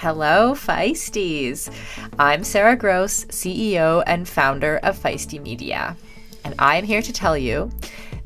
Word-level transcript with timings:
Hello, 0.00 0.52
Feisties. 0.52 1.72
I'm 2.18 2.44
Sara 2.44 2.76
Gross, 2.76 3.24
CEO 3.24 4.02
and 4.06 4.28
founder 4.28 4.76
of 4.82 4.98
Feisty 4.98 5.40
Media. 5.40 5.96
And 6.44 6.54
I'm 6.58 6.84
here 6.84 7.00
to 7.00 7.14
tell 7.14 7.36
you 7.36 7.70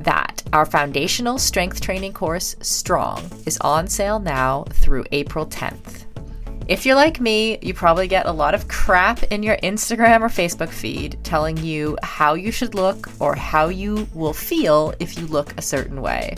that 0.00 0.42
our 0.52 0.66
foundational 0.66 1.38
strength 1.38 1.80
training 1.80 2.12
course, 2.12 2.56
Strong, 2.60 3.30
is 3.46 3.56
on 3.58 3.86
sale 3.86 4.18
now 4.18 4.64
through 4.70 5.04
April 5.12 5.46
10th. 5.46 6.06
If 6.66 6.84
you're 6.84 6.96
like 6.96 7.20
me, 7.20 7.60
you 7.62 7.72
probably 7.72 8.08
get 8.08 8.26
a 8.26 8.32
lot 8.32 8.56
of 8.56 8.66
crap 8.66 9.22
in 9.22 9.44
your 9.44 9.56
Instagram 9.58 10.22
or 10.22 10.28
Facebook 10.28 10.70
feed 10.70 11.20
telling 11.22 11.56
you 11.56 11.96
how 12.02 12.34
you 12.34 12.50
should 12.50 12.74
look 12.74 13.08
or 13.20 13.36
how 13.36 13.68
you 13.68 14.08
will 14.12 14.32
feel 14.32 14.92
if 14.98 15.16
you 15.16 15.24
look 15.28 15.56
a 15.56 15.62
certain 15.62 16.02
way. 16.02 16.34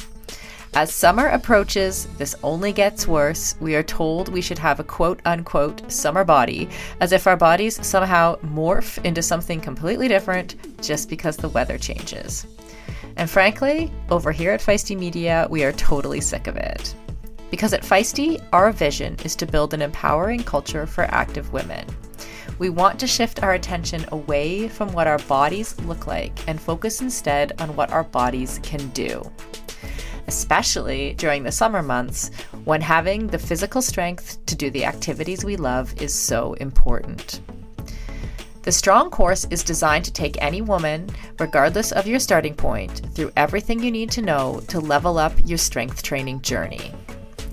As 0.74 0.90
summer 0.90 1.26
approaches, 1.26 2.06
this 2.16 2.34
only 2.42 2.72
gets 2.72 3.06
worse. 3.06 3.56
We 3.60 3.74
are 3.74 3.82
told 3.82 4.30
we 4.30 4.40
should 4.40 4.58
have 4.58 4.80
a 4.80 4.84
quote 4.84 5.20
unquote 5.26 5.92
summer 5.92 6.24
body, 6.24 6.66
as 7.00 7.12
if 7.12 7.26
our 7.26 7.36
bodies 7.36 7.86
somehow 7.86 8.36
morph 8.36 9.04
into 9.04 9.20
something 9.20 9.60
completely 9.60 10.08
different 10.08 10.80
just 10.80 11.10
because 11.10 11.36
the 11.36 11.50
weather 11.50 11.76
changes. 11.76 12.46
And 13.18 13.28
frankly, 13.28 13.92
over 14.10 14.32
here 14.32 14.52
at 14.52 14.62
Feisty 14.62 14.98
Media, 14.98 15.46
we 15.50 15.62
are 15.62 15.72
totally 15.72 16.22
sick 16.22 16.46
of 16.46 16.56
it. 16.56 16.94
Because 17.50 17.74
at 17.74 17.82
Feisty, 17.82 18.42
our 18.54 18.72
vision 18.72 19.18
is 19.26 19.36
to 19.36 19.46
build 19.46 19.74
an 19.74 19.82
empowering 19.82 20.42
culture 20.42 20.86
for 20.86 21.04
active 21.04 21.52
women. 21.52 21.84
We 22.58 22.70
want 22.70 22.98
to 23.00 23.06
shift 23.06 23.42
our 23.42 23.52
attention 23.52 24.06
away 24.10 24.68
from 24.68 24.90
what 24.92 25.06
our 25.06 25.18
bodies 25.18 25.78
look 25.80 26.06
like 26.06 26.32
and 26.48 26.58
focus 26.58 27.02
instead 27.02 27.60
on 27.60 27.76
what 27.76 27.90
our 27.90 28.04
bodies 28.04 28.58
can 28.62 28.88
do. 28.90 29.30
Especially 30.26 31.14
during 31.14 31.42
the 31.42 31.52
summer 31.52 31.82
months 31.82 32.30
when 32.64 32.80
having 32.80 33.26
the 33.26 33.38
physical 33.38 33.82
strength 33.82 34.44
to 34.46 34.54
do 34.54 34.70
the 34.70 34.84
activities 34.84 35.44
we 35.44 35.56
love 35.56 36.00
is 36.00 36.14
so 36.14 36.54
important. 36.54 37.40
The 38.62 38.70
Strong 38.70 39.10
course 39.10 39.44
is 39.50 39.64
designed 39.64 40.04
to 40.04 40.12
take 40.12 40.40
any 40.40 40.62
woman, 40.62 41.10
regardless 41.40 41.90
of 41.90 42.06
your 42.06 42.20
starting 42.20 42.54
point, 42.54 43.02
through 43.12 43.32
everything 43.36 43.82
you 43.82 43.90
need 43.90 44.12
to 44.12 44.22
know 44.22 44.62
to 44.68 44.78
level 44.78 45.18
up 45.18 45.32
your 45.44 45.58
strength 45.58 46.04
training 46.04 46.42
journey. 46.42 46.92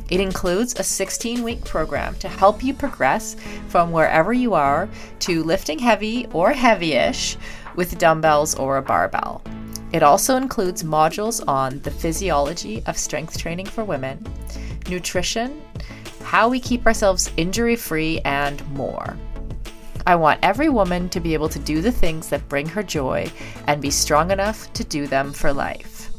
It 0.10 0.20
includes 0.20 0.80
a 0.80 0.84
16 0.84 1.44
week 1.44 1.64
program 1.66 2.16
to 2.16 2.28
help 2.28 2.64
you 2.64 2.76
progress 2.76 3.36
from 3.70 3.92
wherever 3.92 4.34
you 4.34 4.54
are 4.54 4.88
to 5.22 5.44
lifting 5.44 5.80
heavy 5.80 6.28
or 6.28 6.52
heavyish 6.52 7.38
with 7.76 7.98
dumbbells 7.98 8.54
or 8.56 8.78
a 8.78 8.82
barbell. 8.82 9.42
It 9.92 10.04
also 10.04 10.36
includes 10.36 10.84
modules 10.84 11.46
on 11.48 11.80
the 11.80 11.92
physiology 11.92 12.84
of 12.86 12.98
strength 12.98 13.38
training 13.38 13.66
for 13.66 13.84
women, 13.84 14.24
nutrition, 14.90 15.62
how 16.24 16.48
we 16.48 16.60
keep 16.60 16.86
ourselves 16.86 17.32
injury 17.38 17.76
free, 17.76 18.20
and 18.22 18.68
more. 18.72 19.18
I 20.06 20.16
want 20.16 20.40
every 20.44 20.70
woman 20.70 21.10
to 21.10 21.20
be 21.20 21.34
able 21.34 21.50
to 21.50 21.60
do 21.60 21.82
the 21.82 21.92
things 21.92 22.30
that 22.30 22.48
bring 22.50 22.68
her 22.68 22.84
joy 22.84 23.32
and 23.68 23.82
be 23.82 23.90
strong 23.90 24.32
enough 24.32 24.72
to 24.74 24.84
do 24.84 25.08
them 25.08 25.34
for 25.34 25.52
life. 25.52 26.12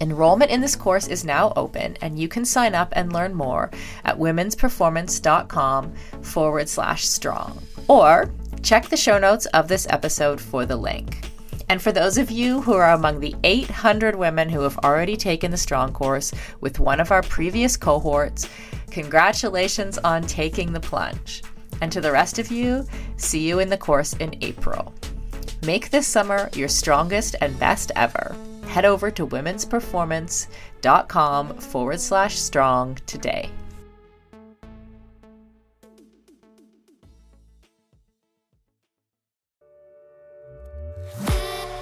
Enrollment 0.00 0.50
in 0.50 0.60
this 0.60 0.76
course 0.76 1.08
is 1.08 1.24
now 1.24 1.52
open, 1.56 1.96
and 2.00 2.18
you 2.18 2.28
can 2.28 2.44
sign 2.44 2.74
up 2.74 2.92
and 2.92 3.12
learn 3.12 3.34
more 3.34 3.70
at 4.04 4.18
womensperformance.com 4.18 5.92
forward 6.22 6.68
slash 6.68 7.06
strong. 7.06 7.60
Or 7.88 8.30
check 8.62 8.88
the 8.88 8.96
show 8.96 9.18
notes 9.18 9.46
of 9.46 9.68
this 9.68 9.86
episode 9.90 10.40
for 10.40 10.66
the 10.66 10.76
link. 10.76 11.27
And 11.68 11.82
for 11.82 11.92
those 11.92 12.18
of 12.18 12.30
you 12.30 12.62
who 12.62 12.74
are 12.74 12.92
among 12.92 13.20
the 13.20 13.34
800 13.44 14.16
women 14.16 14.48
who 14.48 14.62
have 14.62 14.78
already 14.78 15.16
taken 15.16 15.50
the 15.50 15.56
Strong 15.56 15.92
course 15.92 16.32
with 16.60 16.80
one 16.80 17.00
of 17.00 17.12
our 17.12 17.22
previous 17.22 17.76
cohorts, 17.76 18.48
congratulations 18.90 19.98
on 19.98 20.22
taking 20.22 20.72
the 20.72 20.80
plunge. 20.80 21.42
And 21.80 21.92
to 21.92 22.00
the 22.00 22.12
rest 22.12 22.38
of 22.38 22.50
you, 22.50 22.86
see 23.16 23.46
you 23.46 23.58
in 23.58 23.68
the 23.68 23.76
course 23.76 24.14
in 24.14 24.34
April. 24.40 24.94
Make 25.62 25.90
this 25.90 26.06
summer 26.06 26.48
your 26.54 26.68
strongest 26.68 27.36
and 27.40 27.58
best 27.58 27.92
ever 27.96 28.34
head 28.68 28.84
over 28.84 29.10
to 29.10 29.26
womensperformance.com 29.26 31.58
forward 31.58 32.00
slash 32.00 32.38
strong 32.38 32.96
today. 33.06 33.50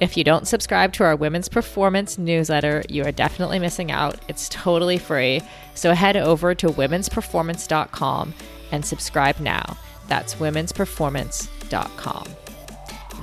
If 0.00 0.16
you 0.16 0.24
don't 0.24 0.48
subscribe 0.48 0.92
to 0.94 1.04
our 1.04 1.16
Women's 1.16 1.48
Performance 1.48 2.18
newsletter, 2.18 2.82
you 2.88 3.04
are 3.04 3.12
definitely 3.12 3.58
missing 3.58 3.90
out. 3.90 4.18
It's 4.28 4.48
totally 4.48 4.98
free. 4.98 5.42
So 5.74 5.92
head 5.92 6.16
over 6.16 6.54
to 6.54 6.68
womensperformance.com 6.68 8.34
and 8.72 8.84
subscribe 8.84 9.40
now. 9.40 9.76
That's 10.08 10.34
womensperformance.com. 10.36 12.24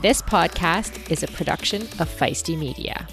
This 0.02 0.22
podcast 0.22 1.12
is 1.12 1.24
a 1.24 1.28
production 1.28 1.82
of 1.82 2.08
Feisty 2.10 2.58
Media. 2.58 3.08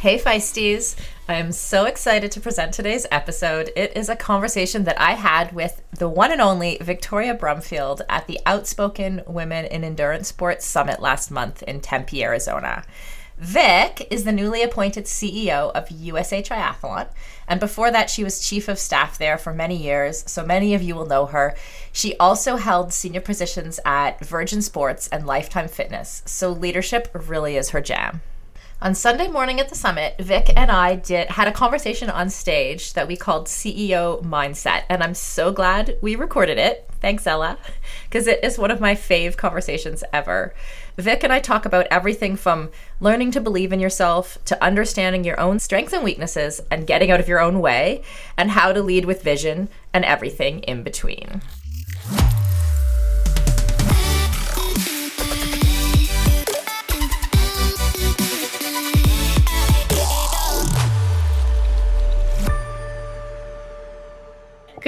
Hey, 0.00 0.18
Feisties. 0.18 0.96
I 1.30 1.34
am 1.34 1.52
so 1.52 1.84
excited 1.84 2.32
to 2.32 2.40
present 2.40 2.72
today's 2.72 3.06
episode. 3.10 3.70
It 3.76 3.94
is 3.94 4.08
a 4.08 4.16
conversation 4.16 4.84
that 4.84 4.98
I 4.98 5.12
had 5.12 5.52
with 5.52 5.82
the 5.90 6.08
one 6.08 6.32
and 6.32 6.40
only 6.40 6.78
Victoria 6.80 7.34
Brumfield 7.36 8.00
at 8.08 8.26
the 8.26 8.40
Outspoken 8.46 9.20
Women 9.26 9.66
in 9.66 9.84
Endurance 9.84 10.28
Sports 10.28 10.64
Summit 10.64 11.02
last 11.02 11.30
month 11.30 11.62
in 11.64 11.80
Tempe, 11.80 12.24
Arizona. 12.24 12.82
Vic 13.36 14.08
is 14.10 14.24
the 14.24 14.32
newly 14.32 14.62
appointed 14.62 15.04
CEO 15.04 15.70
of 15.72 15.90
USA 15.90 16.42
Triathlon, 16.42 17.08
and 17.46 17.60
before 17.60 17.90
that, 17.90 18.08
she 18.08 18.24
was 18.24 18.40
chief 18.40 18.66
of 18.66 18.78
staff 18.78 19.18
there 19.18 19.36
for 19.36 19.52
many 19.52 19.76
years, 19.76 20.24
so 20.26 20.46
many 20.46 20.72
of 20.72 20.80
you 20.80 20.94
will 20.94 21.04
know 21.04 21.26
her. 21.26 21.54
She 21.92 22.16
also 22.16 22.56
held 22.56 22.90
senior 22.90 23.20
positions 23.20 23.78
at 23.84 24.24
Virgin 24.24 24.62
Sports 24.62 25.08
and 25.08 25.26
Lifetime 25.26 25.68
Fitness, 25.68 26.22
so 26.24 26.50
leadership 26.50 27.10
really 27.12 27.58
is 27.58 27.68
her 27.70 27.82
jam. 27.82 28.22
On 28.80 28.94
Sunday 28.94 29.26
morning 29.26 29.58
at 29.58 29.70
the 29.70 29.74
summit, 29.74 30.14
Vic 30.20 30.52
and 30.54 30.70
I 30.70 30.94
did 30.94 31.30
had 31.30 31.48
a 31.48 31.52
conversation 31.52 32.08
on 32.10 32.30
stage 32.30 32.92
that 32.92 33.08
we 33.08 33.16
called 33.16 33.48
CEO 33.48 34.22
Mindset, 34.22 34.84
and 34.88 35.02
I'm 35.02 35.14
so 35.14 35.50
glad 35.50 35.96
we 36.00 36.14
recorded 36.14 36.58
it. 36.58 36.88
Thanks, 37.00 37.26
Ella, 37.26 37.58
because 38.04 38.28
it 38.28 38.44
is 38.44 38.56
one 38.56 38.70
of 38.70 38.80
my 38.80 38.94
fave 38.94 39.36
conversations 39.36 40.04
ever. 40.12 40.54
Vic 40.96 41.24
and 41.24 41.32
I 41.32 41.40
talk 41.40 41.66
about 41.66 41.88
everything 41.90 42.36
from 42.36 42.70
learning 43.00 43.32
to 43.32 43.40
believe 43.40 43.72
in 43.72 43.80
yourself 43.80 44.38
to 44.44 44.62
understanding 44.62 45.24
your 45.24 45.40
own 45.40 45.58
strengths 45.58 45.92
and 45.92 46.04
weaknesses 46.04 46.60
and 46.70 46.86
getting 46.86 47.10
out 47.10 47.18
of 47.18 47.26
your 47.26 47.40
own 47.40 47.58
way, 47.58 48.04
and 48.36 48.52
how 48.52 48.72
to 48.72 48.80
lead 48.80 49.06
with 49.06 49.24
vision 49.24 49.70
and 49.92 50.04
everything 50.04 50.60
in 50.60 50.84
between. 50.84 51.42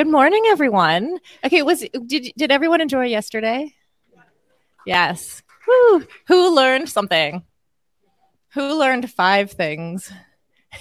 Good 0.00 0.08
morning, 0.08 0.42
everyone. 0.46 1.18
Okay, 1.44 1.60
was 1.60 1.84
did 2.06 2.32
did 2.34 2.50
everyone 2.50 2.80
enjoy 2.80 3.04
yesterday? 3.04 3.74
Yes. 4.86 5.42
Woo. 5.68 6.06
Who 6.28 6.56
learned 6.56 6.88
something? 6.88 7.44
Who 8.54 8.78
learned 8.78 9.10
five 9.10 9.50
things? 9.50 10.10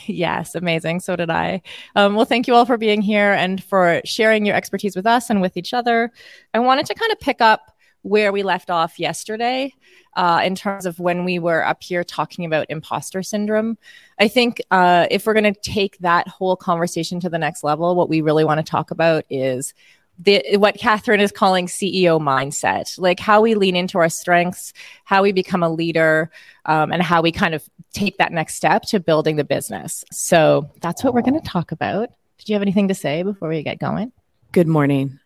Yes, 0.06 0.56
amazing. 0.56 1.01
So 1.01 1.16
did 1.18 1.30
I. 1.31 1.63
Um, 1.95 2.16
well, 2.16 2.24
thank 2.24 2.48
you 2.48 2.54
all 2.54 2.66
for 2.66 2.77
being 2.77 3.01
here 3.01 3.33
and 3.33 3.62
for 3.62 4.01
sharing 4.06 4.45
your 4.45 4.56
expertise 4.56 4.95
with 4.95 5.07
us 5.07 5.31
and 5.31 5.42
with 5.42 5.57
each 5.57 5.74
other. 5.74 6.12
I 6.54 6.60
wanted 6.60 6.86
to 6.86 6.94
kind 6.94 7.12
of 7.12 7.19
pick 7.19 7.42
up 7.42 7.75
where 8.01 8.31
we 8.31 8.44
left 8.44 8.69
off 8.69 9.00
yesterday 9.00 9.74
uh, 10.16 10.42
in 10.44 10.56
terms 10.56 10.86
of 10.86 11.00
when 11.00 11.25
we 11.25 11.40
were 11.40 11.66
up 11.66 11.84
here 11.84 12.04
talking 12.04 12.46
about 12.46 12.66
imposter 12.69 13.22
syndrome. 13.22 13.78
I 14.19 14.28
think 14.28 14.62
uh, 14.72 15.07
if 15.12 15.25
we're 15.25 15.34
going 15.34 15.54
to 15.54 15.60
take 15.62 15.98
that 16.00 16.28
whole 16.28 16.56
conversation 16.56 17.19
to 17.22 17.30
the 17.30 17.38
next 17.38 17.63
level, 17.63 17.96
what 17.96 18.10
we 18.10 18.22
really 18.22 18.44
want 18.44 18.66
to 18.66 18.69
talk 18.69 18.92
about 18.92 19.25
is 19.30 19.74
the, 20.19 20.44
what 20.57 20.75
Catherine 20.75 21.22
is 21.22 21.31
calling 21.31 21.68
CEO 21.68 22.19
mindset, 22.19 23.00
like 23.00 23.19
how 23.19 23.42
we 23.42 23.56
lean 23.56 23.75
into 23.75 23.98
our 23.98 24.10
strengths, 24.10 24.74
how 25.06 25.24
we 25.24 25.31
become 25.31 25.63
a 25.63 25.69
leader, 25.69 26.30
um, 26.66 26.92
and 26.92 27.02
how 27.02 27.22
we 27.22 27.31
kind 27.31 27.56
of 27.56 27.68
take 27.94 28.18
that 28.18 28.31
next 28.31 28.56
step 28.56 28.84
to 28.84 29.00
building 29.00 29.38
the 29.38 29.45
business. 29.45 30.04
So 30.12 30.69
that's 30.81 31.04
what 31.04 31.13
we're 31.13 31.22
going 31.22 31.40
to 31.40 31.48
talk 31.48 31.72
about. 31.72 32.10
Did 32.38 32.50
you 32.50 32.56
have 32.56 32.62
anything 32.62 32.90
to 32.90 32.94
say 32.94 33.24
before 33.24 33.50
we 33.50 33.63
get 33.63 33.80
going? 33.80 34.12
Good 34.52 34.68
morning. 34.68 35.19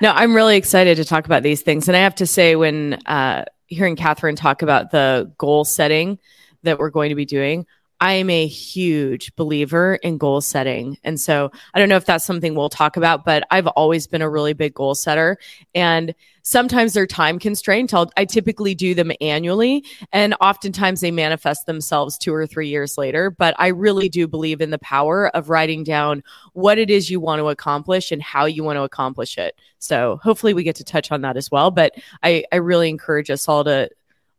No, 0.00 0.12
I'm 0.12 0.34
really 0.34 0.56
excited 0.56 0.96
to 0.96 1.04
talk 1.04 1.26
about 1.26 1.42
these 1.42 1.62
things. 1.62 1.88
And 1.88 1.96
I 1.96 2.00
have 2.00 2.16
to 2.16 2.26
say, 2.26 2.56
when 2.56 2.94
uh, 3.06 3.44
hearing 3.66 3.96
Catherine 3.96 4.36
talk 4.36 4.62
about 4.62 4.90
the 4.90 5.32
goal 5.38 5.64
setting 5.64 6.18
that 6.62 6.78
we're 6.78 6.90
going 6.90 7.10
to 7.10 7.14
be 7.14 7.24
doing, 7.24 7.66
I 8.00 8.12
am 8.12 8.30
a 8.30 8.46
huge 8.46 9.34
believer 9.34 9.96
in 9.96 10.18
goal 10.18 10.40
setting. 10.40 10.98
And 11.02 11.20
so 11.20 11.50
I 11.74 11.78
don't 11.78 11.88
know 11.88 11.96
if 11.96 12.04
that's 12.04 12.24
something 12.24 12.54
we'll 12.54 12.68
talk 12.68 12.96
about, 12.96 13.24
but 13.24 13.44
I've 13.50 13.66
always 13.66 14.06
been 14.06 14.22
a 14.22 14.30
really 14.30 14.52
big 14.52 14.74
goal 14.74 14.94
setter. 14.94 15.36
And 15.74 16.14
sometimes 16.42 16.92
they're 16.92 17.08
time 17.08 17.40
constrained. 17.40 17.92
I'll, 17.92 18.10
I 18.16 18.24
typically 18.24 18.74
do 18.74 18.94
them 18.94 19.10
annually, 19.20 19.84
and 20.12 20.34
oftentimes 20.40 21.00
they 21.00 21.10
manifest 21.10 21.66
themselves 21.66 22.16
two 22.16 22.32
or 22.32 22.46
three 22.46 22.68
years 22.68 22.96
later. 22.96 23.30
But 23.30 23.54
I 23.58 23.68
really 23.68 24.08
do 24.08 24.28
believe 24.28 24.60
in 24.60 24.70
the 24.70 24.78
power 24.78 25.28
of 25.36 25.50
writing 25.50 25.82
down 25.82 26.22
what 26.52 26.78
it 26.78 26.90
is 26.90 27.10
you 27.10 27.18
want 27.18 27.40
to 27.40 27.48
accomplish 27.48 28.12
and 28.12 28.22
how 28.22 28.44
you 28.44 28.62
want 28.62 28.76
to 28.76 28.82
accomplish 28.82 29.38
it. 29.38 29.58
So 29.78 30.20
hopefully 30.22 30.54
we 30.54 30.62
get 30.62 30.76
to 30.76 30.84
touch 30.84 31.10
on 31.10 31.22
that 31.22 31.36
as 31.36 31.50
well. 31.50 31.72
But 31.72 31.96
I, 32.22 32.44
I 32.52 32.56
really 32.56 32.88
encourage 32.88 33.30
us 33.30 33.48
all 33.48 33.64
to 33.64 33.90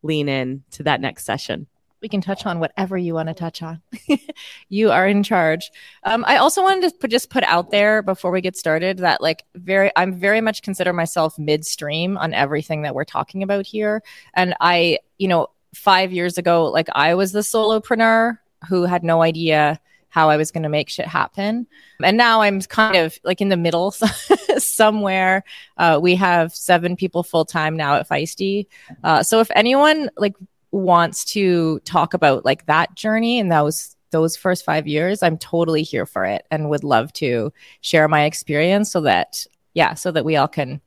lean 0.02 0.30
in 0.30 0.64
to 0.72 0.84
that 0.84 1.02
next 1.02 1.26
session 1.26 1.68
we 2.02 2.10
can 2.10 2.22
touch 2.22 2.46
on 2.46 2.60
whatever 2.60 2.98
you 2.98 3.14
want 3.14 3.28
to 3.30 3.34
touch 3.34 3.62
on. 3.62 3.82
you 4.70 4.92
are 4.92 5.08
in 5.08 5.24
charge. 5.24 5.72
Um, 6.04 6.24
I 6.28 6.38
also 6.38 6.64
wanted 6.64 6.90
to 6.90 6.98
put, 6.98 7.12
just 7.12 7.30
put 7.30 7.44
out 7.44 7.72
there 7.72 8.02
before 8.02 8.32
we 8.32 8.42
get 8.42 8.58
started 8.58 9.00
that 9.00 9.22
like 9.22 9.44
very, 9.56 9.92
I'm 9.96 10.14
very 10.16 10.42
much 10.42 10.62
consider 10.62 10.94
myself 10.94 11.38
midstream 11.38 12.18
on 12.18 12.34
everything 12.34 12.84
that 12.84 12.96
we're 12.96 13.06
talking 13.06 13.44
about 13.44 13.66
here. 13.66 14.02
And 14.34 14.56
I, 14.62 15.00
you 15.18 15.28
know, 15.28 15.48
five 15.74 16.12
years 16.12 16.38
ago, 16.38 16.66
like 16.66 16.88
I 16.94 17.16
was 17.16 17.32
the 17.32 17.40
solopreneur 17.40 18.38
who 18.68 18.84
had 18.84 19.04
no 19.04 19.22
idea 19.22 19.80
how 20.10 20.30
I 20.30 20.38
was 20.38 20.52
going 20.52 20.64
to 20.64 20.70
make 20.70 20.90
shit 20.90 21.06
happen. 21.06 21.68
And 22.04 22.18
now 22.18 22.42
I'm 22.42 22.62
kind 22.62 22.96
of 22.98 23.18
like 23.24 23.42
in 23.42 23.50
the 23.50 23.58
middle 23.58 23.92
somewhere. 24.58 25.44
Uh, 25.78 26.00
we 26.02 26.16
have 26.16 26.54
seven 26.54 26.96
people 26.96 27.24
full 27.24 27.46
time 27.46 27.78
now 27.78 27.96
at 27.96 28.10
Feisty. 28.10 28.66
Uh, 29.04 29.22
so 29.22 29.40
if 29.40 29.52
anyone 29.56 30.10
like 30.18 30.36
wants 30.72 31.26
to 31.26 31.80
talk 31.82 32.14
about 32.14 32.46
like 32.46 32.66
that 32.68 32.96
journey 32.96 33.40
and 33.40 33.52
those 33.52 33.96
those 34.12 34.36
first 34.36 34.66
five 34.66 34.88
years, 34.88 35.22
I'm 35.22 35.38
totally 35.38 35.84
here 35.84 36.06
for 36.06 36.26
it 36.26 36.46
and 36.50 36.70
would 36.70 36.84
love 36.84 37.14
to 37.14 37.54
share 37.82 38.08
my 38.08 38.24
experience 38.24 38.92
so 38.92 39.02
that 39.02 39.46
yeah, 39.74 39.94
so 39.94 40.12
that 40.12 40.26
we 40.26 40.36
all 40.36 40.48
can 40.48 40.82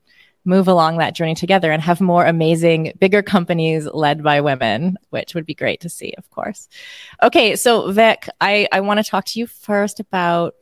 move 0.45 0.67
along 0.67 0.99
that 0.99 1.15
journey 1.15 1.35
together 1.35 1.71
and 1.71 1.83
have 1.83 2.01
more 2.01 2.27
amazing, 2.27 2.93
bigger 2.99 3.23
companies 3.23 3.87
led 3.87 4.23
by 4.23 4.41
women, 4.41 4.97
which 5.11 5.35
would 5.35 5.47
be 5.47 5.55
great 5.55 5.81
to 5.81 5.89
see, 5.89 6.13
of 6.19 6.29
course. 6.31 6.69
Okay, 7.23 7.55
so 7.55 7.93
Vic, 7.93 8.29
I, 8.41 8.67
I 8.73 8.81
want 8.81 8.99
to 8.99 9.09
talk 9.09 9.25
to 9.27 9.39
you 9.39 9.47
first 9.47 10.01
about 10.01 10.55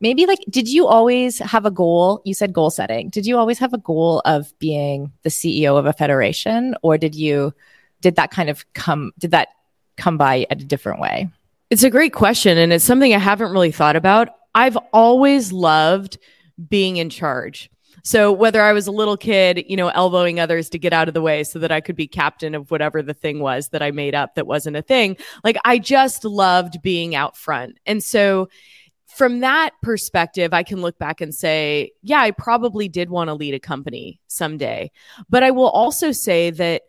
maybe 0.00 0.26
like, 0.26 0.38
did 0.48 0.68
you 0.68 0.86
always 0.86 1.40
have 1.40 1.66
a 1.66 1.70
goal? 1.70 2.22
You 2.24 2.34
said 2.34 2.52
goal 2.52 2.70
setting. 2.70 3.08
Did 3.08 3.26
you 3.26 3.36
always 3.36 3.58
have 3.58 3.72
a 3.72 3.78
goal 3.78 4.22
of 4.24 4.56
being 4.58 5.12
the 5.22 5.30
CEO 5.30 5.76
of 5.76 5.86
a 5.86 5.92
federation, 5.92 6.76
or 6.82 6.96
did 6.96 7.14
you 7.14 7.52
did 8.00 8.16
that 8.16 8.30
kind 8.30 8.50
of 8.50 8.64
come 8.74 9.12
did 9.18 9.30
that 9.32 9.48
come 9.96 10.18
by 10.18 10.46
at 10.50 10.60
a 10.60 10.64
different 10.64 11.00
way? 11.00 11.30
It's 11.70 11.82
a 11.82 11.90
great 11.90 12.12
question 12.12 12.58
and 12.58 12.72
it's 12.72 12.84
something 12.84 13.12
I 13.12 13.18
haven't 13.18 13.52
really 13.52 13.72
thought 13.72 13.96
about. 13.96 14.28
I've 14.54 14.76
always 14.92 15.52
loved 15.52 16.18
being 16.68 16.96
in 16.96 17.10
charge. 17.10 17.70
So 18.02 18.30
whether 18.30 18.62
I 18.62 18.72
was 18.72 18.86
a 18.86 18.92
little 18.92 19.16
kid, 19.16 19.64
you 19.66 19.76
know, 19.76 19.88
elbowing 19.88 20.38
others 20.38 20.70
to 20.70 20.78
get 20.78 20.92
out 20.92 21.08
of 21.08 21.14
the 21.14 21.22
way 21.22 21.42
so 21.42 21.58
that 21.58 21.72
I 21.72 21.80
could 21.80 21.96
be 21.96 22.06
captain 22.06 22.54
of 22.54 22.70
whatever 22.70 23.02
the 23.02 23.14
thing 23.14 23.40
was 23.40 23.70
that 23.70 23.82
I 23.82 23.90
made 23.90 24.14
up 24.14 24.36
that 24.36 24.46
wasn't 24.46 24.76
a 24.76 24.82
thing, 24.82 25.16
like 25.42 25.56
I 25.64 25.78
just 25.78 26.24
loved 26.24 26.80
being 26.82 27.16
out 27.16 27.36
front. 27.36 27.78
And 27.84 28.02
so 28.02 28.48
from 29.16 29.40
that 29.40 29.70
perspective, 29.82 30.52
I 30.52 30.62
can 30.62 30.82
look 30.82 30.98
back 30.98 31.20
and 31.20 31.34
say, 31.34 31.90
yeah, 32.02 32.20
I 32.20 32.30
probably 32.30 32.86
did 32.86 33.10
want 33.10 33.28
to 33.28 33.34
lead 33.34 33.54
a 33.54 33.58
company 33.58 34.20
someday. 34.28 34.92
But 35.28 35.42
I 35.42 35.50
will 35.50 35.70
also 35.70 36.12
say 36.12 36.50
that 36.50 36.82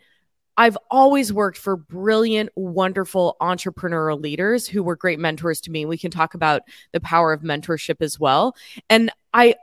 I've 0.58 0.78
always 0.90 1.32
worked 1.32 1.58
for 1.58 1.78
brilliant, 1.78 2.50
wonderful 2.56 3.38
entrepreneurial 3.40 4.20
leaders 4.20 4.68
who 4.68 4.82
were 4.82 4.96
great 4.96 5.20
mentors 5.20 5.62
to 5.62 5.72
me. 5.72 5.86
We 5.86 5.98
can 5.98 6.12
talk 6.12 6.34
about 6.34 6.64
the 6.92 7.00
power 7.00 7.32
of 7.32 7.42
mentorship 7.42 8.02
as 8.02 8.20
well. 8.20 8.56
And 8.90 9.12
I 9.34 9.56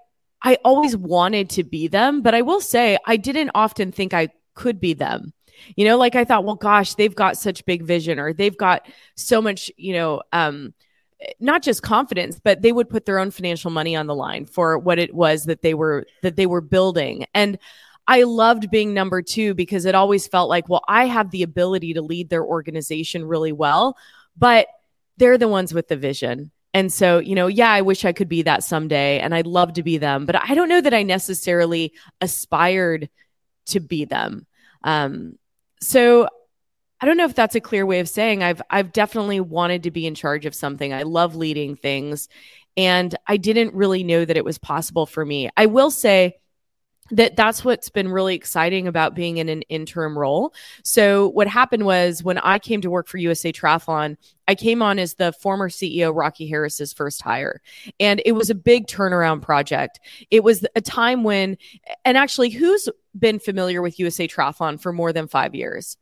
I 0.42 0.58
always 0.62 0.96
wanted 0.96 1.48
to 1.50 1.64
be 1.64 1.88
them, 1.88 2.20
but 2.20 2.34
I 2.34 2.42
will 2.42 2.60
say 2.60 2.98
I 3.06 3.16
didn't 3.16 3.50
often 3.54 3.92
think 3.92 4.12
I 4.12 4.28
could 4.54 4.78
be 4.78 4.92
them. 4.92 5.32
You 5.76 5.86
know, 5.86 5.96
like 5.96 6.14
I 6.14 6.24
thought, 6.24 6.44
well, 6.44 6.56
gosh, 6.56 6.94
they've 6.94 7.14
got 7.14 7.38
such 7.38 7.64
big 7.64 7.82
vision 7.82 8.18
or 8.18 8.32
they've 8.32 8.56
got 8.56 8.86
so 9.16 9.40
much, 9.40 9.70
you 9.76 9.94
know, 9.94 10.22
um, 10.32 10.74
not 11.40 11.62
just 11.62 11.82
confidence, 11.82 12.38
but 12.42 12.60
they 12.60 12.72
would 12.72 12.90
put 12.90 13.06
their 13.06 13.18
own 13.18 13.30
financial 13.30 13.70
money 13.70 13.96
on 13.96 14.06
the 14.06 14.14
line 14.14 14.44
for 14.44 14.78
what 14.78 14.98
it 14.98 15.14
was 15.14 15.44
that 15.44 15.62
they 15.62 15.72
were 15.72 16.06
that 16.22 16.36
they 16.36 16.46
were 16.46 16.60
building. 16.60 17.24
And 17.34 17.58
I 18.06 18.24
loved 18.24 18.70
being 18.70 18.92
number 18.92 19.22
two 19.22 19.54
because 19.54 19.84
it 19.84 19.94
always 19.94 20.26
felt 20.26 20.48
like, 20.48 20.68
well, 20.68 20.84
I 20.86 21.06
have 21.06 21.30
the 21.30 21.42
ability 21.42 21.94
to 21.94 22.02
lead 22.02 22.28
their 22.28 22.44
organization 22.44 23.24
really 23.24 23.52
well, 23.52 23.96
but 24.36 24.68
they're 25.16 25.38
the 25.38 25.48
ones 25.48 25.72
with 25.72 25.88
the 25.88 25.96
vision. 25.96 26.50
And 26.74 26.92
so, 26.92 27.18
you 27.18 27.34
know, 27.34 27.46
yeah, 27.46 27.70
I 27.70 27.82
wish 27.82 28.04
I 28.04 28.12
could 28.12 28.28
be 28.28 28.42
that 28.42 28.64
someday 28.64 29.20
and 29.20 29.34
I'd 29.34 29.46
love 29.46 29.74
to 29.74 29.82
be 29.82 29.96
them, 29.96 30.26
but 30.26 30.36
I 30.36 30.54
don't 30.54 30.68
know 30.68 30.80
that 30.80 30.92
I 30.92 31.04
necessarily 31.04 31.92
aspired 32.20 33.08
to 33.66 33.80
be 33.80 34.04
them. 34.04 34.46
Um, 34.82 35.38
so 35.80 36.28
I 37.00 37.06
don't 37.06 37.16
know 37.16 37.26
if 37.26 37.34
that's 37.34 37.54
a 37.54 37.60
clear 37.60 37.86
way 37.86 38.00
of 38.00 38.08
saying 38.08 38.42
I've 38.42 38.62
I've 38.70 38.92
definitely 38.92 39.40
wanted 39.40 39.84
to 39.84 39.90
be 39.90 40.06
in 40.06 40.14
charge 40.14 40.46
of 40.46 40.54
something. 40.54 40.92
I 40.92 41.02
love 41.02 41.36
leading 41.36 41.76
things 41.76 42.28
and 42.76 43.14
I 43.26 43.36
didn't 43.36 43.74
really 43.74 44.02
know 44.02 44.24
that 44.24 44.36
it 44.36 44.44
was 44.44 44.58
possible 44.58 45.06
for 45.06 45.24
me. 45.24 45.50
I 45.56 45.66
will 45.66 45.90
say 45.90 46.36
that 47.10 47.36
that's 47.36 47.64
what's 47.64 47.90
been 47.90 48.08
really 48.08 48.34
exciting 48.34 48.88
about 48.88 49.14
being 49.14 49.36
in 49.36 49.48
an 49.48 49.62
interim 49.62 50.18
role. 50.18 50.54
So 50.82 51.28
what 51.28 51.46
happened 51.46 51.84
was 51.84 52.22
when 52.22 52.38
I 52.38 52.58
came 52.58 52.80
to 52.80 52.90
work 52.90 53.08
for 53.08 53.18
USA 53.18 53.52
Triathlon, 53.52 54.16
I 54.48 54.54
came 54.54 54.80
on 54.82 54.98
as 54.98 55.14
the 55.14 55.32
former 55.32 55.68
CEO 55.68 56.14
Rocky 56.14 56.46
Harris's 56.46 56.92
first 56.92 57.20
hire. 57.22 57.60
And 58.00 58.22
it 58.24 58.32
was 58.32 58.50
a 58.50 58.54
big 58.54 58.86
turnaround 58.86 59.42
project. 59.42 60.00
It 60.30 60.42
was 60.42 60.66
a 60.74 60.80
time 60.80 61.24
when 61.24 61.58
and 62.04 62.16
actually 62.16 62.50
who's 62.50 62.88
been 63.18 63.38
familiar 63.38 63.82
with 63.82 63.98
USA 63.98 64.26
Triathlon 64.26 64.80
for 64.80 64.92
more 64.92 65.12
than 65.12 65.28
5 65.28 65.54
years? 65.54 65.96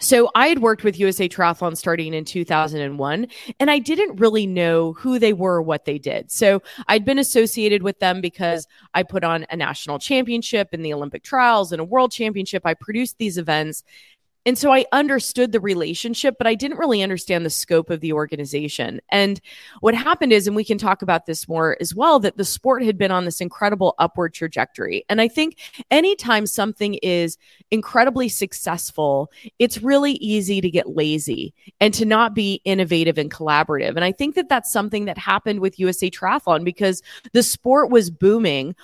So 0.00 0.30
I 0.34 0.48
had 0.48 0.60
worked 0.60 0.82
with 0.82 0.98
USA 0.98 1.28
Triathlon 1.28 1.76
starting 1.76 2.14
in 2.14 2.24
2001, 2.24 3.26
and 3.60 3.70
I 3.70 3.78
didn't 3.78 4.18
really 4.18 4.46
know 4.46 4.94
who 4.94 5.18
they 5.18 5.34
were 5.34 5.56
or 5.56 5.62
what 5.62 5.84
they 5.84 5.98
did. 5.98 6.30
So 6.30 6.62
I'd 6.88 7.04
been 7.04 7.18
associated 7.18 7.82
with 7.82 7.98
them 7.98 8.22
because 8.22 8.66
I 8.94 9.02
put 9.02 9.24
on 9.24 9.44
a 9.50 9.56
national 9.56 9.98
championship 9.98 10.68
in 10.72 10.82
the 10.82 10.94
Olympic 10.94 11.22
trials 11.22 11.70
and 11.70 11.80
a 11.80 11.84
world 11.84 12.12
championship. 12.12 12.62
I 12.64 12.74
produced 12.74 13.18
these 13.18 13.36
events. 13.36 13.84
And 14.46 14.56
so 14.56 14.72
I 14.72 14.86
understood 14.92 15.52
the 15.52 15.60
relationship, 15.60 16.36
but 16.38 16.46
I 16.46 16.54
didn't 16.54 16.78
really 16.78 17.02
understand 17.02 17.44
the 17.44 17.50
scope 17.50 17.90
of 17.90 18.00
the 18.00 18.12
organization. 18.12 19.00
And 19.10 19.40
what 19.80 19.94
happened 19.94 20.32
is, 20.32 20.46
and 20.46 20.56
we 20.56 20.64
can 20.64 20.78
talk 20.78 21.02
about 21.02 21.26
this 21.26 21.46
more 21.46 21.76
as 21.80 21.94
well, 21.94 22.18
that 22.20 22.38
the 22.38 22.44
sport 22.44 22.82
had 22.82 22.96
been 22.96 23.10
on 23.10 23.26
this 23.26 23.40
incredible 23.40 23.94
upward 23.98 24.32
trajectory. 24.32 25.04
And 25.08 25.20
I 25.20 25.28
think 25.28 25.58
anytime 25.90 26.46
something 26.46 26.94
is 26.94 27.36
incredibly 27.70 28.28
successful, 28.28 29.30
it's 29.58 29.82
really 29.82 30.12
easy 30.14 30.62
to 30.62 30.70
get 30.70 30.96
lazy 30.96 31.52
and 31.80 31.92
to 31.94 32.06
not 32.06 32.34
be 32.34 32.62
innovative 32.64 33.18
and 33.18 33.30
collaborative. 33.30 33.90
And 33.90 34.04
I 34.04 34.12
think 34.12 34.34
that 34.36 34.48
that's 34.48 34.72
something 34.72 35.04
that 35.04 35.18
happened 35.18 35.60
with 35.60 35.78
USA 35.78 36.10
Triathlon 36.10 36.64
because 36.64 37.02
the 37.32 37.42
sport 37.42 37.90
was 37.90 38.10
booming 38.10 38.74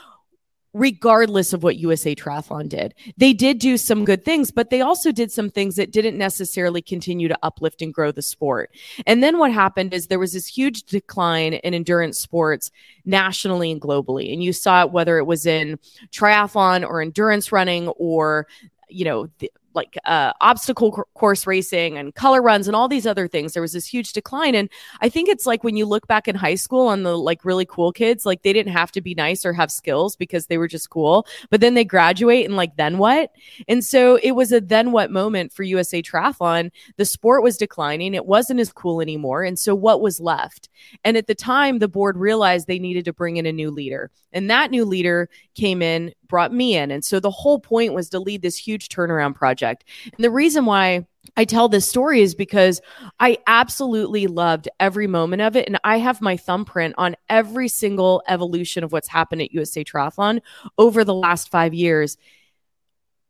regardless 0.76 1.54
of 1.54 1.62
what 1.62 1.78
USA 1.78 2.14
Triathlon 2.14 2.68
did. 2.68 2.94
They 3.16 3.32
did 3.32 3.58
do 3.58 3.78
some 3.78 4.04
good 4.04 4.26
things, 4.26 4.50
but 4.50 4.68
they 4.68 4.82
also 4.82 5.10
did 5.10 5.32
some 5.32 5.48
things 5.48 5.76
that 5.76 5.90
didn't 5.90 6.18
necessarily 6.18 6.82
continue 6.82 7.28
to 7.28 7.38
uplift 7.42 7.80
and 7.80 7.94
grow 7.94 8.12
the 8.12 8.20
sport. 8.20 8.70
And 9.06 9.22
then 9.22 9.38
what 9.38 9.52
happened 9.52 9.94
is 9.94 10.06
there 10.06 10.18
was 10.18 10.34
this 10.34 10.46
huge 10.46 10.82
decline 10.82 11.54
in 11.54 11.72
endurance 11.72 12.18
sports 12.18 12.70
nationally 13.06 13.72
and 13.72 13.80
globally. 13.80 14.34
And 14.34 14.44
you 14.44 14.52
saw 14.52 14.82
it 14.82 14.92
whether 14.92 15.16
it 15.16 15.24
was 15.24 15.46
in 15.46 15.78
triathlon 16.10 16.86
or 16.86 17.00
endurance 17.00 17.52
running 17.52 17.88
or, 17.88 18.46
you 18.90 19.06
know, 19.06 19.28
the, 19.38 19.50
like 19.76 19.96
uh, 20.06 20.32
obstacle 20.40 21.04
course 21.14 21.46
racing 21.46 21.96
and 21.96 22.14
color 22.14 22.42
runs 22.42 22.66
and 22.66 22.74
all 22.74 22.88
these 22.88 23.06
other 23.06 23.28
things. 23.28 23.52
There 23.52 23.62
was 23.62 23.72
this 23.72 23.86
huge 23.86 24.12
decline. 24.12 24.54
And 24.54 24.68
I 25.00 25.08
think 25.08 25.28
it's 25.28 25.46
like 25.46 25.62
when 25.62 25.76
you 25.76 25.86
look 25.86 26.08
back 26.08 26.26
in 26.26 26.34
high 26.34 26.54
school 26.54 26.88
on 26.88 27.02
the 27.02 27.16
like 27.16 27.44
really 27.44 27.66
cool 27.66 27.92
kids, 27.92 28.26
like 28.26 28.42
they 28.42 28.52
didn't 28.52 28.72
have 28.72 28.90
to 28.92 29.00
be 29.00 29.14
nice 29.14 29.44
or 29.44 29.52
have 29.52 29.70
skills 29.70 30.16
because 30.16 30.46
they 30.46 30.58
were 30.58 30.66
just 30.66 30.90
cool. 30.90 31.26
But 31.50 31.60
then 31.60 31.74
they 31.74 31.84
graduate 31.84 32.46
and 32.46 32.56
like, 32.56 32.76
then 32.76 32.98
what? 32.98 33.30
And 33.68 33.84
so 33.84 34.16
it 34.16 34.32
was 34.32 34.50
a 34.50 34.60
then 34.60 34.90
what 34.90 35.10
moment 35.10 35.52
for 35.52 35.62
USA 35.62 36.02
Triathlon. 36.02 36.70
The 36.96 37.04
sport 37.04 37.42
was 37.42 37.58
declining, 37.58 38.14
it 38.14 38.26
wasn't 38.26 38.60
as 38.60 38.72
cool 38.72 39.00
anymore. 39.00 39.44
And 39.44 39.58
so 39.58 39.74
what 39.74 40.00
was 40.00 40.18
left? 40.18 40.68
And 41.04 41.16
at 41.16 41.26
the 41.26 41.34
time, 41.34 41.78
the 41.78 41.88
board 41.88 42.16
realized 42.16 42.66
they 42.66 42.78
needed 42.78 43.04
to 43.04 43.12
bring 43.12 43.36
in 43.36 43.46
a 43.46 43.52
new 43.52 43.70
leader. 43.70 44.10
And 44.32 44.50
that 44.50 44.70
new 44.70 44.84
leader 44.84 45.28
came 45.54 45.82
in, 45.82 46.12
brought 46.28 46.52
me 46.52 46.76
in. 46.76 46.90
And 46.90 47.04
so 47.04 47.20
the 47.20 47.30
whole 47.30 47.58
point 47.58 47.94
was 47.94 48.10
to 48.10 48.20
lead 48.20 48.42
this 48.42 48.56
huge 48.56 48.88
turnaround 48.88 49.34
project. 49.34 49.84
And 50.04 50.24
the 50.24 50.30
reason 50.30 50.64
why 50.64 51.06
I 51.36 51.44
tell 51.44 51.68
this 51.68 51.88
story 51.88 52.20
is 52.20 52.34
because 52.34 52.80
I 53.18 53.38
absolutely 53.46 54.26
loved 54.26 54.68
every 54.78 55.06
moment 55.06 55.42
of 55.42 55.56
it. 55.56 55.66
And 55.66 55.78
I 55.82 55.98
have 55.98 56.20
my 56.20 56.36
thumbprint 56.36 56.94
on 56.98 57.16
every 57.28 57.68
single 57.68 58.22
evolution 58.28 58.84
of 58.84 58.92
what's 58.92 59.08
happened 59.08 59.42
at 59.42 59.52
USA 59.52 59.82
Triathlon 59.84 60.40
over 60.78 61.04
the 61.04 61.14
last 61.14 61.50
five 61.50 61.74
years. 61.74 62.16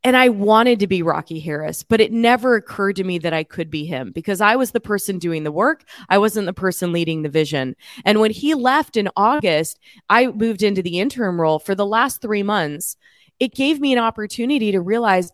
And 0.03 0.15
I 0.15 0.29
wanted 0.29 0.79
to 0.79 0.87
be 0.87 1.01
Rocky 1.01 1.39
Harris, 1.39 1.83
but 1.83 1.99
it 1.99 2.11
never 2.11 2.55
occurred 2.55 2.95
to 2.97 3.03
me 3.03 3.17
that 3.19 3.33
I 3.33 3.43
could 3.43 3.69
be 3.69 3.85
him 3.85 4.11
because 4.13 4.41
I 4.41 4.55
was 4.55 4.71
the 4.71 4.79
person 4.79 5.17
doing 5.17 5.43
the 5.43 5.51
work. 5.51 5.83
I 6.07 6.17
wasn't 6.17 6.45
the 6.45 6.53
person 6.53 6.91
leading 6.91 7.23
the 7.23 7.29
vision. 7.29 7.75
And 8.05 8.19
when 8.19 8.31
he 8.31 8.53
left 8.53 8.95
in 8.95 9.09
August, 9.17 9.79
I 10.09 10.27
moved 10.27 10.63
into 10.63 10.81
the 10.83 10.99
interim 10.99 11.41
role 11.41 11.59
for 11.59 11.75
the 11.75 11.85
last 11.85 12.21
three 12.21 12.43
months. 12.43 12.95
It 13.39 13.55
gave 13.55 13.79
me 13.79 13.91
an 13.91 13.99
opportunity 13.99 14.71
to 14.71 14.81
realize 14.81 15.31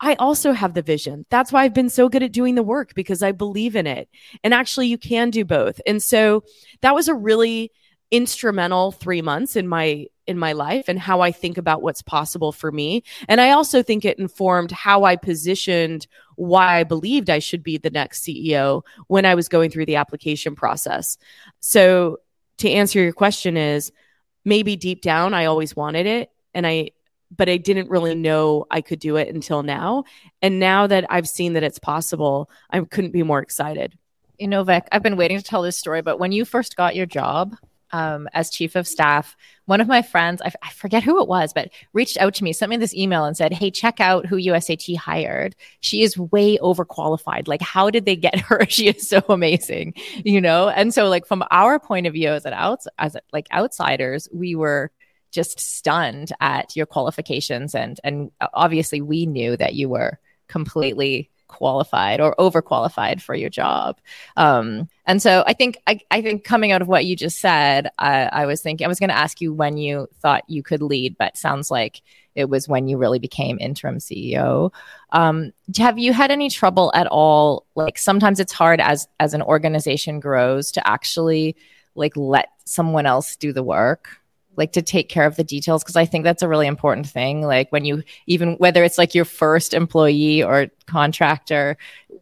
I 0.00 0.14
also 0.14 0.52
have 0.52 0.74
the 0.74 0.82
vision. 0.82 1.24
That's 1.30 1.52
why 1.52 1.64
I've 1.64 1.74
been 1.74 1.88
so 1.88 2.08
good 2.08 2.22
at 2.22 2.32
doing 2.32 2.54
the 2.54 2.62
work 2.62 2.94
because 2.94 3.22
I 3.22 3.32
believe 3.32 3.76
in 3.76 3.86
it. 3.86 4.08
And 4.44 4.52
actually, 4.52 4.88
you 4.88 4.98
can 4.98 5.30
do 5.30 5.44
both. 5.44 5.80
And 5.86 6.02
so 6.02 6.44
that 6.82 6.94
was 6.94 7.08
a 7.08 7.14
really 7.14 7.72
instrumental 8.10 8.92
three 8.92 9.22
months 9.22 9.56
in 9.56 9.66
my 9.66 10.06
in 10.26 10.38
my 10.38 10.52
life 10.52 10.86
and 10.88 10.98
how 10.98 11.20
I 11.20 11.30
think 11.30 11.56
about 11.56 11.82
what's 11.82 12.02
possible 12.02 12.50
for 12.50 12.72
me. 12.72 13.04
And 13.28 13.40
I 13.40 13.50
also 13.50 13.82
think 13.82 14.04
it 14.04 14.18
informed 14.18 14.72
how 14.72 15.04
I 15.04 15.16
positioned 15.16 16.06
why 16.34 16.80
I 16.80 16.84
believed 16.84 17.30
I 17.30 17.38
should 17.38 17.62
be 17.62 17.78
the 17.78 17.90
next 17.90 18.24
CEO 18.24 18.82
when 19.06 19.24
I 19.24 19.36
was 19.36 19.48
going 19.48 19.70
through 19.70 19.86
the 19.86 19.96
application 19.96 20.56
process. 20.56 21.16
So 21.60 22.18
to 22.58 22.70
answer 22.70 23.00
your 23.00 23.12
question 23.12 23.56
is 23.56 23.92
maybe 24.44 24.76
deep 24.76 25.00
down 25.00 25.34
I 25.34 25.44
always 25.46 25.76
wanted 25.76 26.06
it 26.06 26.30
and 26.54 26.66
I 26.66 26.90
but 27.36 27.48
I 27.48 27.56
didn't 27.56 27.90
really 27.90 28.14
know 28.14 28.66
I 28.70 28.80
could 28.80 29.00
do 29.00 29.16
it 29.16 29.34
until 29.34 29.64
now. 29.64 30.04
And 30.42 30.60
now 30.60 30.86
that 30.86 31.06
I've 31.10 31.28
seen 31.28 31.54
that 31.54 31.64
it's 31.64 31.80
possible, 31.80 32.48
I 32.70 32.80
couldn't 32.80 33.10
be 33.10 33.24
more 33.24 33.40
excited. 33.40 33.98
You 34.38 34.46
know, 34.46 34.62
Vic, 34.62 34.86
I've 34.92 35.02
been 35.02 35.16
waiting 35.16 35.38
to 35.38 35.42
tell 35.42 35.62
this 35.62 35.76
story, 35.76 36.02
but 36.02 36.20
when 36.20 36.30
you 36.30 36.44
first 36.44 36.76
got 36.76 36.94
your 36.94 37.06
job, 37.06 37.56
um, 37.92 38.28
as 38.32 38.50
chief 38.50 38.76
of 38.76 38.86
staff, 38.86 39.36
one 39.66 39.80
of 39.80 39.88
my 39.88 40.02
friends, 40.02 40.40
I, 40.42 40.46
f- 40.46 40.56
I 40.62 40.70
forget 40.70 41.02
who 41.02 41.20
it 41.20 41.28
was, 41.28 41.52
but 41.52 41.70
reached 41.92 42.18
out 42.18 42.34
to 42.34 42.44
me, 42.44 42.52
sent 42.52 42.70
me 42.70 42.76
this 42.76 42.94
email 42.94 43.24
and 43.24 43.36
said, 43.36 43.52
Hey, 43.52 43.70
check 43.70 44.00
out 44.00 44.26
who 44.26 44.36
USAT 44.36 44.96
hired. 44.96 45.56
She 45.80 46.02
is 46.02 46.18
way 46.18 46.58
overqualified. 46.58 47.48
Like, 47.48 47.62
how 47.62 47.90
did 47.90 48.04
they 48.04 48.16
get 48.16 48.38
her? 48.40 48.66
she 48.68 48.88
is 48.88 49.08
so 49.08 49.22
amazing, 49.28 49.94
you 50.24 50.40
know? 50.40 50.68
And 50.68 50.92
so, 50.92 51.08
like, 51.08 51.26
from 51.26 51.44
our 51.50 51.78
point 51.78 52.06
of 52.06 52.12
view 52.12 52.30
as 52.30 52.44
an 52.44 52.54
outs, 52.54 52.88
as 52.98 53.16
like 53.32 53.48
outsiders, 53.52 54.28
we 54.32 54.54
were 54.54 54.90
just 55.30 55.60
stunned 55.60 56.32
at 56.40 56.74
your 56.76 56.86
qualifications. 56.86 57.74
And, 57.74 58.00
and 58.02 58.30
obviously 58.54 59.00
we 59.00 59.26
knew 59.26 59.56
that 59.56 59.74
you 59.74 59.88
were 59.88 60.18
completely 60.48 61.30
qualified 61.56 62.20
or 62.20 62.34
overqualified 62.36 63.20
for 63.20 63.34
your 63.34 63.50
job. 63.50 63.98
Um, 64.36 64.88
and 65.06 65.22
so 65.22 65.42
I 65.46 65.52
think 65.52 65.78
I, 65.86 66.00
I, 66.10 66.20
think 66.20 66.44
coming 66.44 66.72
out 66.72 66.82
of 66.82 66.88
what 66.88 67.06
you 67.06 67.16
just 67.16 67.38
said, 67.38 67.90
I, 67.98 68.24
I 68.24 68.46
was 68.46 68.60
thinking 68.60 68.84
I 68.84 68.88
was 68.88 68.98
going 68.98 69.10
to 69.10 69.16
ask 69.16 69.40
you 69.40 69.54
when 69.54 69.78
you 69.78 70.08
thought 70.20 70.48
you 70.48 70.62
could 70.62 70.82
lead, 70.82 71.16
but 71.18 71.36
sounds 71.36 71.70
like 71.70 72.02
it 72.34 72.50
was 72.50 72.68
when 72.68 72.86
you 72.86 72.98
really 72.98 73.18
became 73.18 73.58
interim 73.58 73.98
CEO. 73.98 74.72
Um, 75.10 75.52
have 75.78 75.98
you 75.98 76.12
had 76.12 76.30
any 76.30 76.50
trouble 76.50 76.92
at 76.94 77.06
all? 77.06 77.66
Like 77.74 77.98
sometimes 77.98 78.38
it's 78.38 78.52
hard 78.52 78.80
as 78.80 79.08
as 79.18 79.32
an 79.32 79.42
organization 79.42 80.20
grows 80.20 80.70
to 80.72 80.86
actually 80.86 81.56
like 81.94 82.16
let 82.16 82.50
someone 82.66 83.06
else 83.06 83.36
do 83.36 83.52
the 83.52 83.62
work 83.62 84.20
like 84.56 84.72
to 84.72 84.82
take 84.82 85.08
care 85.08 85.26
of 85.26 85.36
the 85.36 85.44
details 85.44 85.82
because 85.82 85.96
I 85.96 86.04
think 86.04 86.24
that's 86.24 86.42
a 86.42 86.48
really 86.48 86.66
important 86.66 87.06
thing. 87.06 87.42
Like 87.42 87.70
when 87.70 87.84
you 87.84 88.02
even 88.26 88.54
whether 88.54 88.84
it's 88.84 88.98
like 88.98 89.14
your 89.14 89.24
first 89.24 89.74
employee 89.74 90.42
or 90.42 90.68
contractor 90.86 91.76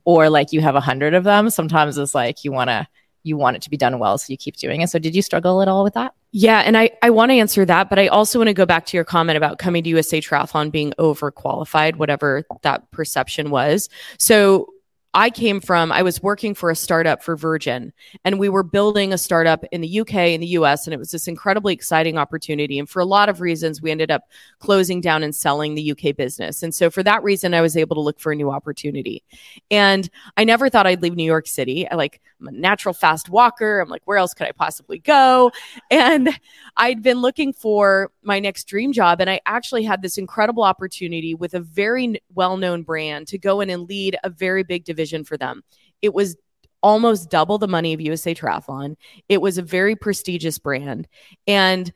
or 0.04 0.30
like 0.30 0.52
you 0.52 0.60
have 0.60 0.74
a 0.74 0.80
hundred 0.80 1.14
of 1.14 1.24
them, 1.24 1.50
sometimes 1.50 1.98
it's 1.98 2.14
like 2.14 2.44
you 2.44 2.52
want 2.52 2.70
to 2.70 2.86
you 3.24 3.36
want 3.36 3.56
it 3.56 3.62
to 3.62 3.70
be 3.70 3.76
done 3.76 3.98
well 3.98 4.18
so 4.18 4.30
you 4.30 4.36
keep 4.36 4.56
doing 4.56 4.82
it. 4.82 4.90
So 4.90 4.98
did 4.98 5.16
you 5.16 5.22
struggle 5.22 5.62
at 5.62 5.68
all 5.68 5.82
with 5.82 5.94
that? 5.94 6.14
Yeah, 6.30 6.58
and 6.58 6.76
I, 6.76 6.90
I 7.02 7.10
want 7.10 7.30
to 7.30 7.36
answer 7.36 7.64
that, 7.64 7.88
but 7.88 7.98
I 7.98 8.08
also 8.08 8.38
want 8.38 8.48
to 8.48 8.54
go 8.54 8.66
back 8.66 8.86
to 8.86 8.96
your 8.96 9.04
comment 9.04 9.36
about 9.36 9.58
coming 9.58 9.82
to 9.84 9.90
USA 9.90 10.20
Triathlon 10.20 10.70
being 10.70 10.92
overqualified, 10.98 11.96
whatever 11.96 12.44
that 12.62 12.90
perception 12.90 13.50
was. 13.50 13.88
So 14.18 14.68
I 15.14 15.30
came 15.30 15.60
from, 15.60 15.92
I 15.92 16.02
was 16.02 16.20
working 16.20 16.54
for 16.54 16.70
a 16.70 16.76
startup 16.76 17.22
for 17.22 17.36
Virgin, 17.36 17.92
and 18.24 18.40
we 18.40 18.48
were 18.48 18.64
building 18.64 19.12
a 19.12 19.18
startup 19.18 19.64
in 19.70 19.80
the 19.80 20.00
UK 20.00 20.14
and 20.14 20.42
the 20.42 20.48
US, 20.48 20.88
and 20.88 20.92
it 20.92 20.98
was 20.98 21.12
this 21.12 21.28
incredibly 21.28 21.72
exciting 21.72 22.18
opportunity. 22.18 22.80
And 22.80 22.90
for 22.90 22.98
a 22.98 23.04
lot 23.04 23.28
of 23.28 23.40
reasons, 23.40 23.80
we 23.80 23.92
ended 23.92 24.10
up 24.10 24.24
closing 24.58 25.00
down 25.00 25.22
and 25.22 25.32
selling 25.32 25.76
the 25.76 25.92
UK 25.92 26.16
business. 26.16 26.64
And 26.64 26.74
so 26.74 26.90
for 26.90 27.04
that 27.04 27.22
reason, 27.22 27.54
I 27.54 27.60
was 27.60 27.76
able 27.76 27.94
to 27.94 28.00
look 28.00 28.18
for 28.18 28.32
a 28.32 28.36
new 28.36 28.50
opportunity. 28.50 29.22
And 29.70 30.10
I 30.36 30.42
never 30.42 30.68
thought 30.68 30.86
I'd 30.86 31.00
leave 31.00 31.14
New 31.14 31.22
York 31.22 31.46
City. 31.46 31.88
I 31.88 31.94
like, 31.94 32.20
I'm 32.40 32.48
a 32.48 32.52
natural 32.52 32.92
fast 32.92 33.30
walker. 33.30 33.78
I'm 33.78 33.88
like, 33.88 34.02
where 34.06 34.18
else 34.18 34.34
could 34.34 34.48
I 34.48 34.52
possibly 34.52 34.98
go? 34.98 35.52
And 35.92 36.28
I'd 36.76 37.02
been 37.02 37.18
looking 37.20 37.52
for 37.52 38.10
my 38.24 38.40
next 38.40 38.64
dream 38.64 38.92
job, 38.92 39.20
and 39.20 39.30
I 39.30 39.40
actually 39.46 39.84
had 39.84 40.02
this 40.02 40.18
incredible 40.18 40.64
opportunity 40.64 41.36
with 41.36 41.54
a 41.54 41.60
very 41.60 42.20
well 42.34 42.56
known 42.56 42.82
brand 42.82 43.28
to 43.28 43.38
go 43.38 43.60
in 43.60 43.70
and 43.70 43.88
lead 43.88 44.16
a 44.24 44.28
very 44.28 44.64
big 44.64 44.84
division 44.84 45.03
vision 45.04 45.24
for 45.24 45.36
them. 45.36 45.62
It 46.00 46.14
was 46.14 46.36
almost 46.82 47.30
double 47.30 47.58
the 47.58 47.68
money 47.68 47.92
of 47.94 48.00
USA 48.00 48.34
Triathlon. 48.34 48.96
It 49.28 49.40
was 49.40 49.58
a 49.58 49.62
very 49.62 49.96
prestigious 49.96 50.58
brand. 50.58 51.08
And 51.46 51.92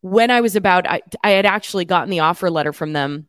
when 0.00 0.30
I 0.30 0.40
was 0.40 0.56
about, 0.56 0.88
I, 0.88 1.02
I 1.22 1.30
had 1.30 1.46
actually 1.46 1.84
gotten 1.84 2.10
the 2.10 2.20
offer 2.20 2.50
letter 2.50 2.72
from 2.72 2.92
them. 2.92 3.28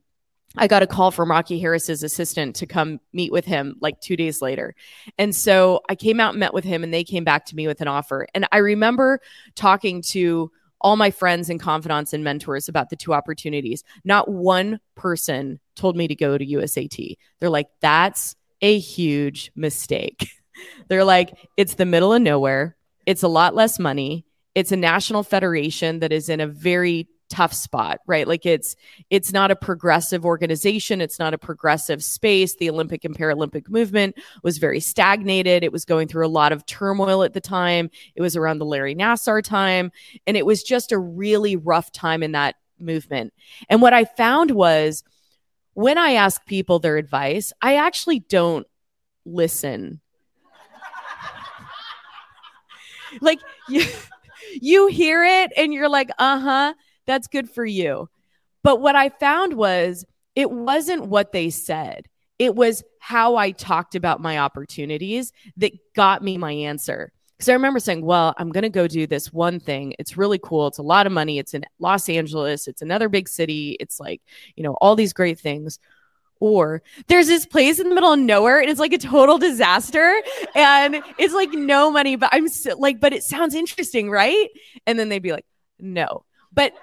I 0.57 0.67
got 0.67 0.83
a 0.83 0.87
call 0.87 1.11
from 1.11 1.31
Rocky 1.31 1.59
Harris's 1.59 2.01
assistant 2.01 2.55
to 2.57 2.65
come 2.65 2.99
meet 3.13 3.31
with 3.31 3.45
him 3.45 3.75
like 3.81 3.99
two 3.99 4.15
days 4.15 4.41
later. 4.41 4.73
And 5.17 5.35
so 5.35 5.81
I 5.89 5.95
came 5.95 6.19
out 6.19 6.31
and 6.31 6.39
met 6.39 6.53
with 6.53 6.63
him, 6.63 6.83
and 6.83 6.93
they 6.93 7.03
came 7.03 7.23
back 7.23 7.45
to 7.47 7.55
me 7.55 7.67
with 7.67 7.81
an 7.81 7.87
offer. 7.87 8.27
And 8.33 8.47
I 8.51 8.57
remember 8.57 9.19
talking 9.55 10.01
to 10.09 10.51
all 10.81 10.95
my 10.95 11.11
friends 11.11 11.49
and 11.49 11.59
confidants 11.59 12.13
and 12.13 12.23
mentors 12.23 12.69
about 12.69 12.89
the 12.89 12.95
two 12.95 13.13
opportunities. 13.13 13.83
Not 14.03 14.29
one 14.29 14.79
person 14.95 15.59
told 15.75 15.95
me 15.95 16.07
to 16.07 16.15
go 16.15 16.37
to 16.37 16.45
USAT. 16.45 17.17
They're 17.39 17.49
like, 17.49 17.69
that's 17.81 18.35
a 18.61 18.79
huge 18.79 19.51
mistake. 19.55 20.29
They're 20.87 21.03
like, 21.03 21.37
it's 21.57 21.75
the 21.75 21.85
middle 21.85 22.13
of 22.13 22.21
nowhere. 22.21 22.75
It's 23.05 23.23
a 23.23 23.27
lot 23.27 23.55
less 23.55 23.79
money. 23.79 24.25
It's 24.53 24.71
a 24.71 24.77
national 24.77 25.23
federation 25.23 25.99
that 25.99 26.13
is 26.13 26.29
in 26.29 26.39
a 26.39 26.47
very 26.47 27.09
tough 27.29 27.53
spot, 27.53 27.99
right? 28.07 28.27
Like 28.27 28.45
it's 28.45 28.75
it's 29.09 29.33
not 29.33 29.51
a 29.51 29.55
progressive 29.55 30.25
organization, 30.25 31.01
it's 31.01 31.19
not 31.19 31.33
a 31.33 31.37
progressive 31.37 32.03
space. 32.03 32.55
The 32.55 32.69
Olympic 32.69 33.03
and 33.03 33.17
Paralympic 33.17 33.69
movement 33.69 34.15
was 34.43 34.57
very 34.57 34.79
stagnated. 34.79 35.63
It 35.63 35.71
was 35.71 35.85
going 35.85 36.07
through 36.07 36.25
a 36.25 36.29
lot 36.29 36.51
of 36.51 36.65
turmoil 36.65 37.23
at 37.23 37.33
the 37.33 37.41
time. 37.41 37.89
It 38.15 38.21
was 38.21 38.35
around 38.35 38.59
the 38.59 38.65
Larry 38.65 38.95
Nassar 38.95 39.43
time, 39.43 39.91
and 40.27 40.37
it 40.37 40.45
was 40.45 40.63
just 40.63 40.91
a 40.91 40.99
really 40.99 41.55
rough 41.55 41.91
time 41.91 42.23
in 42.23 42.33
that 42.33 42.55
movement. 42.79 43.33
And 43.69 43.81
what 43.81 43.93
I 43.93 44.05
found 44.05 44.51
was 44.51 45.03
when 45.75 45.97
I 45.97 46.13
ask 46.13 46.43
people 46.45 46.79
their 46.79 46.97
advice, 46.97 47.53
I 47.61 47.75
actually 47.75 48.21
don't 48.21 48.65
listen. 49.25 50.01
like 53.21 53.39
you 53.69 53.85
you 54.61 54.87
hear 54.87 55.23
it 55.23 55.51
and 55.55 55.73
you're 55.73 55.89
like, 55.89 56.09
"Uh-huh, 56.17 56.73
that's 57.05 57.27
good 57.27 57.49
for 57.49 57.65
you." 57.65 58.09
But 58.63 58.81
what 58.81 58.95
I 58.95 59.09
found 59.09 59.53
was 59.53 60.05
it 60.33 60.49
wasn't 60.49 61.07
what 61.07 61.33
they 61.33 61.49
said. 61.49 62.07
It 62.39 62.55
was 62.55 62.83
how 62.99 63.35
I 63.35 63.51
talked 63.51 63.95
about 63.95 64.21
my 64.21 64.39
opportunities 64.39 65.31
that 65.57 65.73
got 65.93 66.23
me 66.23 66.37
my 66.37 66.51
answer. 66.51 67.11
Because 67.37 67.49
I 67.49 67.53
remember 67.53 67.79
saying, 67.79 68.05
well, 68.05 68.33
I'm 68.37 68.49
going 68.49 68.63
to 68.63 68.69
go 68.69 68.87
do 68.87 69.07
this 69.07 69.33
one 69.33 69.59
thing. 69.59 69.93
It's 69.99 70.15
really 70.15 70.39
cool. 70.41 70.67
It's 70.67 70.77
a 70.77 70.83
lot 70.83 71.05
of 71.05 71.11
money. 71.11 71.37
It's 71.37 71.53
in 71.53 71.65
Los 71.79 72.07
Angeles. 72.07 72.67
It's 72.67 72.81
another 72.81 73.09
big 73.09 73.27
city. 73.27 73.75
It's 73.79 73.99
like, 73.99 74.21
you 74.55 74.63
know, 74.63 74.73
all 74.75 74.95
these 74.95 75.13
great 75.13 75.39
things. 75.39 75.79
Or 76.39 76.81
there's 77.07 77.27
this 77.27 77.45
place 77.45 77.79
in 77.79 77.89
the 77.89 77.95
middle 77.95 78.13
of 78.13 78.19
nowhere 78.19 78.59
and 78.59 78.69
it's 78.69 78.79
like 78.79 78.93
a 78.93 78.97
total 78.97 79.37
disaster 79.37 80.21
and 80.53 81.01
it's 81.17 81.33
like 81.33 81.51
no 81.53 81.89
money, 81.89 82.17
but 82.17 82.29
I'm 82.31 82.49
so, 82.49 82.77
like, 82.77 82.99
but 82.99 83.13
it 83.13 83.23
sounds 83.23 83.55
interesting, 83.55 84.09
right? 84.09 84.49
And 84.85 84.99
then 84.99 85.09
they'd 85.09 85.19
be 85.19 85.31
like, 85.31 85.45
no. 85.79 86.25
But 86.51 86.73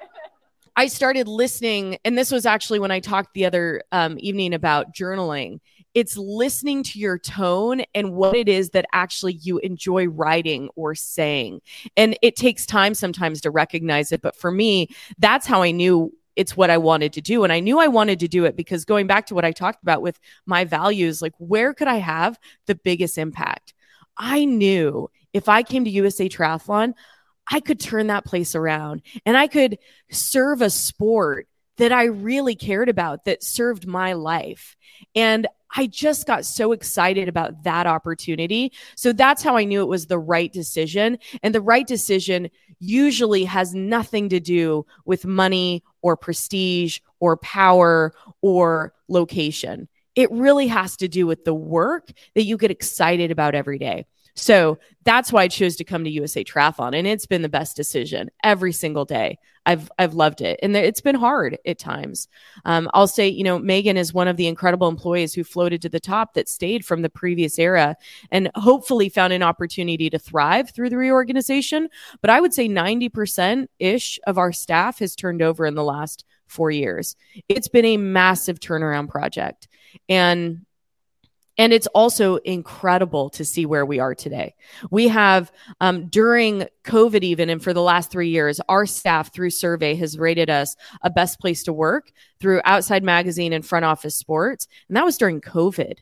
I 0.75 0.87
started 0.87 1.29
listening, 1.29 1.99
and 2.05 2.17
this 2.17 2.33
was 2.33 2.47
actually 2.47 2.79
when 2.79 2.91
I 2.91 3.01
talked 3.01 3.35
the 3.35 3.45
other 3.45 3.83
um, 3.93 4.17
evening 4.19 4.55
about 4.55 4.95
journaling. 4.95 5.61
It's 5.95 6.17
listening 6.17 6.83
to 6.85 6.99
your 6.99 7.19
tone 7.19 7.83
and 7.95 8.15
what 8.15 8.35
it 8.35 8.49
is 8.49 8.71
that 8.71 8.87
actually 8.93 9.35
you 9.35 9.59
enjoy 9.59 10.07
writing 10.07 10.71
or 10.75 10.95
saying. 10.95 11.61
And 11.97 12.17
it 12.23 12.37
takes 12.37 12.67
time 12.67 12.95
sometimes 12.95 13.41
to 13.43 13.51
recognize 13.51 14.13
it. 14.13 14.23
But 14.23 14.37
for 14.37 14.51
me, 14.51 14.89
that's 15.19 15.47
how 15.47 15.63
I 15.63 15.71
knew 15.71 16.13
it's 16.35 16.57
what 16.57 16.71
I 16.71 16.79
wanted 16.79 17.13
to 17.15 17.21
do. 17.21 17.45
And 17.45 17.53
I 17.53 17.61
knew 17.61 17.79
I 17.79 17.89
wanted 17.89 18.21
to 18.21 18.29
do 18.29 18.45
it 18.45 18.57
because 18.57 18.85
going 18.85 19.07
back 19.07 19.27
to 19.27 19.35
what 19.35 19.45
I 19.45 19.53
talked 19.53 19.83
about 19.83 20.03
with 20.03 20.19
my 20.47 20.65
values, 20.65 21.21
like 21.21 21.35
where 21.39 21.75
could 21.75 21.89
I 21.89 21.97
have 21.97 22.39
the 22.67 22.75
biggest 22.75 23.19
impact? 23.19 23.75
I 24.17 24.45
knew 24.45 25.11
if 25.33 25.49
I 25.49 25.63
came 25.63 25.85
to 25.85 25.91
USA 25.91 26.29
Triathlon, 26.29 26.95
I 27.51 27.61
could 27.61 27.81
turn 27.81 28.07
that 28.07 28.25
place 28.25 28.55
around 28.55 29.03
and 29.27 29.37
I 29.37 29.47
could 29.47 29.79
serve 30.11 30.63
a 30.63 30.71
sport 30.71 31.49
that 31.79 31.93
I 31.93 32.05
really 32.05 32.55
cared 32.55 32.89
about 32.89 33.25
that 33.25 33.43
served 33.43 33.87
my 33.87 34.13
life. 34.13 34.77
And 35.15 35.47
I 35.75 35.87
just 35.87 36.27
got 36.27 36.45
so 36.45 36.73
excited 36.73 37.29
about 37.29 37.63
that 37.65 37.87
opportunity. 37.87 38.73
So 38.97 39.13
that's 39.13 39.43
how 39.43 39.57
I 39.57 39.65
knew 39.65 39.81
it 39.83 39.89
was 39.89 40.07
the 40.07 40.19
right 40.19 40.53
decision. 40.53 41.19
And 41.43 41.55
the 41.55 41.61
right 41.61 41.87
decision 41.87 42.51
usually 42.79 43.45
has 43.45 43.75
nothing 43.75 44.29
to 44.31 44.41
do 44.41 44.85
with 45.05 45.25
money 45.25 45.83
or 46.03 46.17
prestige 46.17 46.99
or 47.21 47.37
power 47.39 48.13
or 48.41 48.93
location. 49.09 49.89
It 50.15 50.31
really 50.31 50.67
has 50.67 50.97
to 50.99 51.09
do 51.09 51.27
with 51.27 51.45
the 51.45 51.55
work 51.55 52.11
that 52.35 52.43
you 52.45 52.59
get 52.59 52.71
excited 52.71 53.31
about 53.31 53.55
every 53.55 53.79
day. 53.79 54.07
So 54.35 54.79
that's 55.05 55.33
why 55.33 55.43
I 55.43 55.49
chose 55.49 55.77
to 55.77 55.85
come 55.85 56.05
to 56.05 56.11
USA 56.11 56.45
Triathlon, 56.45 56.97
and 56.97 57.07
it's 57.07 57.27
been 57.27 57.43
the 57.43 57.49
best 57.49 57.77
decision 57.77 58.31
every 58.43 58.73
single 58.73 59.05
day. 59.05 59.39
I've 59.67 59.91
I've 59.99 60.15
loved 60.15 60.41
it, 60.41 60.59
and 60.63 60.77
it's 60.77 61.01
been 61.01 61.15
hard 61.15 61.59
at 61.67 61.79
times. 61.79 62.29
Um, 62.65 62.91
I'll 62.95 63.07
say, 63.07 63.29
you 63.29 63.45
know, 63.45 63.59
Megan 63.59 63.97
is 63.97 64.15
one 64.15 64.29
of 64.29 64.37
the 64.37 64.47
incredible 64.47 64.89
employees 64.89 65.35
who 65.35 65.45
floated 65.45 65.83
to 65.83 65.89
the 65.89 66.01
top 66.01 66.35
that 66.35 66.49
stayed 66.49 66.85
from 66.85 67.03
the 67.03 67.11
previous 67.11 67.59
era, 67.59 67.97
and 68.31 68.51
hopefully 68.55 69.09
found 69.09 69.33
an 69.33 69.43
opportunity 69.43 70.09
to 70.09 70.19
thrive 70.19 70.71
through 70.71 70.91
the 70.91 70.97
reorganization. 70.97 71.89
But 72.21 72.31
I 72.31 72.41
would 72.41 72.55
say 72.55 72.69
ninety 72.69 73.09
percent 73.09 73.71
ish 73.79 74.19
of 74.27 74.39
our 74.39 74.53
staff 74.53 74.99
has 75.01 75.15
turned 75.15 75.43
over 75.43 75.67
in 75.67 75.75
the 75.75 75.85
last 75.85 76.25
four 76.47 76.71
years. 76.71 77.17
It's 77.49 77.69
been 77.69 77.85
a 77.85 77.97
massive 77.97 78.61
turnaround 78.61 79.09
project, 79.09 79.69
and 80.09 80.65
and 81.59 81.73
it's 81.73 81.87
also 81.89 82.37
incredible 82.37 83.29
to 83.31 83.45
see 83.45 83.67
where 83.67 83.85
we 83.85 83.99
are 83.99 84.15
today. 84.15 84.55
We 84.91 85.09
have, 85.09 85.53
um, 85.81 86.09
during 86.09 86.67
COVID, 86.85 87.23
even, 87.23 87.51
and 87.51 87.63
for 87.63 87.75
the 87.75 87.83
last 87.83 88.11
three 88.11 88.31
years, 88.31 88.61
our 88.69 88.87
staff 88.87 89.33
through 89.33 89.51
survey 89.51 89.95
has 89.97 90.19
rated 90.19 90.49
us 90.49 90.77
a 91.03 91.11
best 91.11 91.41
place 91.41 91.63
to 91.65 91.73
work 91.73 92.13
through 92.41 92.63
Outside 92.65 93.05
Magazine 93.05 93.53
and 93.53 93.65
Front 93.65 93.85
Office 93.85 94.17
Sports. 94.17 94.67
And 94.89 94.97
that 94.97 95.05
was 95.05 95.19
during 95.19 95.41
COVID. 95.41 95.99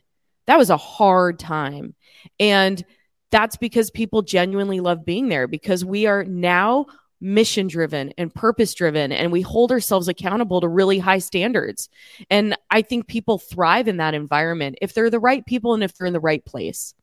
That 0.47 0.57
was 0.57 0.69
a 0.69 0.77
hard 0.77 1.37
time. 1.37 1.95
And 2.39 2.83
that's 3.31 3.57
because 3.57 3.91
people 3.91 4.21
genuinely 4.21 4.79
love 4.79 5.05
being 5.05 5.29
there 5.29 5.47
because 5.47 5.83
we 5.85 6.05
are 6.05 6.23
now 6.25 6.85
mission 7.21 7.67
driven 7.67 8.11
and 8.17 8.33
purpose 8.33 8.73
driven 8.73 9.11
and 9.11 9.31
we 9.31 9.41
hold 9.41 9.71
ourselves 9.71 10.07
accountable 10.07 10.59
to 10.59 10.67
really 10.67 10.99
high 10.99 11.19
standards. 11.19 11.89
And 12.29 12.57
i 12.69 12.81
think 12.81 13.07
people 13.07 13.37
thrive 13.37 13.87
in 13.87 13.97
that 13.97 14.13
environment 14.13 14.77
if 14.81 14.93
they're 14.93 15.09
the 15.09 15.19
right 15.19 15.45
people 15.45 15.73
and 15.73 15.83
if 15.83 15.93
they're 15.93 16.07
in 16.07 16.13
the 16.13 16.19
right 16.19 16.43
place. 16.43 16.93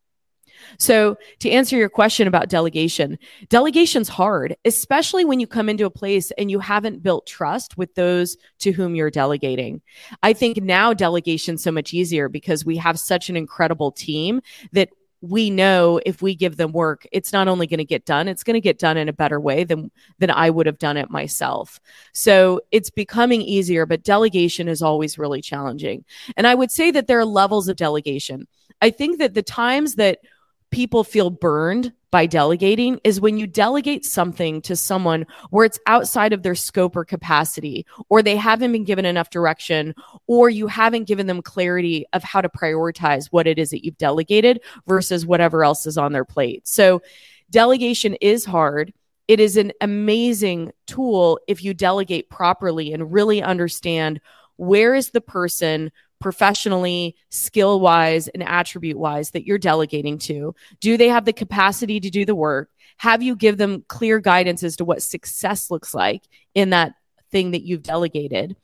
So 0.79 1.17
to 1.39 1.51
answer 1.51 1.77
your 1.77 1.89
question 1.89 2.27
about 2.27 2.49
delegation 2.49 3.19
delegation's 3.49 4.09
hard 4.09 4.57
especially 4.65 5.25
when 5.25 5.39
you 5.39 5.47
come 5.47 5.69
into 5.69 5.87
a 5.87 5.91
place 5.91 6.33
and 6.33 6.51
you 6.51 6.59
haven't 6.59 7.03
built 7.03 7.27
trust 7.27 7.79
with 7.79 7.95
those 7.95 8.37
to 8.59 8.73
whom 8.73 8.97
you're 8.97 9.11
delegating. 9.11 9.83
I 10.23 10.33
think 10.33 10.57
now 10.63 10.93
delegation's 10.95 11.63
so 11.63 11.71
much 11.71 11.95
easier 11.95 12.29
because 12.29 12.65
we 12.65 12.77
have 12.79 12.99
such 12.99 13.31
an 13.31 13.37
incredible 13.37 13.93
team 13.93 14.41
that 14.73 14.89
we 15.21 15.51
know 15.51 16.01
if 16.07 16.23
we 16.23 16.35
give 16.35 16.57
them 16.57 16.73
work 16.73 17.05
it's 17.11 17.33
not 17.33 17.49
only 17.49 17.67
going 17.67 17.79
to 17.79 17.85
get 17.85 18.05
done 18.05 18.29
it's 18.29 18.45
going 18.45 18.55
to 18.55 18.61
get 18.61 18.79
done 18.79 18.97
in 18.97 19.09
a 19.09 19.13
better 19.13 19.41
way 19.41 19.65
than 19.65 19.91
than 20.19 20.31
I 20.31 20.51
would 20.51 20.67
have 20.67 20.79
done 20.79 20.97
it 20.97 21.11
myself. 21.11 21.81
So 22.13 22.61
it's 22.71 22.91
becoming 22.91 23.43
easier 23.43 23.87
but 23.87 24.05
delegation 24.05 24.69
is 24.69 24.83
always 24.83 25.19
really 25.19 25.43
challenging. 25.43 26.05
And 26.37 26.47
I 26.47 26.55
would 26.55 26.71
say 26.71 26.91
that 26.93 27.07
there 27.07 27.19
are 27.19 27.25
levels 27.25 27.69
of 27.69 27.77
delegation. 27.77 28.47
I 28.81 28.91
think 28.91 29.19
that 29.19 29.35
the 29.35 29.43
times 29.43 29.97
that 29.97 30.21
people 30.71 31.05
feel 31.05 31.31
burned 31.31 31.93
by 32.11 32.27
delegating 32.27 33.01
is 33.05 33.21
when 33.21 33.37
you 33.37 33.47
delegate 33.47 34.05
something 34.05 34.63
to 34.63 34.75
someone 34.75 35.27
where 35.51 35.65
it's 35.65 35.79
outside 35.87 36.33
of 36.33 36.43
their 36.43 36.55
scope 36.55 36.97
or 36.97 37.05
capacity, 37.05 37.87
or 38.09 38.23
they 38.23 38.37
haven't 38.37 38.73
been 38.73 38.85
given 38.85 39.05
enough 39.05 39.31
direction, 39.31 39.95
or 40.27 40.49
you 40.49 40.67
haven't 40.67 41.07
given 41.07 41.27
them 41.27 41.43
clarity 41.43 42.07
of 42.13 42.23
how 42.23 42.41
to 42.41 42.49
prioritize 42.49 43.27
what 43.31 43.47
it 43.47 43.59
is 43.59 43.71
that 43.71 43.85
you've 43.85 43.99
delegated 43.99 44.61
versus 44.87 45.27
whatever 45.27 45.65
else 45.65 45.87
is 45.87 45.99
on 45.99 46.13
their 46.13 46.25
plate. 46.25 46.67
So, 46.67 47.03
delegation 47.51 48.15
is 48.21 48.45
hard. 48.45 48.93
It 49.27 49.41
is 49.41 49.59
an 49.59 49.73
amazing 49.83 50.73
tool 50.87 51.39
if 51.47 51.63
you 51.63 51.75
delegate 51.75 52.31
properly 52.31 52.95
and 52.95 53.13
really 53.13 53.43
understand 53.43 54.21
where 54.57 54.95
is 54.95 55.11
the 55.11 55.21
person 55.21 55.93
professionally, 56.21 57.17
skill 57.31 57.81
wise, 57.81 58.29
and 58.29 58.43
attribute 58.43 58.99
wise 58.99 59.31
that 59.31 59.47
you're 59.47 59.59
delegating 59.59 60.19
to? 60.19 60.55
Do 60.81 60.97
they 60.97 61.09
have 61.09 61.25
the 61.25 61.33
capacity 61.33 62.01
to 62.01 62.11
do 62.11 62.25
the 62.25 62.35
work? 62.35 62.71
Have 62.99 63.23
you 63.23 63.37
give 63.37 63.59
them 63.59 63.85
clear 63.89 64.19
guidance 64.19 64.63
as 64.63 64.77
to 64.77 64.85
what 64.85 65.03
success 65.03 65.71
looks 65.71 65.95
like 65.95 66.23
in 66.55 66.71
that 66.71 66.95
thing 67.31 67.53
that 67.53 67.63
you've 67.63 67.83
delegated? 67.83 68.57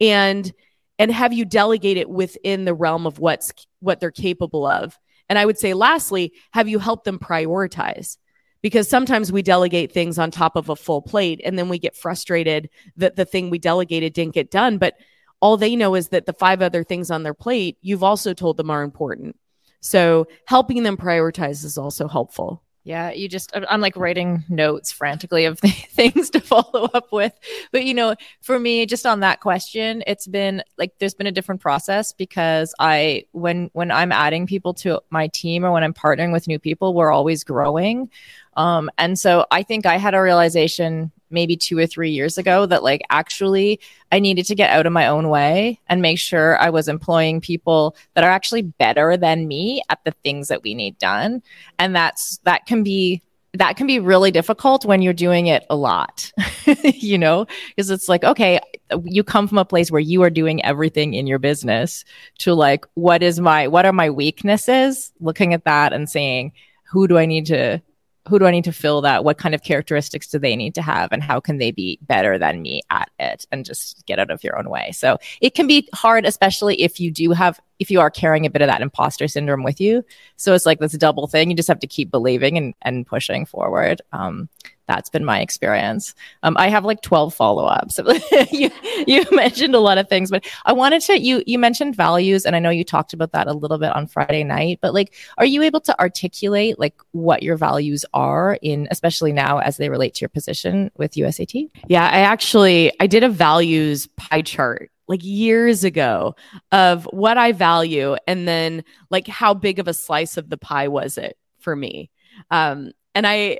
And 0.00 0.52
and 0.98 1.10
have 1.10 1.32
you 1.32 1.44
delegate 1.44 1.96
it 1.96 2.08
within 2.08 2.64
the 2.64 2.74
realm 2.74 3.06
of 3.06 3.18
what's 3.18 3.52
what 3.80 4.00
they're 4.00 4.10
capable 4.10 4.66
of? 4.66 4.98
And 5.28 5.38
I 5.38 5.46
would 5.46 5.58
say 5.58 5.74
lastly, 5.74 6.32
have 6.52 6.68
you 6.68 6.78
helped 6.78 7.04
them 7.04 7.18
prioritize? 7.18 8.16
because 8.62 8.88
sometimes 8.88 9.32
we 9.32 9.42
delegate 9.42 9.92
things 9.92 10.18
on 10.18 10.30
top 10.30 10.56
of 10.56 10.68
a 10.68 10.76
full 10.76 11.02
plate 11.02 11.40
and 11.44 11.58
then 11.58 11.68
we 11.68 11.78
get 11.78 11.96
frustrated 11.96 12.70
that 12.96 13.16
the 13.16 13.24
thing 13.24 13.50
we 13.50 13.58
delegated 13.58 14.12
didn't 14.12 14.34
get 14.34 14.50
done 14.50 14.78
but 14.78 14.94
all 15.42 15.56
they 15.56 15.74
know 15.74 15.96
is 15.96 16.08
that 16.08 16.24
the 16.24 16.32
five 16.32 16.62
other 16.62 16.84
things 16.84 17.10
on 17.10 17.24
their 17.24 17.34
plate 17.34 17.76
you've 17.82 18.04
also 18.04 18.32
told 18.32 18.56
them 18.56 18.70
are 18.70 18.82
important. 18.82 19.36
So 19.80 20.28
helping 20.46 20.84
them 20.84 20.96
prioritize 20.96 21.64
is 21.64 21.76
also 21.76 22.06
helpful. 22.06 22.62
Yeah, 22.84 23.10
you 23.10 23.28
just, 23.28 23.52
I'm 23.54 23.80
like 23.80 23.96
writing 23.96 24.44
notes 24.48 24.90
frantically 24.90 25.44
of 25.44 25.58
things 25.60 26.30
to 26.30 26.40
follow 26.40 26.88
up 26.94 27.12
with. 27.12 27.32
But, 27.70 27.84
you 27.84 27.94
know, 27.94 28.14
for 28.40 28.58
me, 28.58 28.86
just 28.86 29.04
on 29.04 29.20
that 29.20 29.40
question, 29.40 30.02
it's 30.06 30.26
been 30.26 30.62
like 30.78 30.92
there's 30.98 31.14
been 31.14 31.28
a 31.28 31.32
different 31.32 31.60
process 31.60 32.12
because 32.12 32.74
I, 32.78 33.24
when, 33.32 33.70
when 33.72 33.90
I'm 33.90 34.10
adding 34.10 34.46
people 34.46 34.74
to 34.74 35.00
my 35.10 35.28
team 35.28 35.64
or 35.64 35.72
when 35.72 35.84
I'm 35.84 35.94
partnering 35.94 36.32
with 36.32 36.48
new 36.48 36.58
people, 36.58 36.94
we're 36.94 37.12
always 37.12 37.44
growing. 37.44 38.10
Um, 38.56 38.90
and 38.98 39.18
so 39.18 39.46
I 39.50 39.62
think 39.62 39.86
I 39.86 39.96
had 39.96 40.14
a 40.14 40.20
realization 40.20 41.12
maybe 41.32 41.56
two 41.56 41.78
or 41.78 41.86
three 41.86 42.10
years 42.10 42.38
ago 42.38 42.66
that 42.66 42.82
like 42.82 43.02
actually 43.10 43.80
I 44.10 44.18
needed 44.18 44.46
to 44.46 44.54
get 44.54 44.70
out 44.70 44.86
of 44.86 44.92
my 44.92 45.06
own 45.06 45.28
way 45.28 45.80
and 45.88 46.02
make 46.02 46.18
sure 46.18 46.58
I 46.58 46.70
was 46.70 46.88
employing 46.88 47.40
people 47.40 47.96
that 48.14 48.24
are 48.24 48.30
actually 48.30 48.62
better 48.62 49.16
than 49.16 49.48
me 49.48 49.82
at 49.88 50.04
the 50.04 50.12
things 50.22 50.48
that 50.48 50.62
we 50.62 50.74
need 50.74 50.98
done. 50.98 51.42
And 51.78 51.96
that's 51.96 52.38
that 52.44 52.66
can 52.66 52.82
be 52.82 53.22
that 53.54 53.76
can 53.76 53.86
be 53.86 53.98
really 53.98 54.30
difficult 54.30 54.84
when 54.84 55.02
you're 55.02 55.12
doing 55.12 55.46
it 55.46 55.64
a 55.68 55.76
lot, 55.76 56.32
you 56.84 57.18
know, 57.18 57.46
because 57.68 57.90
it's 57.90 58.08
like, 58.08 58.24
okay, 58.24 58.58
you 59.04 59.22
come 59.22 59.46
from 59.46 59.58
a 59.58 59.64
place 59.64 59.90
where 59.90 60.00
you 60.00 60.22
are 60.22 60.30
doing 60.30 60.64
everything 60.64 61.14
in 61.14 61.26
your 61.26 61.38
business 61.38 62.04
to 62.38 62.54
like, 62.54 62.86
what 62.94 63.22
is 63.22 63.40
my, 63.40 63.68
what 63.68 63.84
are 63.84 63.92
my 63.92 64.08
weaknesses? 64.08 65.12
Looking 65.20 65.52
at 65.52 65.64
that 65.64 65.92
and 65.92 66.08
saying, 66.08 66.52
who 66.84 67.06
do 67.06 67.18
I 67.18 67.26
need 67.26 67.46
to 67.46 67.82
who 68.28 68.38
do 68.38 68.46
I 68.46 68.50
need 68.50 68.64
to 68.64 68.72
fill 68.72 69.00
that? 69.02 69.24
What 69.24 69.38
kind 69.38 69.54
of 69.54 69.62
characteristics 69.62 70.28
do 70.28 70.38
they 70.38 70.54
need 70.54 70.74
to 70.76 70.82
have? 70.82 71.10
And 71.12 71.22
how 71.22 71.40
can 71.40 71.58
they 71.58 71.70
be 71.70 71.98
better 72.02 72.38
than 72.38 72.62
me 72.62 72.82
at 72.90 73.10
it 73.18 73.46
and 73.50 73.64
just 73.64 74.04
get 74.06 74.18
out 74.18 74.30
of 74.30 74.44
your 74.44 74.58
own 74.58 74.68
way? 74.68 74.92
So 74.92 75.18
it 75.40 75.54
can 75.54 75.66
be 75.66 75.88
hard, 75.92 76.24
especially 76.24 76.82
if 76.82 77.00
you 77.00 77.10
do 77.10 77.32
have, 77.32 77.60
if 77.82 77.90
you 77.90 78.00
are 78.00 78.10
carrying 78.10 78.46
a 78.46 78.50
bit 78.50 78.62
of 78.62 78.68
that 78.68 78.80
imposter 78.80 79.28
syndrome 79.28 79.62
with 79.62 79.80
you. 79.80 80.04
So 80.36 80.54
it's 80.54 80.64
like 80.64 80.78
this 80.78 80.92
double 80.92 81.26
thing. 81.26 81.50
You 81.50 81.56
just 81.56 81.68
have 81.68 81.80
to 81.80 81.86
keep 81.86 82.10
believing 82.10 82.56
and, 82.56 82.74
and 82.82 83.06
pushing 83.06 83.44
forward. 83.44 84.00
Um, 84.12 84.48
that's 84.88 85.10
been 85.10 85.24
my 85.24 85.40
experience. 85.40 86.14
Um, 86.42 86.56
I 86.58 86.68
have 86.68 86.84
like 86.84 87.02
12 87.02 87.34
follow-ups. 87.34 87.98
you, 88.52 88.70
you 89.06 89.24
mentioned 89.32 89.74
a 89.74 89.80
lot 89.80 89.98
of 89.98 90.08
things, 90.08 90.30
but 90.30 90.46
I 90.64 90.72
wanted 90.72 91.02
to, 91.02 91.18
you, 91.18 91.42
you 91.46 91.58
mentioned 91.58 91.96
values 91.96 92.44
and 92.44 92.54
I 92.54 92.58
know 92.58 92.70
you 92.70 92.84
talked 92.84 93.12
about 93.12 93.32
that 93.32 93.46
a 93.46 93.52
little 93.52 93.78
bit 93.78 93.94
on 93.94 94.06
Friday 94.06 94.44
night, 94.44 94.78
but 94.80 94.94
like, 94.94 95.14
are 95.38 95.46
you 95.46 95.62
able 95.62 95.80
to 95.82 95.98
articulate 96.00 96.78
like 96.78 96.94
what 97.12 97.42
your 97.42 97.56
values 97.56 98.04
are 98.12 98.58
in, 98.62 98.86
especially 98.90 99.32
now 99.32 99.58
as 99.58 99.76
they 99.76 99.88
relate 99.88 100.14
to 100.14 100.20
your 100.20 100.28
position 100.28 100.90
with 100.96 101.12
USAT? 101.12 101.70
Yeah, 101.88 102.04
I 102.04 102.20
actually, 102.20 102.92
I 103.00 103.06
did 103.06 103.24
a 103.24 103.28
values 103.28 104.08
pie 104.16 104.42
chart 104.42 104.91
like 105.08 105.22
years 105.22 105.84
ago 105.84 106.34
of 106.70 107.04
what 107.10 107.38
I 107.38 107.52
value 107.52 108.16
and 108.26 108.46
then 108.46 108.84
like 109.10 109.26
how 109.26 109.54
big 109.54 109.78
of 109.78 109.88
a 109.88 109.94
slice 109.94 110.36
of 110.36 110.48
the 110.48 110.56
pie 110.56 110.88
was 110.88 111.18
it 111.18 111.36
for 111.58 111.74
me. 111.74 112.10
Um, 112.50 112.92
and 113.14 113.26
I 113.26 113.58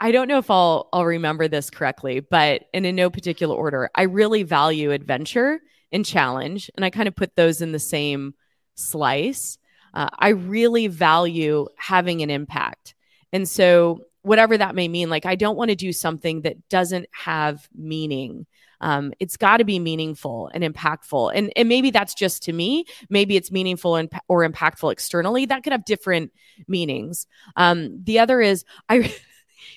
I 0.00 0.12
don't 0.12 0.28
know 0.28 0.38
if 0.38 0.50
I'll 0.50 0.88
I'll 0.92 1.04
remember 1.04 1.46
this 1.46 1.68
correctly, 1.68 2.20
but 2.20 2.62
and 2.72 2.86
in 2.86 2.96
no 2.96 3.10
particular 3.10 3.54
order, 3.54 3.90
I 3.94 4.02
really 4.02 4.42
value 4.42 4.92
adventure 4.92 5.60
and 5.92 6.06
challenge, 6.06 6.70
and 6.74 6.84
I 6.84 6.90
kind 6.90 7.08
of 7.08 7.16
put 7.16 7.36
those 7.36 7.60
in 7.60 7.72
the 7.72 7.78
same 7.78 8.34
slice. 8.74 9.58
Uh, 9.92 10.08
I 10.18 10.28
really 10.30 10.86
value 10.86 11.66
having 11.76 12.22
an 12.22 12.30
impact, 12.30 12.94
and 13.32 13.48
so 13.48 14.00
whatever 14.22 14.56
that 14.56 14.74
may 14.74 14.88
mean, 14.88 15.10
like 15.10 15.26
I 15.26 15.34
don't 15.34 15.56
want 15.56 15.70
to 15.70 15.76
do 15.76 15.92
something 15.92 16.42
that 16.42 16.68
doesn't 16.68 17.06
have 17.12 17.68
meaning. 17.74 18.46
Um, 18.80 19.12
it's 19.20 19.36
got 19.36 19.58
to 19.58 19.64
be 19.64 19.78
meaningful 19.78 20.50
and 20.54 20.64
impactful, 20.64 21.32
and 21.34 21.52
and 21.56 21.68
maybe 21.68 21.90
that's 21.90 22.14
just 22.14 22.42
to 22.44 22.52
me. 22.52 22.84
Maybe 23.08 23.36
it's 23.36 23.50
meaningful 23.50 23.96
and 23.96 24.10
or 24.28 24.48
impactful 24.48 24.92
externally. 24.92 25.46
That 25.46 25.62
could 25.62 25.72
have 25.72 25.84
different 25.84 26.32
meanings. 26.68 27.26
Um, 27.56 28.02
the 28.02 28.18
other 28.18 28.40
is 28.40 28.64
I. 28.88 29.14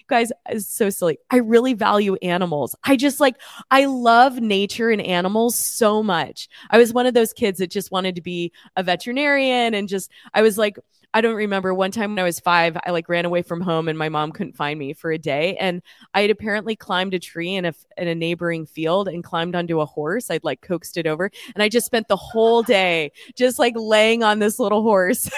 guys 0.08 0.32
is 0.50 0.68
so 0.68 0.90
silly. 0.90 1.18
I 1.30 1.38
really 1.38 1.74
value 1.74 2.16
animals. 2.22 2.76
I 2.84 2.96
just 2.96 3.20
like 3.20 3.36
I 3.72 3.86
love 3.86 4.40
nature 4.40 4.90
and 4.90 5.02
animals 5.02 5.58
so 5.58 6.04
much. 6.04 6.50
I 6.70 6.78
was 6.78 6.94
one 6.94 7.06
of 7.06 7.14
those 7.14 7.34
kids 7.34 7.60
that 7.60 7.72
just 7.72 7.92
wanted 7.92 8.16
to 8.16 8.22
be 8.22 8.52
a 8.76 8.84
veterinarian 8.84 9.74
and 9.74 9.88
just 9.88 10.12
I 10.34 10.42
was 10.42 10.58
like 10.58 10.78
I 11.14 11.22
don't 11.22 11.36
remember 11.36 11.74
one 11.74 11.92
time 11.92 12.12
when 12.12 12.20
I 12.20 12.24
was 12.24 12.40
five, 12.40 12.76
I 12.84 12.92
like 12.92 13.08
ran 13.08 13.26
away 13.26 13.44
from 13.44 13.62
home 13.62 13.88
and 13.88 13.98
my 13.98 14.10
mom 14.10 14.32
couldn't 14.32 14.56
find 14.56 14.80
me 14.80 14.94
for 14.94 15.12
a 15.12 15.18
day. 15.18 15.56
And 15.58 15.82
I 16.14 16.22
had 16.22 16.32
apparently 16.32 16.76
climbed 16.76 17.14
a 17.14 17.20
tree 17.20 17.54
in 17.54 17.66
a, 17.66 17.74
in 17.98 18.08
a 18.08 18.16
neighboring 18.16 18.66
field 18.66 19.08
and 19.08 19.24
climbed 19.24 19.56
onto 19.56 19.80
a 19.80 19.86
horse. 19.86 20.32
I'd 20.32 20.44
like 20.44 20.62
coaxed 20.62 20.98
it 20.98 21.06
over. 21.06 21.30
And 21.54 21.62
I 21.62 21.70
just 21.70 21.86
spent 21.86 22.08
the 22.08 22.16
whole 22.16 22.64
day 22.64 23.12
just 23.36 23.60
like 23.60 23.74
laying 23.76 24.24
on 24.24 24.40
this 24.40 24.58
little 24.58 24.82
horse. 24.82 25.30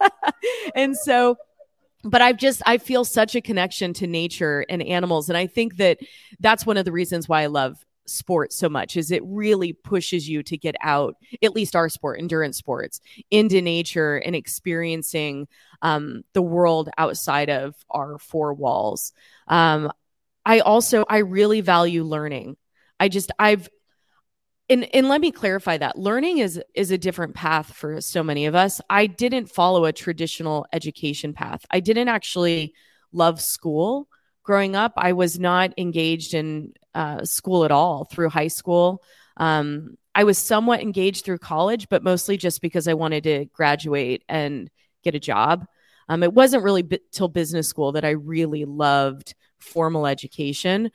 and 0.74 0.96
so 0.96 1.36
but 2.04 2.20
I've 2.20 2.36
just 2.36 2.62
I 2.66 2.78
feel 2.78 3.04
such 3.04 3.34
a 3.34 3.40
connection 3.40 3.94
to 3.94 4.06
nature 4.06 4.64
and 4.68 4.82
animals 4.82 5.28
and 5.28 5.38
I 5.38 5.46
think 5.46 5.76
that 5.78 5.98
that's 6.38 6.66
one 6.66 6.76
of 6.76 6.84
the 6.84 6.92
reasons 6.92 7.28
why 7.28 7.42
I 7.42 7.46
love 7.46 7.84
sports 8.06 8.56
so 8.56 8.68
much 8.68 8.96
is 8.96 9.10
it 9.10 9.22
really 9.24 9.72
pushes 9.72 10.28
you 10.28 10.42
to 10.42 10.56
get 10.56 10.74
out 10.80 11.16
at 11.42 11.54
least 11.54 11.74
our 11.74 11.88
sport 11.88 12.18
endurance 12.18 12.56
sports 12.56 13.00
into 13.30 13.62
nature 13.62 14.16
and 14.16 14.36
experiencing 14.36 15.48
um, 15.82 16.22
the 16.32 16.42
world 16.42 16.90
outside 16.98 17.50
of 17.50 17.74
our 17.90 18.18
four 18.18 18.54
walls. 18.54 19.12
Um, 19.48 19.90
i 20.46 20.60
also 20.60 21.04
i 21.08 21.18
really 21.18 21.60
value 21.60 22.04
learning. 22.04 22.56
I 23.00 23.08
just 23.08 23.30
i've 23.38 23.68
and 24.68 24.88
and 24.94 25.08
let 25.08 25.20
me 25.20 25.30
clarify 25.30 25.78
that. 25.78 25.98
Learning 25.98 26.38
is 26.38 26.60
is 26.74 26.90
a 26.90 26.98
different 26.98 27.34
path 27.34 27.74
for 27.74 28.00
so 28.00 28.22
many 28.22 28.46
of 28.46 28.54
us. 28.54 28.80
I 28.88 29.06
didn't 29.06 29.50
follow 29.50 29.84
a 29.84 29.92
traditional 29.92 30.66
education 30.72 31.32
path. 31.32 31.64
I 31.70 31.80
didn't 31.80 32.08
actually 32.08 32.74
love 33.12 33.40
school. 33.40 34.08
Growing 34.42 34.76
up 34.76 34.92
i 34.98 35.14
was 35.14 35.38
not 35.40 35.72
engaged 35.78 36.34
in 36.34 36.74
uh, 36.94 37.24
school 37.24 37.64
at 37.64 37.70
all 37.70 38.04
through 38.04 38.28
high 38.28 38.48
school 38.48 39.02
um, 39.36 39.96
i 40.14 40.24
was 40.24 40.38
somewhat 40.38 40.80
engaged 40.80 41.24
through 41.24 41.38
college 41.38 41.88
but 41.88 42.02
mostly 42.02 42.36
just 42.36 42.60
because 42.60 42.88
i 42.88 42.94
wanted 42.94 43.24
to 43.24 43.44
graduate 43.46 44.24
and 44.28 44.70
get 45.02 45.14
a 45.14 45.20
job 45.20 45.66
um, 46.08 46.22
it 46.22 46.32
wasn't 46.32 46.62
really 46.62 46.82
b- 46.82 47.00
till 47.12 47.28
business 47.28 47.68
school 47.68 47.92
that 47.92 48.04
i 48.04 48.10
really 48.10 48.64
loved 48.64 49.34
formal 49.58 50.06
education 50.06 50.90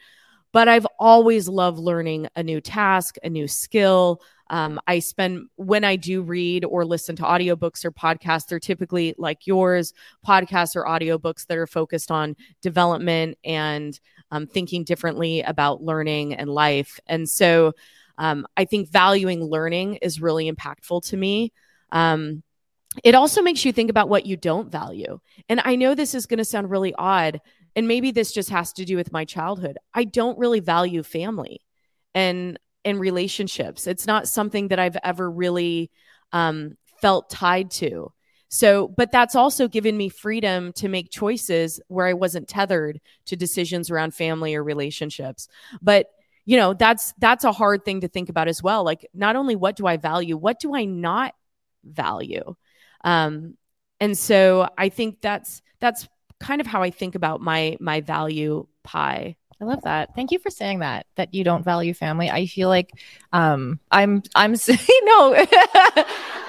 but 0.51 0.67
I've 0.67 0.87
always 0.99 1.47
loved 1.47 1.77
learning 1.77 2.27
a 2.35 2.43
new 2.43 2.61
task, 2.61 3.17
a 3.23 3.29
new 3.29 3.47
skill. 3.47 4.21
Um, 4.49 4.79
I 4.87 4.99
spend 4.99 5.47
when 5.55 5.83
I 5.83 5.95
do 5.95 6.21
read 6.21 6.65
or 6.65 6.85
listen 6.85 7.15
to 7.17 7.23
audiobooks 7.23 7.85
or 7.85 7.91
podcasts, 7.91 8.47
they're 8.47 8.59
typically 8.59 9.13
like 9.17 9.45
yours, 9.45 9.93
podcasts 10.25 10.75
or 10.75 10.85
audiobooks 10.85 11.45
that 11.47 11.57
are 11.57 11.67
focused 11.67 12.11
on 12.11 12.35
development 12.61 13.37
and 13.43 13.99
um, 14.31 14.47
thinking 14.47 14.83
differently 14.83 15.41
about 15.41 15.83
learning 15.83 16.33
and 16.33 16.49
life. 16.49 16.99
And 17.07 17.29
so 17.29 17.73
um, 18.17 18.47
I 18.57 18.65
think 18.65 18.89
valuing 18.89 19.43
learning 19.43 19.95
is 19.95 20.21
really 20.21 20.51
impactful 20.51 21.05
to 21.07 21.17
me. 21.17 21.53
Um, 21.91 22.43
it 23.03 23.15
also 23.15 23.41
makes 23.41 23.63
you 23.63 23.71
think 23.71 23.89
about 23.89 24.09
what 24.09 24.25
you 24.25 24.35
don't 24.35 24.71
value. 24.71 25.19
And 25.47 25.61
I 25.63 25.75
know 25.75 25.93
this 25.95 26.15
is 26.15 26.25
going 26.25 26.39
to 26.39 26.45
sound 26.45 26.69
really 26.69 26.93
odd, 26.95 27.39
and 27.75 27.87
maybe 27.87 28.11
this 28.11 28.31
just 28.31 28.49
has 28.49 28.73
to 28.73 28.85
do 28.85 28.97
with 28.97 29.11
my 29.11 29.25
childhood. 29.25 29.77
I 29.93 30.03
don't 30.05 30.39
really 30.39 30.59
value 30.59 31.03
family 31.03 31.61
and 32.15 32.59
and 32.89 32.99
relationships. 32.99 33.87
It's 33.87 34.07
not 34.07 34.27
something 34.27 34.69
that 34.69 34.79
I've 34.79 34.97
ever 35.03 35.29
really 35.29 35.91
um, 36.31 36.77
felt 37.01 37.29
tied 37.29 37.71
to. 37.71 38.11
So, 38.49 38.87
but 38.87 39.11
that's 39.11 39.35
also 39.35 39.67
given 39.67 39.95
me 39.95 40.09
freedom 40.09 40.73
to 40.73 40.89
make 40.89 41.11
choices 41.11 41.79
where 41.87 42.07
I 42.07 42.13
wasn't 42.13 42.47
tethered 42.47 42.99
to 43.27 43.35
decisions 43.35 43.91
around 43.91 44.15
family 44.15 44.55
or 44.55 44.63
relationships. 44.63 45.47
But 45.81 46.07
you 46.45 46.57
know, 46.57 46.73
that's 46.73 47.13
that's 47.19 47.43
a 47.43 47.51
hard 47.51 47.85
thing 47.85 48.01
to 48.01 48.07
think 48.07 48.27
about 48.27 48.47
as 48.47 48.63
well. 48.63 48.83
Like, 48.83 49.07
not 49.13 49.35
only 49.35 49.55
what 49.55 49.75
do 49.75 49.85
I 49.85 49.97
value, 49.97 50.35
what 50.35 50.59
do 50.59 50.73
I 50.73 50.85
not 50.85 51.35
value? 51.83 52.55
Um, 53.03 53.55
and 53.99 54.17
so 54.17 54.67
I 54.75 54.89
think 54.89 55.21
that's 55.21 55.61
that's 55.79 56.07
kind 56.39 56.59
of 56.59 56.65
how 56.65 56.81
I 56.81 56.89
think 56.89 57.13
about 57.13 57.41
my 57.41 57.77
my 57.79 58.01
value 58.01 58.65
pie. 58.83 59.35
I 59.61 59.65
love 59.65 59.81
that. 59.83 60.15
Thank 60.15 60.31
you 60.31 60.39
for 60.39 60.49
saying 60.49 60.79
that 60.79 61.05
that 61.15 61.33
you 61.33 61.43
don't 61.43 61.65
value 61.65 61.93
family. 61.93 62.29
I 62.29 62.45
feel 62.45 62.69
like 62.69 62.91
um 63.33 63.79
I'm 63.91 64.23
I'm 64.35 64.53
no 65.03 65.31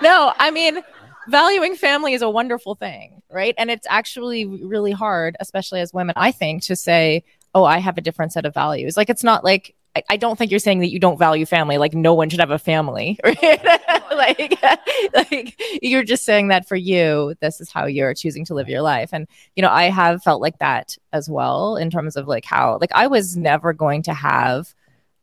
no, 0.03 0.33
I 0.39 0.51
mean 0.53 0.81
valuing 1.29 1.75
family 1.75 2.15
is 2.15 2.23
a 2.23 2.31
wonderful 2.31 2.77
thing, 2.77 3.23
right? 3.31 3.55
And 3.59 3.71
it's 3.71 3.87
actually 3.91 4.45
really 4.47 4.93
hard, 4.93 5.37
especially 5.41 5.81
as 5.81 5.93
women, 5.93 6.15
I 6.17 6.31
think, 6.31 6.63
to 6.65 6.77
say, 6.77 7.25
"Oh, 7.55 7.65
I 7.65 7.79
have 7.79 7.99
a 7.99 8.01
different 8.01 8.33
set 8.33 8.47
of 8.47 8.55
values." 8.55 8.97
Like 8.97 9.11
it's 9.11 9.25
not 9.25 9.45
like 9.45 9.75
I, 9.97 10.03
I 10.11 10.17
don't 10.17 10.37
think 10.37 10.51
you're 10.51 10.61
saying 10.61 10.81
that 10.81 10.91
you 10.91 10.99
don't 10.99 11.19
value 11.19 11.47
family. 11.47 11.79
Like 11.79 11.95
no 11.95 12.15
one 12.15 12.29
should 12.29 12.41
have 12.41 12.51
a 12.51 12.59
family, 12.59 13.19
right? 13.25 13.65
like, 14.13 14.63
like 15.15 15.61
you're 15.83 16.05
just 16.05 16.25
saying 16.25 16.49
that 16.49 16.69
for 16.69 16.77
you, 16.77 17.35
this 17.41 17.61
is 17.61 17.71
how 17.71 17.87
you're 17.87 18.15
choosing 18.15 18.45
to 18.47 18.55
live 18.55 18.69
your 18.69 18.83
life. 18.83 19.11
And 19.13 19.27
you 19.57 19.63
know, 19.63 19.71
I 19.71 19.85
have 19.85 20.23
felt 20.23 20.41
like 20.41 20.59
that 20.59 20.97
as 21.13 21.29
well 21.29 21.77
in 21.77 21.91
terms 21.91 22.17
of 22.17 22.29
like 22.29 22.45
how, 22.45 22.79
like, 22.81 22.93
I 22.95 23.07
was 23.07 23.37
never 23.37 23.73
going 23.73 24.03
to 24.05 24.15
have 24.15 24.75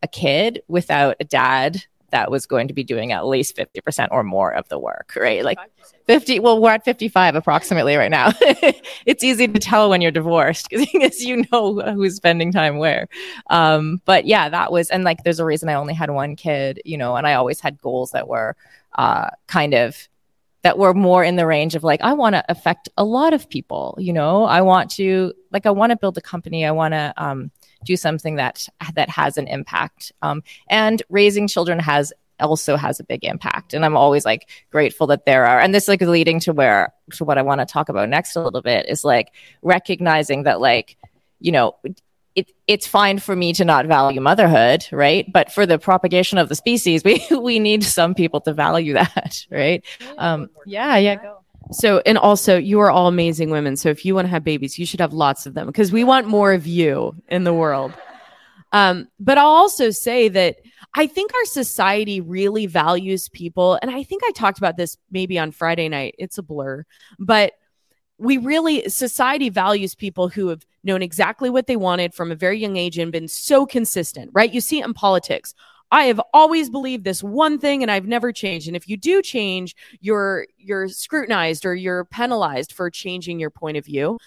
a 0.04 0.08
kid 0.08 0.62
without 0.68 1.16
a 1.20 1.24
dad 1.24 1.84
that 2.12 2.32
was 2.32 2.46
going 2.46 2.68
to 2.68 2.74
be 2.74 2.84
doing 2.84 3.12
at 3.12 3.26
least 3.26 3.58
50% 3.58 4.08
or 4.12 4.24
more 4.24 4.54
of 4.54 4.68
the 4.70 4.80
work, 4.80 5.14
right? 5.16 5.44
Like 5.44 5.60
50, 6.06 6.40
well, 6.40 6.62
we're 6.62 6.72
at 6.72 6.86
55 6.86 7.36
approximately 7.36 7.96
right 7.96 8.12
now. 8.12 8.32
it's 9.06 9.24
easy 9.24 9.48
to 9.48 9.60
tell 9.60 9.90
when 9.90 10.02
you're 10.02 10.12
divorced 10.12 10.70
because 10.72 11.24
you 11.24 11.46
know 11.52 11.82
who's 11.94 12.16
spending 12.16 12.52
time 12.52 12.78
where. 12.78 13.08
Um, 13.50 14.02
but 14.06 14.26
yeah, 14.26 14.50
that 14.50 14.72
was, 14.72 14.90
and 14.90 15.04
like 15.04 15.24
there's 15.24 15.40
a 15.40 15.46
reason 15.46 15.70
I 15.70 15.74
only 15.74 15.94
had 15.94 16.10
one 16.10 16.36
kid, 16.36 16.82
you 16.86 16.98
know, 16.98 17.16
and 17.16 17.28
I 17.28 17.34
always 17.34 17.60
had 17.60 17.82
goals 17.82 18.12
that 18.12 18.28
were 18.28 18.56
uh, 18.96 19.30
kind 19.48 19.74
of 19.74 20.08
that 20.64 20.78
were 20.78 20.94
more 20.94 21.24
in 21.24 21.36
the 21.38 21.46
range 21.46 21.76
of 21.76 21.84
like 21.84 22.02
i 22.02 22.12
want 22.12 22.34
to 22.34 22.44
affect 22.50 22.90
a 22.98 23.04
lot 23.04 23.34
of 23.34 23.48
people 23.48 23.96
you 24.00 24.12
know 24.12 24.44
i 24.44 24.60
want 24.60 24.90
to 24.90 25.32
like 25.52 25.66
i 25.66 25.70
want 25.70 25.92
to 25.92 25.96
build 25.96 26.18
a 26.18 26.22
company 26.22 26.66
i 26.66 26.72
want 26.72 26.94
to 26.94 27.14
um, 27.16 27.52
do 27.84 27.96
something 27.96 28.36
that 28.36 28.68
that 28.96 29.10
has 29.10 29.38
an 29.38 29.48
impact. 29.48 30.12
Um, 30.22 30.44
and 30.70 31.02
raising 31.10 31.48
children 31.48 31.80
has 31.80 32.14
also 32.40 32.76
has 32.76 33.00
a 33.00 33.04
big 33.04 33.24
impact. 33.24 33.74
And 33.74 33.84
I'm 33.84 33.98
always 33.98 34.26
like 34.26 34.50
grateful 34.72 35.08
that 35.08 35.26
there 35.26 35.46
are, 35.46 35.60
and 35.60 35.74
this 35.74 35.88
like 35.88 36.02
leading 36.02 36.40
to 36.42 36.54
where 36.54 36.94
to 37.14 37.26
what 37.26 37.38
I 37.38 37.42
want 37.42 37.62
to 37.62 37.66
talk 37.66 37.90
about 37.90 38.10
next 38.10 38.36
a 38.36 38.44
little 38.44 38.62
bit 38.62 38.88
is 38.88 39.04
like 39.04 39.32
recognizing 39.62 40.44
that 40.44 40.62
like, 40.62 40.98
you 41.40 41.52
know, 41.52 41.76
it, 42.36 42.52
it's 42.68 42.86
fine 42.86 43.18
for 43.18 43.36
me 43.36 43.52
to 43.54 43.66
not 43.66 43.88
value 43.88 44.22
motherhood, 44.22 44.86
right? 44.92 45.26
But 45.32 45.52
for 45.52 45.66
the 45.66 45.80
propagation 45.80 46.38
of 46.38 46.50
the 46.50 46.56
species, 46.56 47.04
we 47.06 47.26
we 47.32 47.60
need 47.60 47.84
some 47.84 48.14
people 48.14 48.42
to 48.42 48.54
value 48.54 48.94
that, 48.94 49.46
right? 49.50 49.84
Um, 50.18 50.50
yeah, 50.66 50.98
yeah, 50.98 51.16
go. 51.16 51.40
So, 51.72 52.02
and 52.06 52.18
also, 52.18 52.58
you 52.58 52.80
are 52.80 52.90
all 52.90 53.08
amazing 53.08 53.50
women. 53.50 53.76
So, 53.76 53.90
if 53.90 54.06
you 54.06 54.16
want 54.16 54.26
to 54.26 54.30
have 54.30 54.44
babies, 54.44 54.80
you 54.80 54.86
should 54.86 55.02
have 55.02 55.14
lots 55.14 55.46
of 55.46 55.54
them 55.54 55.68
because 55.68 55.92
we 55.92 56.04
want 56.04 56.28
more 56.28 56.54
of 56.54 56.66
you 56.66 57.16
in 57.28 57.44
the 57.44 57.54
world. 57.54 57.94
Um, 58.72 59.08
but 59.20 59.38
I'll 59.38 59.48
also 59.48 59.92
say 59.92 60.30
that 60.30 60.58
I 60.94 61.08
think 61.08 61.34
our 61.34 61.46
society 61.46 62.22
really 62.22 62.66
values 62.66 63.30
people. 63.30 63.78
And 63.82 63.92
I 63.92 64.04
think 64.04 64.24
I 64.26 64.32
talked 64.32 64.58
about 64.58 64.78
this 64.78 64.98
maybe 65.12 65.38
on 65.38 65.52
Friday 65.52 65.90
night. 65.90 66.16
It's 66.18 66.38
a 66.38 66.44
blur, 66.44 66.86
but 67.20 67.54
we 68.18 68.38
really, 68.38 68.90
society 68.90 69.50
values 69.50 69.94
people 69.94 70.28
who 70.28 70.48
have 70.48 70.66
known 70.84 71.02
exactly 71.02 71.50
what 71.50 71.68
they 71.68 71.76
wanted 71.76 72.14
from 72.14 72.32
a 72.32 72.36
very 72.36 72.58
young 72.58 72.78
age 72.78 72.98
and 72.98 73.12
been 73.12 73.28
so 73.28 73.66
consistent, 73.66 74.32
right? 74.34 74.52
You 74.52 74.62
see 74.62 74.80
it 74.80 74.86
in 74.86 74.94
politics. 74.94 75.54
I 75.92 76.06
have 76.06 76.22
always 76.34 76.70
believed 76.70 77.04
this 77.04 77.24
one 77.24 77.60
thing 77.60 77.82
and 77.82 77.92
I've 77.92 78.08
never 78.08 78.32
changed. 78.32 78.68
And 78.68 78.76
if 78.76 78.88
you 78.88 78.98
do 78.98 79.22
change, 79.22 79.76
you're 80.00 80.48
you're 80.58 80.90
scrutinized 80.90 81.66
or 81.66 81.74
you're 81.76 82.06
penalized 82.06 82.74
for 82.74 82.90
changing 82.90 83.40
your 83.40 83.50
point 83.50 83.78
of 83.78 83.86
view. 83.86 84.18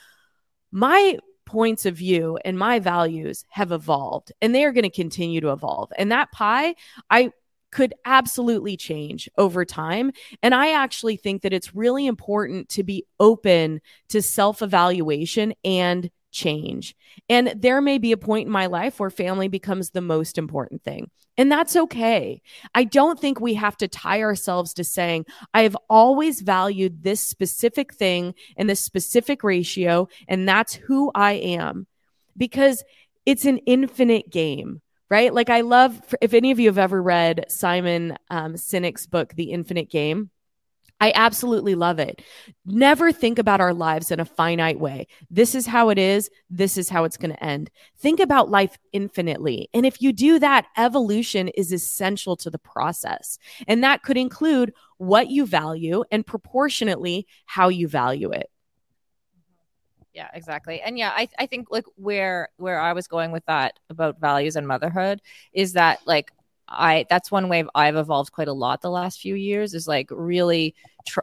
My 0.72 1.18
points 1.46 1.84
of 1.84 1.96
view 1.96 2.38
and 2.44 2.56
my 2.58 2.78
values 2.78 3.44
have 3.50 3.72
evolved 3.72 4.32
and 4.40 4.54
they 4.54 4.64
are 4.64 4.72
going 4.72 4.84
to 4.84 4.90
continue 4.90 5.40
to 5.40 5.50
evolve. 5.50 5.92
And 5.98 6.12
that 6.12 6.30
pie, 6.30 6.76
I 7.10 7.32
could 7.72 7.94
absolutely 8.04 8.76
change 8.76 9.28
over 9.36 9.64
time. 9.64 10.12
And 10.42 10.54
I 10.54 10.72
actually 10.72 11.16
think 11.16 11.42
that 11.42 11.52
it's 11.52 11.74
really 11.74 12.06
important 12.06 12.68
to 12.70 12.82
be 12.82 13.04
open 13.18 13.80
to 14.08 14.22
self 14.22 14.62
evaluation 14.62 15.54
and 15.64 16.10
change. 16.30 16.94
And 17.28 17.54
there 17.56 17.80
may 17.80 17.98
be 17.98 18.12
a 18.12 18.16
point 18.16 18.46
in 18.46 18.52
my 18.52 18.66
life 18.66 19.00
where 19.00 19.10
family 19.10 19.48
becomes 19.48 19.90
the 19.90 20.00
most 20.00 20.38
important 20.38 20.82
thing. 20.82 21.10
And 21.36 21.50
that's 21.50 21.76
okay. 21.76 22.42
I 22.74 22.84
don't 22.84 23.18
think 23.18 23.40
we 23.40 23.54
have 23.54 23.76
to 23.78 23.88
tie 23.88 24.20
ourselves 24.20 24.74
to 24.74 24.84
saying, 24.84 25.26
I 25.54 25.62
have 25.62 25.76
always 25.88 26.42
valued 26.42 27.02
this 27.02 27.20
specific 27.20 27.94
thing 27.94 28.34
and 28.56 28.68
this 28.68 28.80
specific 28.80 29.42
ratio, 29.42 30.08
and 30.28 30.48
that's 30.48 30.74
who 30.74 31.10
I 31.14 31.32
am. 31.32 31.86
Because 32.36 32.84
it's 33.26 33.44
an 33.44 33.58
infinite 33.58 34.30
game, 34.30 34.82
right? 35.08 35.32
Like, 35.32 35.50
I 35.50 35.62
love, 35.62 36.00
if 36.20 36.34
any 36.34 36.50
of 36.50 36.60
you 36.60 36.68
have 36.68 36.78
ever 36.78 37.02
read 37.02 37.46
Simon 37.48 38.16
um, 38.30 38.54
Sinek's 38.54 39.06
book, 39.06 39.34
The 39.34 39.52
Infinite 39.52 39.90
Game, 39.90 40.30
I 41.00 41.12
absolutely 41.14 41.74
love 41.74 41.98
it. 41.98 42.22
Never 42.66 43.10
think 43.10 43.38
about 43.38 43.60
our 43.60 43.72
lives 43.72 44.10
in 44.10 44.20
a 44.20 44.24
finite 44.24 44.78
way. 44.78 45.06
This 45.30 45.54
is 45.54 45.66
how 45.66 45.88
it 45.88 45.98
is. 45.98 46.30
This 46.50 46.76
is 46.76 46.90
how 46.90 47.04
it's 47.04 47.16
going 47.16 47.32
to 47.32 47.44
end. 47.44 47.70
Think 47.98 48.20
about 48.20 48.50
life 48.50 48.76
infinitely. 48.92 49.70
And 49.72 49.86
if 49.86 50.02
you 50.02 50.12
do 50.12 50.38
that, 50.38 50.66
evolution 50.76 51.48
is 51.48 51.72
essential 51.72 52.36
to 52.36 52.50
the 52.50 52.58
process. 52.58 53.38
And 53.66 53.82
that 53.82 54.02
could 54.02 54.18
include 54.18 54.74
what 54.98 55.30
you 55.30 55.46
value 55.46 56.04
and 56.10 56.26
proportionately 56.26 57.26
how 57.46 57.68
you 57.68 57.88
value 57.88 58.30
it. 58.30 58.50
Yeah, 60.12 60.28
exactly. 60.34 60.82
And 60.82 60.98
yeah, 60.98 61.12
I, 61.14 61.28
I 61.38 61.46
think 61.46 61.68
like 61.70 61.84
where 61.94 62.48
where 62.56 62.80
I 62.80 62.92
was 62.92 63.06
going 63.06 63.30
with 63.30 63.46
that 63.46 63.78
about 63.88 64.20
values 64.20 64.56
and 64.56 64.66
motherhood 64.66 65.22
is 65.52 65.74
that 65.74 66.00
like 66.04 66.32
I 66.70 67.06
that's 67.10 67.30
one 67.30 67.48
way 67.48 67.64
I've 67.74 67.96
evolved 67.96 68.32
quite 68.32 68.48
a 68.48 68.52
lot 68.52 68.80
the 68.80 68.90
last 68.90 69.20
few 69.20 69.34
years 69.34 69.74
is 69.74 69.88
like 69.88 70.08
really 70.10 70.74
tr- 71.06 71.20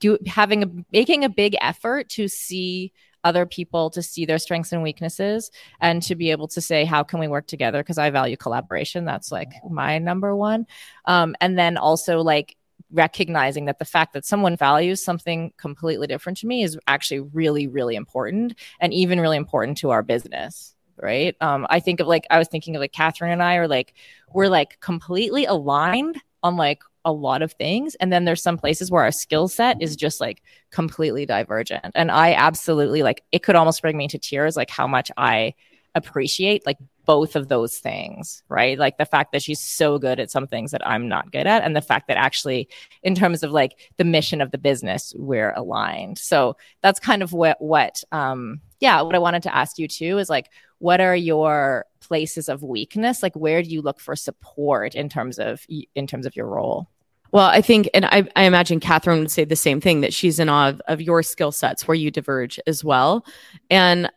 do 0.00 0.18
having 0.26 0.62
a 0.64 0.70
making 0.92 1.24
a 1.24 1.28
big 1.28 1.56
effort 1.60 2.08
to 2.10 2.28
see 2.28 2.92
other 3.24 3.46
people 3.46 3.90
to 3.90 4.02
see 4.02 4.26
their 4.26 4.38
strengths 4.38 4.72
and 4.72 4.82
weaknesses 4.82 5.50
and 5.80 6.02
to 6.02 6.14
be 6.14 6.30
able 6.30 6.48
to 6.48 6.60
say 6.60 6.84
how 6.84 7.02
can 7.02 7.20
we 7.20 7.28
work 7.28 7.46
together? 7.46 7.82
Because 7.82 7.98
i 7.98 8.10
value 8.10 8.36
collaboration. 8.36 9.04
That's 9.04 9.30
like 9.30 9.52
my 9.70 9.98
number 9.98 10.34
one. 10.34 10.66
Um, 11.04 11.36
and 11.40 11.58
then 11.58 11.76
also 11.76 12.20
like 12.20 12.56
recognizing 12.90 13.66
that 13.66 13.78
the 13.78 13.84
fact 13.84 14.12
that 14.12 14.26
someone 14.26 14.56
values 14.56 15.02
something 15.02 15.52
completely 15.56 16.06
different 16.06 16.38
to 16.38 16.46
me 16.46 16.62
is 16.62 16.78
actually 16.86 17.20
really 17.20 17.66
really 17.66 17.96
important 17.96 18.54
and 18.80 18.92
even 18.92 19.18
really 19.18 19.38
important 19.38 19.78
to 19.78 19.90
our 19.90 20.02
business 20.02 20.74
right? 21.02 21.36
Um, 21.40 21.66
I 21.68 21.80
think 21.80 22.00
of 22.00 22.06
like 22.06 22.26
I 22.30 22.38
was 22.38 22.48
thinking 22.48 22.76
of 22.76 22.80
like 22.80 22.92
Catherine 22.92 23.32
and 23.32 23.42
I 23.42 23.56
are 23.56 23.68
like 23.68 23.94
we're 24.32 24.48
like 24.48 24.80
completely 24.80 25.44
aligned 25.44 26.20
on 26.42 26.56
like 26.56 26.82
a 27.04 27.12
lot 27.12 27.42
of 27.42 27.52
things, 27.52 27.96
and 27.96 28.12
then 28.12 28.24
there's 28.24 28.42
some 28.42 28.56
places 28.56 28.90
where 28.90 29.02
our 29.02 29.12
skill 29.12 29.48
set 29.48 29.82
is 29.82 29.96
just 29.96 30.20
like 30.20 30.42
completely 30.70 31.26
divergent. 31.26 31.92
And 31.94 32.10
I 32.10 32.34
absolutely 32.34 33.02
like 33.02 33.24
it 33.32 33.42
could 33.42 33.56
almost 33.56 33.82
bring 33.82 33.96
me 33.96 34.08
to 34.08 34.18
tears, 34.18 34.56
like 34.56 34.70
how 34.70 34.86
much 34.86 35.10
I 35.16 35.54
appreciate 35.94 36.64
like 36.64 36.78
both 37.04 37.34
of 37.34 37.48
those 37.48 37.78
things, 37.78 38.44
right? 38.48 38.78
Like 38.78 38.96
the 38.96 39.04
fact 39.04 39.32
that 39.32 39.42
she's 39.42 39.60
so 39.60 39.98
good 39.98 40.20
at 40.20 40.30
some 40.30 40.46
things 40.46 40.70
that 40.70 40.86
I'm 40.86 41.08
not 41.08 41.32
good 41.32 41.46
at, 41.46 41.64
and 41.64 41.74
the 41.74 41.82
fact 41.82 42.06
that 42.08 42.16
actually, 42.16 42.68
in 43.02 43.14
terms 43.14 43.42
of 43.42 43.50
like 43.50 43.90
the 43.96 44.04
mission 44.04 44.40
of 44.40 44.52
the 44.52 44.58
business, 44.58 45.12
we're 45.18 45.52
aligned. 45.52 46.18
So 46.18 46.56
that's 46.80 47.00
kind 47.00 47.22
of 47.22 47.32
what, 47.32 47.60
what, 47.60 48.04
um, 48.12 48.60
yeah, 48.78 49.02
what 49.02 49.16
I 49.16 49.18
wanted 49.18 49.42
to 49.44 49.54
ask 49.54 49.78
you 49.78 49.88
too 49.88 50.18
is 50.18 50.30
like, 50.30 50.48
what 50.82 51.00
are 51.00 51.14
your 51.14 51.86
places 52.00 52.48
of 52.48 52.64
weakness? 52.64 53.22
Like, 53.22 53.36
where 53.36 53.62
do 53.62 53.70
you 53.70 53.82
look 53.82 54.00
for 54.00 54.16
support 54.16 54.96
in 54.96 55.08
terms 55.08 55.38
of 55.38 55.64
in 55.94 56.08
terms 56.08 56.26
of 56.26 56.34
your 56.34 56.48
role? 56.48 56.88
Well, 57.30 57.46
I 57.46 57.60
think, 57.60 57.88
and 57.94 58.04
I, 58.04 58.28
I, 58.34 58.42
imagine 58.42 58.80
Catherine 58.80 59.20
would 59.20 59.30
say 59.30 59.44
the 59.44 59.56
same 59.56 59.80
thing 59.80 60.00
that 60.00 60.12
she's 60.12 60.40
in 60.40 60.48
awe 60.48 60.70
of, 60.70 60.82
of 60.88 61.00
your 61.00 61.22
skill 61.22 61.52
sets 61.52 61.86
where 61.86 61.94
you 61.94 62.10
diverge 62.10 62.60
as 62.66 62.84
well. 62.84 63.24
And 63.70 64.10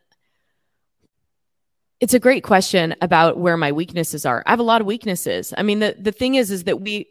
it's 2.00 2.12
a 2.12 2.18
great 2.18 2.42
question 2.42 2.94
about 3.00 3.38
where 3.38 3.56
my 3.56 3.72
weaknesses 3.72 4.26
are. 4.26 4.42
I 4.44 4.50
have 4.50 4.58
a 4.58 4.64
lot 4.64 4.82
of 4.82 4.86
weaknesses. 4.86 5.54
I 5.56 5.62
mean, 5.62 5.78
the, 5.78 5.96
the 5.98 6.12
thing 6.12 6.34
is, 6.34 6.50
is 6.50 6.64
that 6.64 6.82
we, 6.82 7.06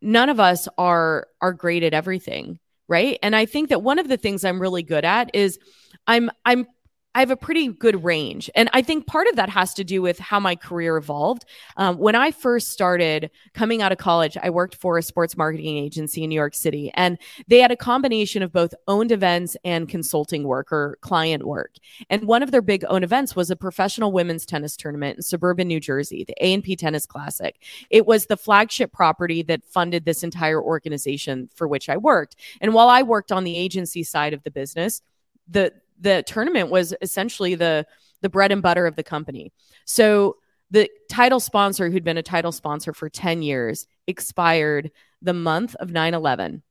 none 0.00 0.30
of 0.30 0.40
us 0.40 0.66
are, 0.78 1.26
are 1.42 1.52
great 1.52 1.82
at 1.82 1.92
everything. 1.92 2.58
Right. 2.88 3.18
And 3.22 3.34
I 3.34 3.44
think 3.44 3.68
that 3.70 3.82
one 3.82 3.98
of 3.98 4.08
the 4.08 4.16
things 4.16 4.44
I'm 4.44 4.62
really 4.62 4.82
good 4.82 5.04
at 5.04 5.34
is 5.34 5.58
I'm, 6.06 6.30
I'm 6.46 6.66
I 7.14 7.20
have 7.20 7.30
a 7.30 7.36
pretty 7.36 7.68
good 7.68 8.02
range. 8.02 8.50
And 8.56 8.68
I 8.72 8.82
think 8.82 9.06
part 9.06 9.28
of 9.28 9.36
that 9.36 9.48
has 9.48 9.72
to 9.74 9.84
do 9.84 10.02
with 10.02 10.18
how 10.18 10.40
my 10.40 10.56
career 10.56 10.96
evolved. 10.96 11.44
Um, 11.76 11.96
when 11.98 12.16
I 12.16 12.32
first 12.32 12.70
started 12.70 13.30
coming 13.52 13.82
out 13.82 13.92
of 13.92 13.98
college, 13.98 14.36
I 14.42 14.50
worked 14.50 14.74
for 14.74 14.98
a 14.98 15.02
sports 15.02 15.36
marketing 15.36 15.78
agency 15.78 16.24
in 16.24 16.30
New 16.30 16.34
York 16.34 16.54
City, 16.54 16.90
and 16.94 17.18
they 17.46 17.60
had 17.60 17.70
a 17.70 17.76
combination 17.76 18.42
of 18.42 18.52
both 18.52 18.74
owned 18.88 19.12
events 19.12 19.56
and 19.64 19.88
consulting 19.88 20.42
work 20.42 20.72
or 20.72 20.98
client 21.02 21.46
work. 21.46 21.76
And 22.10 22.26
one 22.26 22.42
of 22.42 22.50
their 22.50 22.62
big 22.62 22.84
owned 22.88 23.04
events 23.04 23.36
was 23.36 23.50
a 23.50 23.56
professional 23.56 24.10
women's 24.10 24.44
tennis 24.44 24.76
tournament 24.76 25.16
in 25.16 25.22
suburban 25.22 25.68
New 25.68 25.80
Jersey, 25.80 26.24
the 26.24 26.34
A&P 26.40 26.74
Tennis 26.74 27.06
Classic. 27.06 27.62
It 27.90 28.06
was 28.06 28.26
the 28.26 28.36
flagship 28.36 28.92
property 28.92 29.42
that 29.42 29.64
funded 29.64 30.04
this 30.04 30.24
entire 30.24 30.60
organization 30.60 31.48
for 31.54 31.68
which 31.68 31.88
I 31.88 31.96
worked. 31.96 32.36
And 32.60 32.74
while 32.74 32.88
I 32.88 33.02
worked 33.02 33.30
on 33.30 33.44
the 33.44 33.56
agency 33.56 34.02
side 34.02 34.32
of 34.32 34.42
the 34.42 34.50
business, 34.50 35.00
the 35.48 35.72
the 35.98 36.22
tournament 36.26 36.70
was 36.70 36.94
essentially 37.00 37.54
the 37.54 37.86
the 38.20 38.28
bread 38.30 38.52
and 38.52 38.62
butter 38.62 38.86
of 38.86 38.96
the 38.96 39.02
company. 39.02 39.52
So 39.84 40.36
the 40.70 40.88
title 41.10 41.40
sponsor 41.40 41.90
who'd 41.90 42.04
been 42.04 42.16
a 42.16 42.22
title 42.22 42.52
sponsor 42.52 42.94
for 42.94 43.10
10 43.10 43.42
years 43.42 43.86
expired 44.06 44.90
the 45.20 45.34
month 45.34 45.74
of 45.76 45.90
9/11. 45.90 46.62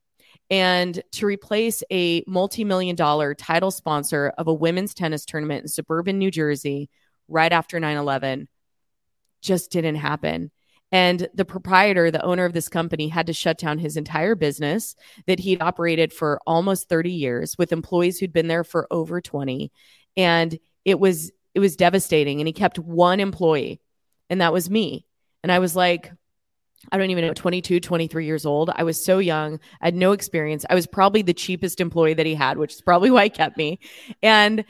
And 0.49 1.01
to 1.13 1.25
replace 1.25 1.83
a 1.91 2.23
multi-million 2.27 2.95
dollar 2.95 3.33
title 3.33 3.71
sponsor 3.71 4.33
of 4.37 4.47
a 4.47 4.53
women's 4.53 4.93
tennis 4.93 5.25
tournament 5.25 5.61
in 5.61 5.67
suburban 5.67 6.17
New 6.17 6.31
Jersey 6.31 6.89
right 7.27 7.51
after 7.51 7.79
9/11 7.79 8.47
just 9.41 9.71
didn't 9.71 9.95
happen. 9.95 10.51
And 10.93 11.27
the 11.33 11.43
proprietor, 11.43 12.11
the 12.11 12.23
owner 12.23 12.45
of 12.45 12.53
this 12.53 12.69
company, 12.69 13.07
had 13.07 13.25
to 13.25 13.33
shut 13.33 13.57
down 13.57 13.79
his 13.79 13.97
entire 13.97 14.35
business 14.35 14.95
that 15.25 15.39
he'd 15.39 15.59
operated 15.59 16.13
for 16.13 16.39
almost 16.45 16.87
30 16.87 17.09
years 17.09 17.57
with 17.57 17.73
employees 17.73 18.19
who'd 18.19 18.31
been 18.31 18.47
there 18.47 18.63
for 18.63 18.87
over 18.91 19.19
20. 19.19 19.71
And 20.15 20.59
it 20.85 20.99
was 20.99 21.31
it 21.55 21.59
was 21.59 21.75
devastating. 21.75 22.39
And 22.39 22.47
he 22.47 22.53
kept 22.53 22.77
one 22.77 23.19
employee, 23.19 23.81
and 24.29 24.39
that 24.41 24.53
was 24.53 24.69
me. 24.69 25.07
And 25.41 25.51
I 25.51 25.57
was 25.57 25.75
like, 25.75 26.11
I 26.91 26.97
don't 26.97 27.09
even 27.09 27.25
know, 27.25 27.33
22, 27.33 27.79
23 27.79 28.25
years 28.25 28.45
old. 28.45 28.69
I 28.73 28.83
was 28.83 29.03
so 29.03 29.17
young. 29.17 29.59
I 29.81 29.87
had 29.87 29.95
no 29.95 30.11
experience. 30.11 30.63
I 30.69 30.75
was 30.75 30.85
probably 30.85 31.23
the 31.23 31.33
cheapest 31.33 31.81
employee 31.81 32.13
that 32.13 32.25
he 32.27 32.35
had, 32.35 32.59
which 32.59 32.73
is 32.73 32.81
probably 32.81 33.09
why 33.09 33.23
he 33.25 33.29
kept 33.31 33.57
me. 33.57 33.79
And 34.21 34.63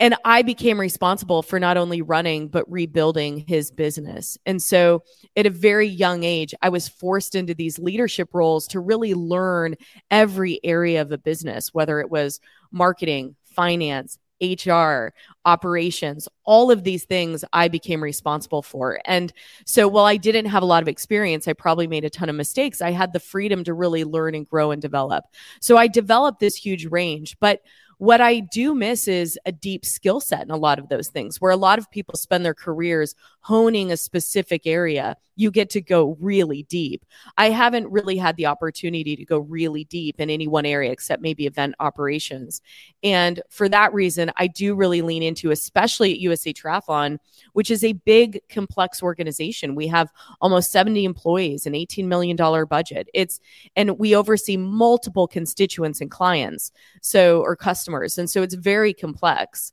and 0.00 0.16
I 0.24 0.42
became 0.42 0.80
responsible 0.80 1.42
for 1.42 1.60
not 1.60 1.76
only 1.76 2.02
running, 2.02 2.48
but 2.48 2.70
rebuilding 2.70 3.44
his 3.46 3.70
business. 3.70 4.36
And 4.46 4.60
so 4.60 5.04
at 5.36 5.46
a 5.46 5.50
very 5.50 5.86
young 5.86 6.24
age, 6.24 6.54
I 6.60 6.70
was 6.70 6.88
forced 6.88 7.34
into 7.34 7.54
these 7.54 7.78
leadership 7.78 8.30
roles 8.32 8.66
to 8.68 8.80
really 8.80 9.14
learn 9.14 9.76
every 10.10 10.58
area 10.64 11.00
of 11.00 11.12
a 11.12 11.18
business, 11.18 11.72
whether 11.72 12.00
it 12.00 12.10
was 12.10 12.40
marketing, 12.72 13.36
finance, 13.44 14.18
HR, 14.42 15.12
operations, 15.44 16.28
all 16.44 16.70
of 16.70 16.82
these 16.82 17.04
things 17.04 17.44
I 17.52 17.68
became 17.68 18.02
responsible 18.02 18.62
for. 18.62 19.00
And 19.04 19.32
so 19.66 19.86
while 19.86 20.04
I 20.04 20.16
didn't 20.16 20.46
have 20.46 20.64
a 20.64 20.66
lot 20.66 20.82
of 20.82 20.88
experience, 20.88 21.46
I 21.46 21.52
probably 21.52 21.86
made 21.86 22.04
a 22.04 22.10
ton 22.10 22.28
of 22.28 22.34
mistakes. 22.34 22.82
I 22.82 22.90
had 22.90 23.12
the 23.12 23.20
freedom 23.20 23.62
to 23.64 23.74
really 23.74 24.02
learn 24.04 24.34
and 24.34 24.48
grow 24.48 24.72
and 24.72 24.82
develop. 24.82 25.26
So 25.60 25.76
I 25.76 25.86
developed 25.86 26.40
this 26.40 26.56
huge 26.56 26.86
range. 26.86 27.36
But 27.38 27.60
what 28.02 28.20
I 28.20 28.40
do 28.40 28.74
miss 28.74 29.06
is 29.06 29.38
a 29.46 29.52
deep 29.52 29.86
skill 29.86 30.18
set 30.18 30.42
in 30.42 30.50
a 30.50 30.56
lot 30.56 30.80
of 30.80 30.88
those 30.88 31.06
things 31.06 31.40
where 31.40 31.52
a 31.52 31.56
lot 31.56 31.78
of 31.78 31.88
people 31.88 32.16
spend 32.16 32.44
their 32.44 32.52
careers 32.52 33.14
honing 33.42 33.92
a 33.92 33.96
specific 33.96 34.66
area. 34.66 35.16
You 35.36 35.50
get 35.50 35.70
to 35.70 35.80
go 35.80 36.16
really 36.20 36.64
deep. 36.64 37.04
I 37.36 37.50
haven't 37.50 37.90
really 37.90 38.16
had 38.16 38.36
the 38.36 38.46
opportunity 38.46 39.16
to 39.16 39.24
go 39.24 39.38
really 39.38 39.84
deep 39.84 40.20
in 40.20 40.30
any 40.30 40.46
one 40.46 40.66
area 40.66 40.90
except 40.90 41.22
maybe 41.22 41.46
event 41.46 41.74
operations. 41.80 42.60
And 43.02 43.42
for 43.50 43.68
that 43.68 43.92
reason, 43.94 44.30
I 44.36 44.46
do 44.46 44.74
really 44.74 45.02
lean 45.02 45.22
into, 45.22 45.50
especially 45.50 46.12
at 46.12 46.20
USA 46.20 46.52
Triathlon, 46.52 47.18
which 47.52 47.70
is 47.70 47.82
a 47.84 47.92
big, 47.92 48.40
complex 48.48 49.02
organization. 49.02 49.74
We 49.74 49.88
have 49.88 50.10
almost 50.40 50.70
70 50.72 51.04
employees, 51.04 51.66
an 51.66 51.72
$18 51.72 52.06
million 52.06 52.36
budget. 52.66 53.08
It's, 53.14 53.40
and 53.76 53.98
we 53.98 54.14
oversee 54.14 54.56
multiple 54.56 55.26
constituents 55.26 56.00
and 56.00 56.10
clients. 56.10 56.72
So, 57.00 57.40
or 57.40 57.56
customers 57.56 57.82
customers. 57.82 58.18
And 58.18 58.30
so 58.30 58.42
it's 58.42 58.54
very 58.54 58.94
complex. 58.94 59.72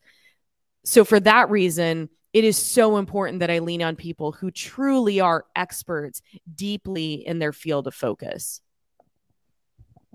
So 0.84 1.05
for 1.05 1.19
that 1.19 1.49
reason, 1.49 2.10
it 2.34 2.44
is 2.44 2.58
so 2.58 2.98
important 2.98 3.39
that 3.39 3.50
I 3.50 3.60
lean 3.60 3.82
on 3.82 3.96
people 3.96 4.32
who 4.32 4.52
truly 4.52 5.20
are 5.20 5.46
experts 5.56 6.22
deeply 6.54 7.15
in 7.26 7.39
their 7.39 7.54
field 7.54 7.88
of 7.88 7.96
focus. 7.96 8.62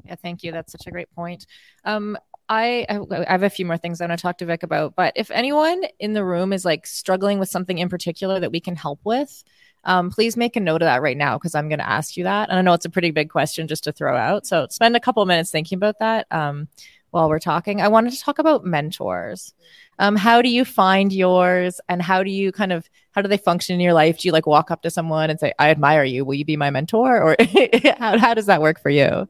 Yeah, 0.05 0.15
thank 0.17 0.43
you. 0.43 0.53
That's 0.53 0.73
such 0.73 0.87
a 0.87 0.91
great 0.91 1.13
point. 1.15 1.47
Um, 1.85 2.17
I 2.49 2.87
I 2.89 3.33
have 3.33 3.43
a 3.43 3.51
few 3.51 3.65
more 3.65 3.79
things 3.79 4.01
I 4.01 4.07
want 4.07 4.19
to 4.19 4.23
talk 4.23 4.39
to 4.39 4.47
Vic 4.47 4.63
about, 4.63 4.95
but 4.95 5.15
if 5.17 5.31
anyone 5.31 5.83
in 5.99 6.13
the 6.13 6.25
room 6.25 6.53
is 6.53 6.65
like 6.65 6.87
struggling 6.87 7.39
with 7.39 7.49
something 7.49 7.79
in 7.79 7.89
particular 7.89 8.39
that 8.39 8.53
we 8.53 8.61
can 8.61 8.77
help 8.77 9.01
with, 9.03 9.43
um, 9.85 10.11
please 10.11 10.37
make 10.37 10.55
a 10.57 10.61
note 10.61 10.83
of 10.83 10.87
that 10.87 11.01
right 11.01 11.17
now 11.17 11.39
because 11.39 11.55
I'm 11.55 11.69
going 11.69 11.79
to 11.79 11.89
ask 11.89 12.19
you 12.19 12.25
that. 12.25 12.51
And 12.51 12.59
I 12.59 12.63
know 12.63 12.75
it's 12.75 12.85
a 12.85 12.91
pretty 12.91 13.13
big 13.13 13.31
question 13.31 13.67
just 13.67 13.85
to 13.85 13.93
throw 13.93 14.15
out, 14.17 14.47
so 14.47 14.67
spend 14.71 14.95
a 14.95 15.01
couple 15.01 15.25
minutes 15.25 15.51
thinking 15.51 15.77
about 15.77 16.01
that. 16.01 16.27
Um, 16.31 16.69
while 17.15 17.29
we're 17.29 17.39
talking. 17.39 17.81
I 17.81 17.87
wanted 17.87 18.13
to 18.13 18.21
talk 18.21 18.41
about 18.41 18.65
mentors. 18.65 19.55
Um, 19.99 20.17
how 20.17 20.43
do 20.43 20.49
you 20.49 20.65
find 20.65 21.13
yours 21.13 21.81
and 21.89 22.03
how 22.03 22.23
do 22.23 22.31
you 22.31 22.53
kind 22.53 22.73
of 22.73 22.89
how 23.13 23.23
do 23.23 23.29
they 23.29 23.37
function 23.37 23.75
in 23.75 23.81
your 23.81 23.93
life? 23.93 24.19
Do 24.19 24.29
you 24.29 24.33
like 24.33 24.47
walk 24.47 24.71
up 24.71 24.83
to 24.83 24.91
someone 24.91 25.31
and 25.31 25.39
say, 25.39 25.53
I 25.59 25.71
admire 25.71 26.05
you, 26.05 26.25
will 26.25 26.35
you 26.35 26.45
be 26.45 26.57
my 26.57 26.71
mentor? 26.71 27.23
Or 27.23 27.37
how, 27.99 28.19
how 28.19 28.35
does 28.35 28.47
that 28.47 28.61
work 28.61 28.81
for 28.81 28.91
you? 28.91 29.29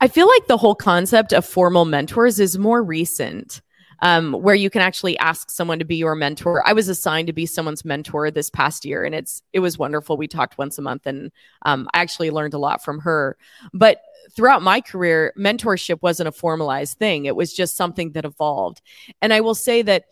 I 0.00 0.08
feel 0.08 0.26
like 0.26 0.46
the 0.46 0.56
whole 0.56 0.74
concept 0.74 1.32
of 1.32 1.44
formal 1.44 1.84
mentors 1.84 2.40
is 2.40 2.58
more 2.58 2.82
recent. 2.82 3.60
Um, 4.02 4.32
where 4.32 4.54
you 4.54 4.70
can 4.70 4.80
actually 4.80 5.18
ask 5.18 5.50
someone 5.50 5.78
to 5.78 5.84
be 5.84 5.96
your 5.96 6.14
mentor. 6.14 6.66
I 6.66 6.72
was 6.72 6.88
assigned 6.88 7.26
to 7.26 7.32
be 7.34 7.44
someone's 7.46 7.84
mentor 7.84 8.30
this 8.30 8.48
past 8.48 8.84
year, 8.84 9.04
and 9.04 9.14
it's 9.14 9.42
it 9.52 9.60
was 9.60 9.78
wonderful. 9.78 10.16
We 10.16 10.26
talked 10.26 10.56
once 10.56 10.78
a 10.78 10.82
month, 10.82 11.06
and 11.06 11.30
um, 11.62 11.88
I 11.92 12.00
actually 12.00 12.30
learned 12.30 12.54
a 12.54 12.58
lot 12.58 12.82
from 12.82 13.00
her. 13.00 13.36
But 13.74 14.00
throughout 14.34 14.62
my 14.62 14.80
career, 14.80 15.34
mentorship 15.38 16.00
wasn't 16.00 16.28
a 16.28 16.32
formalized 16.32 16.98
thing; 16.98 17.26
it 17.26 17.36
was 17.36 17.52
just 17.52 17.76
something 17.76 18.12
that 18.12 18.24
evolved. 18.24 18.80
And 19.20 19.32
I 19.34 19.40
will 19.40 19.54
say 19.54 19.82
that 19.82 20.04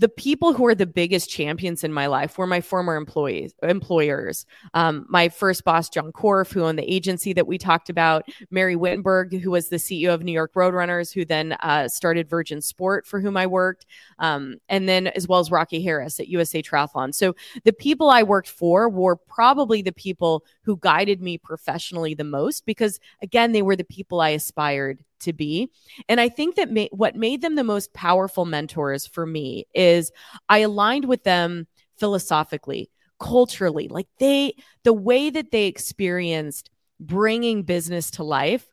the 0.00 0.08
people 0.08 0.54
who 0.54 0.64
are 0.64 0.74
the 0.74 0.86
biggest 0.86 1.28
champions 1.28 1.84
in 1.84 1.92
my 1.92 2.06
life 2.06 2.38
were 2.38 2.46
my 2.46 2.62
former 2.62 2.96
employees 2.96 3.52
employers. 3.62 4.46
Um, 4.72 5.04
my 5.10 5.28
first 5.28 5.62
boss 5.62 5.90
john 5.90 6.10
korff 6.10 6.52
who 6.52 6.62
owned 6.62 6.78
the 6.78 6.92
agency 6.92 7.34
that 7.34 7.46
we 7.46 7.58
talked 7.58 7.90
about 7.90 8.26
mary 8.50 8.76
wittenberg 8.76 9.38
who 9.38 9.50
was 9.50 9.68
the 9.68 9.76
ceo 9.76 10.14
of 10.14 10.22
new 10.22 10.32
york 10.32 10.54
roadrunners 10.54 11.12
who 11.12 11.24
then 11.24 11.52
uh, 11.60 11.86
started 11.86 12.30
virgin 12.30 12.62
sport 12.62 13.06
for 13.06 13.20
whom 13.20 13.36
i 13.36 13.46
worked. 13.46 13.84
Um, 14.18 14.56
and 14.70 14.88
then 14.88 15.08
as 15.08 15.28
well 15.28 15.38
as 15.38 15.50
rocky 15.50 15.82
harris 15.82 16.18
at 16.18 16.28
usa 16.28 16.62
triathlon. 16.62 17.14
So 17.14 17.36
the 17.64 17.72
people 17.72 18.08
i 18.08 18.22
worked 18.22 18.48
for 18.48 18.88
were 18.88 19.16
probably 19.16 19.82
the 19.82 19.92
people 19.92 20.44
who 20.62 20.78
guided 20.78 21.20
me 21.20 21.36
professionally 21.36 22.14
the 22.14 22.24
most 22.24 22.64
because 22.64 22.98
again 23.22 23.52
they 23.52 23.62
were 23.62 23.76
the 23.76 23.84
people 23.84 24.22
i 24.22 24.30
aspired 24.30 25.04
to 25.20 25.32
be. 25.32 25.70
And 26.08 26.20
I 26.20 26.28
think 26.28 26.56
that 26.56 26.70
ma- 26.70 26.86
what 26.90 27.16
made 27.16 27.42
them 27.42 27.54
the 27.54 27.64
most 27.64 27.92
powerful 27.92 28.44
mentors 28.44 29.06
for 29.06 29.26
me 29.26 29.66
is 29.74 30.12
I 30.48 30.58
aligned 30.58 31.06
with 31.06 31.24
them 31.24 31.66
philosophically, 31.98 32.90
culturally. 33.18 33.88
Like 33.88 34.08
they, 34.18 34.54
the 34.84 34.92
way 34.92 35.30
that 35.30 35.50
they 35.50 35.66
experienced 35.66 36.70
bringing 36.98 37.62
business 37.62 38.10
to 38.12 38.24
life 38.24 38.66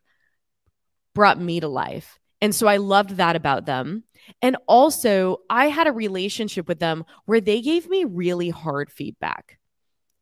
brought 1.14 1.40
me 1.40 1.60
to 1.60 1.68
life. 1.68 2.18
And 2.40 2.54
so 2.54 2.66
I 2.66 2.76
loved 2.76 3.16
that 3.16 3.36
about 3.36 3.66
them. 3.66 4.04
And 4.42 4.56
also, 4.66 5.38
I 5.48 5.66
had 5.66 5.86
a 5.86 5.92
relationship 5.92 6.68
with 6.68 6.78
them 6.78 7.04
where 7.24 7.40
they 7.40 7.60
gave 7.60 7.88
me 7.88 8.04
really 8.04 8.50
hard 8.50 8.90
feedback. 8.92 9.58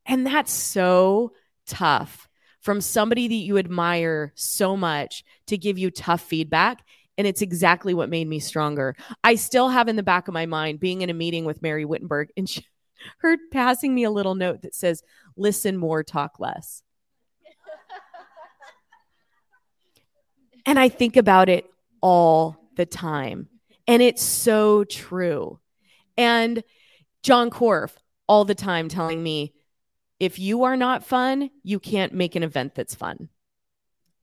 And 0.06 0.26
that's 0.26 0.52
so 0.52 1.32
tough 1.66 2.28
from 2.66 2.80
somebody 2.80 3.28
that 3.28 3.34
you 3.34 3.58
admire 3.58 4.32
so 4.34 4.76
much 4.76 5.22
to 5.46 5.56
give 5.56 5.78
you 5.78 5.88
tough 5.88 6.20
feedback. 6.20 6.84
And 7.16 7.24
it's 7.24 7.40
exactly 7.40 7.94
what 7.94 8.10
made 8.10 8.26
me 8.26 8.40
stronger. 8.40 8.96
I 9.22 9.36
still 9.36 9.68
have 9.68 9.86
in 9.86 9.94
the 9.94 10.02
back 10.02 10.26
of 10.26 10.34
my 10.34 10.46
mind 10.46 10.80
being 10.80 11.00
in 11.00 11.08
a 11.08 11.14
meeting 11.14 11.44
with 11.44 11.62
Mary 11.62 11.84
Wittenberg 11.84 12.30
and 12.36 12.50
she, 12.50 12.66
her 13.18 13.36
passing 13.52 13.94
me 13.94 14.02
a 14.02 14.10
little 14.10 14.34
note 14.34 14.62
that 14.62 14.74
says, 14.74 15.04
listen 15.36 15.76
more, 15.76 16.02
talk 16.02 16.40
less. 16.40 16.82
and 20.66 20.76
I 20.76 20.88
think 20.88 21.16
about 21.16 21.48
it 21.48 21.70
all 22.00 22.56
the 22.74 22.84
time. 22.84 23.48
And 23.86 24.02
it's 24.02 24.24
so 24.24 24.82
true. 24.82 25.60
And 26.18 26.64
John 27.22 27.48
Korff 27.48 27.92
all 28.28 28.44
the 28.44 28.56
time 28.56 28.88
telling 28.88 29.22
me, 29.22 29.52
if 30.18 30.38
you 30.38 30.64
are 30.64 30.76
not 30.76 31.04
fun, 31.04 31.50
you 31.62 31.78
can't 31.78 32.14
make 32.14 32.36
an 32.36 32.42
event 32.42 32.74
that's 32.74 32.94
fun. 32.94 33.28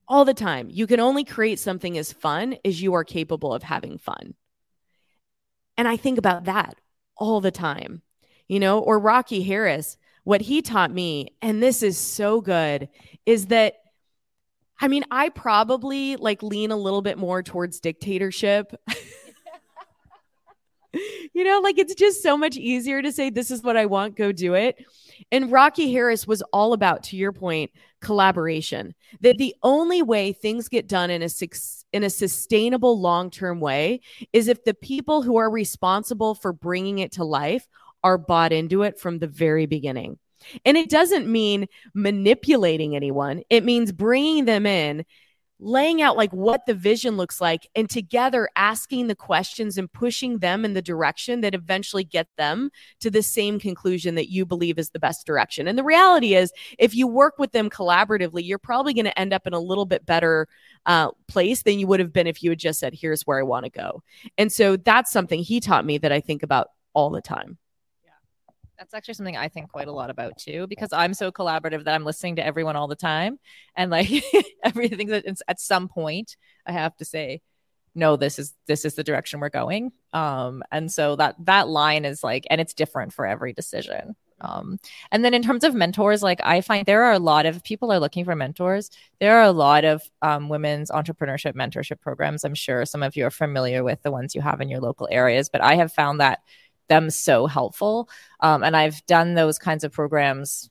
All 0.07 0.25
the 0.25 0.33
time. 0.33 0.69
You 0.69 0.87
can 0.87 0.99
only 0.99 1.23
create 1.23 1.59
something 1.59 1.97
as 1.97 2.11
fun 2.11 2.57
as 2.65 2.81
you 2.81 2.93
are 2.93 3.03
capable 3.03 3.53
of 3.53 3.63
having 3.63 3.97
fun. 3.97 4.33
And 5.77 5.87
I 5.87 5.97
think 5.97 6.17
about 6.17 6.45
that 6.45 6.75
all 7.15 7.41
the 7.41 7.51
time, 7.51 8.01
you 8.47 8.59
know, 8.59 8.79
or 8.79 8.99
Rocky 8.99 9.43
Harris, 9.43 9.97
what 10.23 10.41
he 10.41 10.61
taught 10.61 10.91
me, 10.91 11.29
and 11.41 11.61
this 11.61 11.83
is 11.83 11.97
so 11.97 12.41
good, 12.41 12.89
is 13.25 13.47
that 13.47 13.75
I 14.79 14.87
mean, 14.87 15.05
I 15.11 15.29
probably 15.29 16.17
like 16.17 16.43
lean 16.43 16.71
a 16.71 16.75
little 16.75 17.01
bit 17.01 17.17
more 17.17 17.41
towards 17.41 17.79
dictatorship. 17.79 18.73
you 21.33 21.43
know, 21.43 21.61
like 21.61 21.77
it's 21.77 21.95
just 21.95 22.21
so 22.21 22.37
much 22.37 22.57
easier 22.57 23.01
to 23.01 23.11
say, 23.11 23.29
this 23.29 23.49
is 23.49 23.63
what 23.63 23.77
I 23.77 23.85
want, 23.85 24.17
go 24.17 24.31
do 24.31 24.55
it. 24.55 24.83
And 25.31 25.51
Rocky 25.51 25.91
Harris 25.91 26.27
was 26.27 26.41
all 26.53 26.73
about, 26.73 27.03
to 27.03 27.17
your 27.17 27.31
point, 27.31 27.71
collaboration. 28.01 28.93
That 29.21 29.37
the 29.37 29.55
only 29.63 30.01
way 30.01 30.33
things 30.33 30.69
get 30.69 30.87
done 30.87 31.09
in 31.09 31.21
a 31.21 31.29
in 31.91 32.03
a 32.03 32.09
sustainable 32.09 32.99
long 32.99 33.29
term 33.29 33.59
way 33.59 34.01
is 34.31 34.47
if 34.47 34.63
the 34.63 34.73
people 34.73 35.21
who 35.21 35.37
are 35.37 35.49
responsible 35.49 36.35
for 36.35 36.53
bringing 36.53 36.99
it 36.99 37.13
to 37.13 37.23
life 37.23 37.67
are 38.03 38.17
bought 38.17 38.51
into 38.51 38.83
it 38.83 38.99
from 38.99 39.19
the 39.19 39.27
very 39.27 39.65
beginning. 39.65 40.17
And 40.65 40.75
it 40.75 40.89
doesn't 40.89 41.27
mean 41.27 41.67
manipulating 41.93 42.95
anyone. 42.95 43.43
It 43.49 43.63
means 43.63 43.91
bringing 43.91 44.45
them 44.45 44.65
in 44.65 45.05
laying 45.63 46.01
out 46.01 46.17
like 46.17 46.31
what 46.31 46.65
the 46.65 46.73
vision 46.73 47.15
looks 47.15 47.39
like 47.39 47.67
and 47.75 47.89
together 47.89 48.49
asking 48.55 49.07
the 49.07 49.15
questions 49.15 49.77
and 49.77 49.91
pushing 49.91 50.39
them 50.39 50.65
in 50.65 50.73
the 50.73 50.81
direction 50.81 51.41
that 51.41 51.55
eventually 51.55 52.03
get 52.03 52.27
them 52.37 52.69
to 52.99 53.09
the 53.09 53.23
same 53.23 53.59
conclusion 53.59 54.15
that 54.15 54.29
you 54.29 54.45
believe 54.45 54.77
is 54.77 54.89
the 54.89 54.99
best 54.99 55.25
direction. 55.25 55.67
And 55.67 55.77
the 55.77 55.83
reality 55.83 56.35
is 56.35 56.51
if 56.77 56.93
you 56.93 57.07
work 57.07 57.39
with 57.39 57.53
them 57.53 57.69
collaboratively, 57.69 58.45
you're 58.45 58.59
probably 58.59 58.93
going 58.93 59.05
to 59.05 59.19
end 59.19 59.33
up 59.33 59.47
in 59.47 59.53
a 59.53 59.59
little 59.59 59.85
bit 59.85 60.05
better 60.05 60.47
uh, 60.85 61.11
place 61.27 61.63
than 61.63 61.79
you 61.79 61.87
would 61.87 61.99
have 61.99 62.13
been 62.13 62.27
if 62.27 62.43
you 62.43 62.51
had 62.51 62.59
just 62.59 62.79
said, 62.79 62.93
here's 62.93 63.23
where 63.23 63.39
I 63.39 63.43
want 63.43 63.65
to 63.65 63.71
go. 63.71 64.03
And 64.37 64.51
so 64.51 64.75
that's 64.75 65.11
something 65.11 65.41
he 65.41 65.59
taught 65.59 65.85
me 65.85 65.97
that 65.99 66.11
I 66.11 66.19
think 66.19 66.43
about 66.43 66.67
all 66.93 67.09
the 67.09 67.21
time. 67.21 67.57
That's 68.83 68.93
actually 68.93 69.13
something 69.13 69.37
I 69.37 69.47
think 69.47 69.71
quite 69.71 69.87
a 69.87 69.93
lot 69.93 70.09
about 70.09 70.37
too, 70.37 70.67
because 70.67 70.91
I'm 70.91 71.13
so 71.13 71.31
collaborative 71.31 71.85
that 71.85 71.95
I'm 71.95 72.03
listening 72.03 72.35
to 72.35 72.45
everyone 72.45 72.75
all 72.75 72.89
the 72.89 72.97
time. 72.97 73.39
And 73.77 73.89
like 73.89 74.09
everything 74.63 75.07
that 75.07 75.23
at 75.47 75.61
some 75.61 75.87
point 75.87 76.35
I 76.65 76.73
have 76.73 76.93
to 76.97 77.05
say, 77.05 77.41
no, 77.95 78.17
this 78.17 78.39
is 78.39 78.53
this 78.67 78.83
is 78.83 78.95
the 78.95 79.03
direction 79.03 79.39
we're 79.39 79.47
going. 79.47 79.93
Um, 80.11 80.63
and 80.69 80.91
so 80.91 81.15
that 81.15 81.35
that 81.45 81.69
line 81.69 82.03
is 82.03 82.25
like, 82.25 82.45
and 82.49 82.59
it's 82.59 82.73
different 82.73 83.13
for 83.13 83.25
every 83.25 83.53
decision. 83.53 84.17
Um, 84.41 84.79
and 85.11 85.23
then 85.23 85.33
in 85.33 85.41
terms 85.41 85.63
of 85.63 85.73
mentors, 85.73 86.21
like 86.21 86.41
I 86.43 86.59
find 86.59 86.85
there 86.85 87.03
are 87.05 87.13
a 87.13 87.19
lot 87.19 87.45
of 87.45 87.63
people 87.63 87.89
are 87.93 87.99
looking 87.99 88.25
for 88.25 88.35
mentors. 88.35 88.89
There 89.21 89.37
are 89.37 89.43
a 89.43 89.53
lot 89.53 89.85
of 89.85 90.01
um, 90.21 90.49
women's 90.49 90.91
entrepreneurship 90.91 91.53
mentorship 91.53 92.01
programs. 92.01 92.43
I'm 92.43 92.55
sure 92.55 92.85
some 92.85 93.03
of 93.03 93.15
you 93.15 93.25
are 93.25 93.31
familiar 93.31 93.81
with 93.81 94.01
the 94.01 94.11
ones 94.11 94.35
you 94.35 94.41
have 94.41 94.59
in 94.59 94.67
your 94.67 94.81
local 94.81 95.07
areas, 95.09 95.47
but 95.47 95.61
I 95.61 95.75
have 95.75 95.93
found 95.93 96.19
that 96.19 96.39
them 96.93 97.09
so 97.09 97.47
helpful. 97.47 98.09
Um, 98.39 98.63
and 98.63 98.75
I've 98.75 99.05
done 99.05 99.33
those 99.33 99.59
kinds 99.59 99.83
of 99.83 99.91
programs 99.91 100.69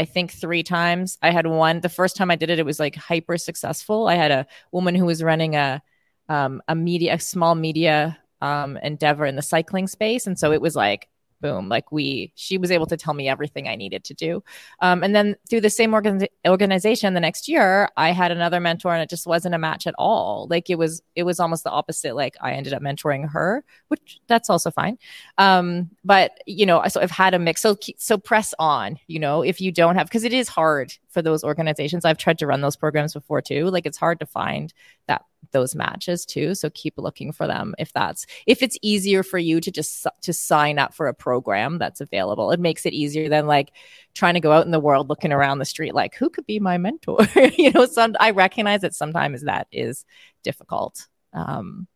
I 0.00 0.06
think 0.06 0.32
three 0.32 0.62
times. 0.62 1.18
I 1.20 1.30
had 1.30 1.46
one. 1.46 1.82
The 1.82 1.90
first 1.90 2.16
time 2.16 2.30
I 2.30 2.36
did 2.36 2.48
it, 2.48 2.58
it 2.58 2.64
was 2.64 2.80
like 2.80 2.96
hyper 2.96 3.36
successful. 3.36 4.08
I 4.08 4.14
had 4.14 4.30
a 4.30 4.46
woman 4.72 4.94
who 4.94 5.04
was 5.04 5.22
running 5.22 5.56
a 5.56 5.82
um, 6.30 6.62
a 6.68 6.74
media, 6.74 7.14
a 7.14 7.18
small 7.18 7.54
media 7.54 8.18
um, 8.40 8.78
endeavor 8.78 9.26
in 9.26 9.36
the 9.36 9.42
cycling 9.42 9.86
space, 9.88 10.26
and 10.26 10.38
so 10.38 10.52
it 10.52 10.62
was 10.62 10.74
like 10.74 11.09
boom 11.40 11.68
like 11.68 11.90
we 11.92 12.32
she 12.34 12.58
was 12.58 12.70
able 12.70 12.86
to 12.86 12.96
tell 12.96 13.14
me 13.14 13.28
everything 13.28 13.68
i 13.68 13.74
needed 13.74 14.04
to 14.04 14.14
do. 14.14 14.42
Um, 14.80 15.02
and 15.02 15.14
then 15.14 15.36
through 15.48 15.62
the 15.62 15.70
same 15.70 15.94
organ- 15.94 16.26
organization 16.46 17.14
the 17.14 17.20
next 17.20 17.48
year 17.48 17.88
i 17.96 18.12
had 18.12 18.30
another 18.30 18.60
mentor 18.60 18.92
and 18.92 19.02
it 19.02 19.10
just 19.10 19.26
wasn't 19.26 19.54
a 19.54 19.58
match 19.58 19.86
at 19.86 19.94
all. 19.98 20.46
Like 20.50 20.70
it 20.70 20.76
was 20.76 21.02
it 21.14 21.24
was 21.24 21.40
almost 21.40 21.64
the 21.64 21.70
opposite. 21.70 22.14
Like 22.14 22.36
i 22.40 22.52
ended 22.52 22.72
up 22.72 22.82
mentoring 22.82 23.28
her 23.30 23.64
which 23.88 24.20
that's 24.26 24.50
also 24.50 24.70
fine. 24.70 24.98
Um, 25.38 25.90
but 26.04 26.38
you 26.46 26.66
know 26.66 26.82
so 26.88 27.00
i've 27.00 27.10
had 27.10 27.34
a 27.34 27.38
mix. 27.38 27.60
So 27.62 27.76
so 27.96 28.18
press 28.18 28.54
on 28.58 28.98
you 29.06 29.18
know 29.18 29.42
if 29.42 29.60
you 29.60 29.72
don't 29.72 29.96
have 29.96 30.06
because 30.06 30.24
it 30.24 30.32
is 30.32 30.48
hard 30.48 30.92
for 31.10 31.22
those 31.22 31.44
organizations. 31.44 32.04
I've 32.04 32.18
tried 32.18 32.38
to 32.38 32.46
run 32.46 32.60
those 32.60 32.76
programs 32.76 33.14
before 33.14 33.42
too. 33.42 33.66
Like 33.66 33.86
it's 33.86 33.98
hard 33.98 34.20
to 34.20 34.26
find 34.26 34.72
that 35.06 35.24
those 35.52 35.74
matches 35.74 36.24
too. 36.24 36.54
So 36.54 36.70
keep 36.70 36.94
looking 36.96 37.32
for 37.32 37.46
them 37.46 37.74
if 37.78 37.92
that's 37.92 38.26
if 38.46 38.62
it's 38.62 38.78
easier 38.82 39.22
for 39.22 39.38
you 39.38 39.60
to 39.60 39.70
just 39.70 40.06
to 40.22 40.32
sign 40.32 40.78
up 40.78 40.94
for 40.94 41.08
a 41.08 41.14
program 41.14 41.78
that's 41.78 42.00
available. 42.00 42.50
It 42.50 42.60
makes 42.60 42.86
it 42.86 42.92
easier 42.92 43.28
than 43.28 43.46
like 43.46 43.72
trying 44.14 44.34
to 44.34 44.40
go 44.40 44.52
out 44.52 44.64
in 44.64 44.70
the 44.70 44.80
world 44.80 45.08
looking 45.08 45.32
around 45.32 45.58
the 45.58 45.64
street 45.64 45.94
like 45.94 46.14
who 46.14 46.30
could 46.30 46.46
be 46.46 46.60
my 46.60 46.78
mentor? 46.78 47.18
You 47.60 47.72
know 47.72 47.86
some 47.86 48.14
i 48.20 48.30
recognize 48.30 48.82
that 48.82 48.94
sometimes 48.94 49.42
that 49.42 49.66
is 49.72 50.04
difficult. 50.42 51.06
Um 51.32 51.86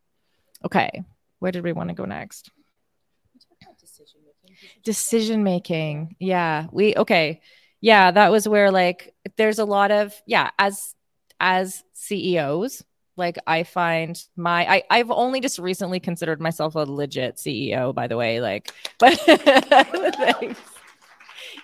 okay 0.63 1.03
where 1.39 1.51
did 1.51 1.63
we 1.63 1.73
want 1.73 1.89
to 1.89 1.95
go 1.95 2.05
next? 2.05 2.51
Decision 4.83 5.43
making. 5.43 6.15
Yeah 6.19 6.67
we 6.71 6.95
okay. 6.95 7.41
Yeah 7.81 8.11
that 8.11 8.31
was 8.31 8.47
where 8.47 8.71
like 8.71 9.13
there's 9.37 9.59
a 9.59 9.65
lot 9.65 9.91
of 9.91 10.13
yeah 10.25 10.51
as 10.57 10.95
as 11.39 11.83
ceos 11.93 12.83
like 13.17 13.37
I 13.47 13.63
find 13.63 14.21
my 14.35 14.65
I 14.69 14.83
I've 14.89 15.11
only 15.11 15.39
just 15.39 15.59
recently 15.59 15.99
considered 15.99 16.41
myself 16.41 16.75
a 16.75 16.79
legit 16.79 17.35
CEO 17.35 17.93
by 17.93 18.07
the 18.07 18.17
way 18.17 18.41
like 18.41 18.71
but 18.99 19.19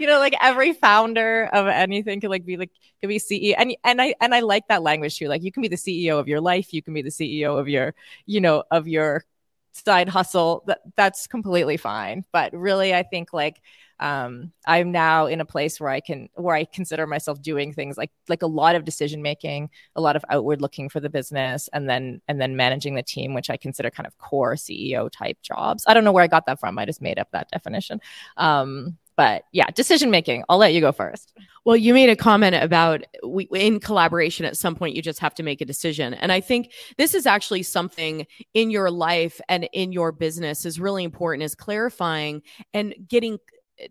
you 0.01 0.07
know, 0.07 0.17
like 0.17 0.33
every 0.41 0.73
founder 0.73 1.47
of 1.53 1.67
anything 1.67 2.19
could 2.19 2.31
like 2.31 2.43
be 2.43 2.57
like 2.57 2.71
could 3.01 3.07
be 3.07 3.19
CEO. 3.19 3.53
And 3.55 3.75
and 3.83 4.01
I 4.01 4.15
and 4.19 4.33
I 4.33 4.39
like 4.39 4.67
that 4.67 4.81
language 4.81 5.17
too. 5.17 5.27
Like 5.27 5.43
you 5.43 5.51
can 5.51 5.61
be 5.61 5.67
the 5.67 5.75
CEO 5.75 6.19
of 6.19 6.27
your 6.27 6.41
life, 6.41 6.73
you 6.73 6.81
can 6.81 6.95
be 6.95 7.03
the 7.03 7.09
CEO 7.09 7.59
of 7.59 7.69
your, 7.69 7.93
you 8.25 8.41
know, 8.41 8.63
of 8.71 8.87
your 8.87 9.23
side 9.71 10.09
hustle. 10.09 10.63
That 10.67 10.81
that's 10.95 11.27
completely 11.27 11.77
fine. 11.77 12.25
But 12.31 12.53
really 12.53 12.93
I 12.93 13.03
think 13.03 13.33
like 13.33 13.61
um, 14.01 14.51
I'm 14.65 14.91
now 14.91 15.27
in 15.27 15.41
a 15.41 15.45
place 15.45 15.79
where 15.79 15.91
I 15.91 15.99
can 15.99 16.27
where 16.33 16.55
I 16.55 16.65
consider 16.65 17.05
myself 17.05 17.39
doing 17.39 17.71
things 17.71 17.97
like 17.97 18.09
like 18.27 18.41
a 18.41 18.47
lot 18.47 18.75
of 18.75 18.83
decision 18.83 19.21
making, 19.21 19.69
a 19.95 20.01
lot 20.01 20.15
of 20.15 20.25
outward 20.29 20.59
looking 20.59 20.89
for 20.89 20.99
the 20.99 21.09
business, 21.09 21.69
and 21.71 21.87
then 21.87 22.19
and 22.27 22.41
then 22.41 22.55
managing 22.55 22.95
the 22.95 23.03
team, 23.03 23.35
which 23.35 23.51
I 23.51 23.57
consider 23.57 23.91
kind 23.91 24.07
of 24.07 24.17
core 24.17 24.55
CEO 24.55 25.09
type 25.11 25.37
jobs. 25.43 25.83
I 25.87 25.93
don't 25.93 26.03
know 26.03 26.11
where 26.11 26.23
I 26.23 26.27
got 26.27 26.47
that 26.47 26.59
from. 26.59 26.79
I 26.79 26.85
just 26.85 27.01
made 27.01 27.19
up 27.19 27.29
that 27.31 27.51
definition. 27.51 28.01
Um, 28.37 28.97
but 29.21 29.43
yeah, 29.51 29.67
decision 29.75 30.09
making. 30.09 30.43
I'll 30.49 30.57
let 30.57 30.73
you 30.73 30.81
go 30.81 30.91
first. 30.91 31.37
Well, 31.63 31.75
you 31.75 31.93
made 31.93 32.09
a 32.09 32.15
comment 32.15 32.55
about 32.55 33.03
we, 33.23 33.47
in 33.53 33.79
collaboration 33.79 34.47
at 34.47 34.57
some 34.57 34.73
point 34.73 34.95
you 34.95 35.03
just 35.03 35.19
have 35.19 35.35
to 35.35 35.43
make 35.43 35.61
a 35.61 35.65
decision. 35.65 36.15
And 36.15 36.31
I 36.31 36.41
think 36.41 36.71
this 36.97 37.13
is 37.13 37.27
actually 37.27 37.61
something 37.61 38.25
in 38.55 38.71
your 38.71 38.89
life 38.89 39.39
and 39.47 39.69
in 39.73 39.91
your 39.91 40.11
business 40.11 40.65
is 40.65 40.79
really 40.79 41.03
important 41.03 41.43
is 41.43 41.53
clarifying 41.53 42.41
and 42.73 42.95
getting 43.07 43.37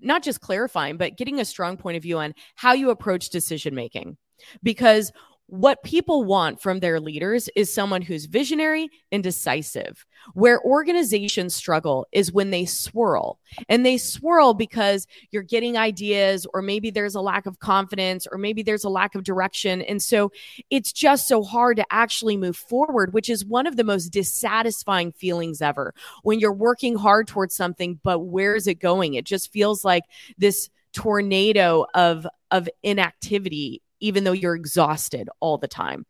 not 0.01 0.24
just 0.24 0.41
clarifying, 0.41 0.97
but 0.97 1.16
getting 1.16 1.39
a 1.39 1.45
strong 1.45 1.76
point 1.76 1.97
of 1.97 2.03
view 2.03 2.18
on 2.18 2.35
how 2.57 2.72
you 2.72 2.91
approach 2.91 3.31
decision 3.31 3.72
making. 3.72 4.16
Because 4.64 5.12
what 5.51 5.82
people 5.82 6.22
want 6.22 6.62
from 6.62 6.78
their 6.78 7.01
leaders 7.01 7.48
is 7.57 7.74
someone 7.74 8.03
who's 8.03 8.26
visionary 8.26 8.88
and 9.11 9.20
decisive. 9.20 10.07
Where 10.34 10.62
organizations 10.62 11.55
struggle 11.55 12.07
is 12.12 12.32
when 12.32 12.51
they 12.51 12.66
swirl. 12.66 13.40
And 13.68 13.84
they 13.84 13.98
swirl 13.98 14.55
because 14.55 15.09
you're 15.32 15.42
getting 15.42 15.76
ideas, 15.76 16.46
or 16.55 16.62
maybe 16.62 16.90
there's 16.90 17.16
a 17.16 17.20
lack 17.20 17.46
of 17.46 17.59
confidence, 17.59 18.28
or 18.30 18.38
maybe 18.38 18.62
there's 18.62 18.84
a 18.84 18.88
lack 18.88 19.16
of 19.16 19.24
direction. 19.24 19.82
And 19.82 20.01
so 20.01 20.30
it's 20.70 20.92
just 20.92 21.26
so 21.26 21.42
hard 21.42 21.78
to 21.78 21.86
actually 21.90 22.36
move 22.36 22.57
forward, 22.57 23.12
which 23.12 23.28
is 23.28 23.44
one 23.44 23.66
of 23.66 23.76
the 23.76 23.84
most 23.84 24.11
dissatisfying 24.11 25.11
feelings 25.11 25.61
ever. 25.61 25.94
When 26.22 26.38
you're 26.38 26.53
working 26.53 26.94
hard 26.94 27.26
towards 27.26 27.57
something, 27.57 27.98
but 28.05 28.20
where 28.20 28.55
is 28.55 28.68
it 28.68 28.76
going? 28.76 29.14
It 29.14 29.24
just 29.24 29.53
feels 29.53 29.84
like 29.84 30.05
this 30.38 30.70
tornado 30.92 31.86
of 31.94 32.26
of 32.51 32.68
inactivity 32.82 33.80
even 34.01 34.24
though 34.24 34.32
you're 34.32 34.55
exhausted 34.55 35.28
all 35.40 35.59
the 35.59 35.68
time. 35.68 36.07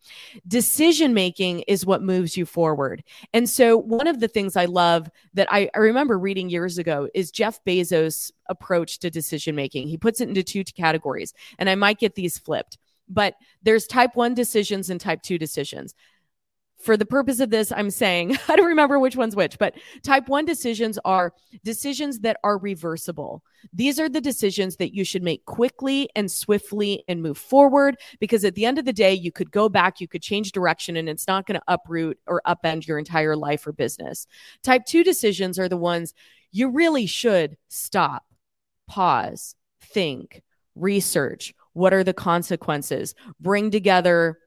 Decision 0.46 1.14
making 1.14 1.60
is 1.68 1.86
what 1.86 2.02
moves 2.02 2.36
you 2.36 2.46
forward. 2.46 3.02
And 3.32 3.48
so, 3.48 3.76
one 3.76 4.06
of 4.06 4.20
the 4.20 4.28
things 4.28 4.56
I 4.56 4.64
love 4.64 5.10
that 5.34 5.48
I, 5.50 5.70
I 5.74 5.78
remember 5.78 6.18
reading 6.18 6.48
years 6.48 6.78
ago 6.78 7.08
is 7.14 7.30
Jeff 7.30 7.62
Bezos' 7.64 8.30
approach 8.48 8.98
to 9.00 9.10
decision 9.10 9.54
making. 9.54 9.88
He 9.88 9.98
puts 9.98 10.20
it 10.20 10.28
into 10.28 10.42
two 10.42 10.64
categories, 10.64 11.34
and 11.58 11.68
I 11.68 11.74
might 11.74 11.98
get 11.98 12.14
these 12.14 12.38
flipped, 12.38 12.78
but 13.08 13.34
there's 13.62 13.86
type 13.86 14.16
one 14.16 14.34
decisions 14.34 14.90
and 14.90 15.00
type 15.00 15.22
two 15.22 15.38
decisions 15.38 15.94
for 16.82 16.96
the 16.96 17.06
purpose 17.06 17.40
of 17.40 17.50
this, 17.50 17.72
I'm 17.72 17.90
saying, 17.90 18.36
I 18.48 18.56
don't 18.56 18.66
remember 18.66 18.98
which 18.98 19.16
one's 19.16 19.36
which, 19.36 19.58
but 19.58 19.74
type 20.02 20.28
one 20.28 20.44
decisions 20.44 20.98
are 21.04 21.32
decisions 21.64 22.20
that 22.20 22.38
are 22.42 22.58
reversible. 22.58 23.42
These 23.72 24.00
are 24.00 24.08
the 24.08 24.20
decisions 24.20 24.76
that 24.76 24.94
you 24.94 25.04
should 25.04 25.22
make 25.22 25.44
quickly 25.44 26.08
and 26.16 26.30
swiftly 26.30 27.04
and 27.08 27.22
move 27.22 27.38
forward 27.38 27.96
because 28.18 28.44
at 28.44 28.54
the 28.54 28.64
end 28.64 28.78
of 28.78 28.84
the 28.84 28.92
day, 28.92 29.12
you 29.12 29.30
could 29.30 29.50
go 29.50 29.68
back, 29.68 30.00
you 30.00 30.08
could 30.08 30.22
change 30.22 30.52
direction, 30.52 30.96
and 30.96 31.08
it's 31.08 31.26
not 31.26 31.46
going 31.46 31.60
to 31.60 31.64
uproot 31.68 32.18
or 32.26 32.40
upend 32.46 32.86
your 32.86 32.98
entire 32.98 33.36
life 33.36 33.66
or 33.66 33.72
business. 33.72 34.26
Type 34.62 34.86
two 34.86 35.04
decisions 35.04 35.58
are 35.58 35.68
the 35.68 35.76
ones 35.76 36.14
you 36.52 36.70
really 36.70 37.06
should 37.06 37.56
stop, 37.68 38.24
pause, 38.88 39.54
think, 39.80 40.42
research. 40.74 41.54
What 41.74 41.92
are 41.92 42.02
the 42.02 42.14
consequences? 42.14 43.14
Bring 43.40 43.70
together 43.70 44.38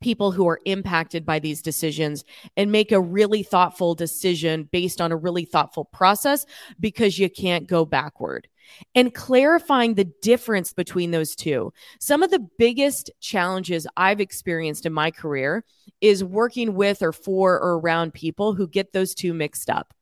people 0.00 0.32
who 0.32 0.48
are 0.48 0.60
impacted 0.64 1.26
by 1.26 1.38
these 1.38 1.62
decisions 1.62 2.24
and 2.56 2.72
make 2.72 2.92
a 2.92 3.00
really 3.00 3.42
thoughtful 3.42 3.94
decision 3.94 4.68
based 4.72 5.00
on 5.00 5.12
a 5.12 5.16
really 5.16 5.44
thoughtful 5.44 5.84
process 5.84 6.46
because 6.78 7.18
you 7.18 7.28
can't 7.28 7.66
go 7.66 7.84
backward. 7.84 8.48
And 8.94 9.12
clarifying 9.12 9.94
the 9.94 10.10
difference 10.22 10.72
between 10.72 11.10
those 11.10 11.34
two. 11.34 11.72
Some 11.98 12.22
of 12.22 12.30
the 12.30 12.46
biggest 12.56 13.10
challenges 13.20 13.86
I've 13.96 14.20
experienced 14.20 14.86
in 14.86 14.92
my 14.92 15.10
career 15.10 15.64
is 16.00 16.22
working 16.22 16.74
with 16.74 17.02
or 17.02 17.12
for 17.12 17.58
or 17.58 17.78
around 17.78 18.14
people 18.14 18.54
who 18.54 18.68
get 18.68 18.92
those 18.92 19.14
two 19.14 19.34
mixed 19.34 19.68
up. 19.68 19.92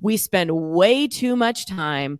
We 0.00 0.16
spend 0.16 0.50
way 0.50 1.06
too 1.06 1.36
much 1.36 1.66
time 1.66 2.18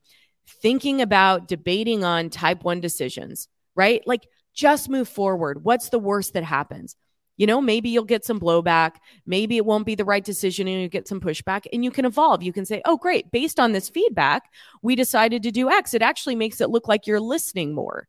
thinking 0.62 1.02
about 1.02 1.48
debating 1.48 2.04
on 2.04 2.30
type 2.30 2.62
1 2.62 2.80
decisions, 2.80 3.48
right? 3.74 4.00
Like 4.06 4.28
just 4.54 4.88
move 4.88 5.08
forward. 5.08 5.64
What's 5.64 5.88
the 5.88 5.98
worst 5.98 6.34
that 6.34 6.44
happens? 6.44 6.96
You 7.36 7.46
know, 7.46 7.60
maybe 7.60 7.90
you'll 7.90 8.04
get 8.04 8.24
some 8.24 8.40
blowback. 8.40 8.96
Maybe 9.26 9.56
it 9.56 9.66
won't 9.66 9.86
be 9.86 9.94
the 9.94 10.04
right 10.04 10.24
decision 10.24 10.66
and 10.66 10.80
you 10.80 10.88
get 10.88 11.06
some 11.06 11.20
pushback 11.20 11.66
and 11.72 11.84
you 11.84 11.90
can 11.90 12.04
evolve. 12.04 12.42
You 12.42 12.52
can 12.52 12.64
say, 12.64 12.80
oh, 12.84 12.96
great. 12.96 13.30
Based 13.30 13.60
on 13.60 13.72
this 13.72 13.88
feedback, 13.88 14.44
we 14.82 14.96
decided 14.96 15.42
to 15.42 15.50
do 15.50 15.70
X. 15.70 15.92
It 15.92 16.02
actually 16.02 16.36
makes 16.36 16.60
it 16.60 16.70
look 16.70 16.88
like 16.88 17.06
you're 17.06 17.20
listening 17.20 17.74
more. 17.74 18.08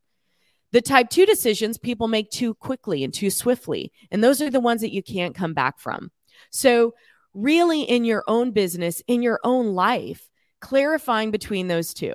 The 0.71 0.81
type 0.81 1.09
two 1.09 1.25
decisions 1.25 1.77
people 1.77 2.07
make 2.07 2.29
too 2.29 2.53
quickly 2.53 3.03
and 3.03 3.13
too 3.13 3.29
swiftly. 3.29 3.91
And 4.11 4.23
those 4.23 4.41
are 4.41 4.49
the 4.49 4.59
ones 4.59 4.81
that 4.81 4.93
you 4.93 5.01
can't 5.01 5.35
come 5.35 5.53
back 5.53 5.79
from. 5.79 6.11
So, 6.49 6.93
really, 7.33 7.83
in 7.83 8.03
your 8.03 8.23
own 8.27 8.51
business, 8.51 9.01
in 9.07 9.21
your 9.21 9.39
own 9.43 9.73
life, 9.73 10.29
clarifying 10.59 11.31
between 11.31 11.67
those 11.67 11.93
two. 11.93 12.13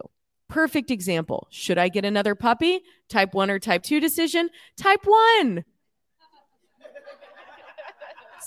Perfect 0.49 0.91
example. 0.91 1.49
Should 1.51 1.79
I 1.79 1.89
get 1.89 2.05
another 2.05 2.35
puppy? 2.35 2.83
Type 3.09 3.33
one 3.33 3.51
or 3.51 3.59
type 3.59 3.83
two 3.83 4.01
decision? 4.01 4.51
Type 4.77 5.01
one. 5.05 5.65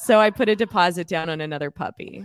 So 0.05 0.19
I 0.19 0.29
put 0.29 0.49
a 0.49 0.55
deposit 0.55 1.07
down 1.07 1.29
on 1.29 1.41
another 1.41 1.71
puppy. 1.71 2.23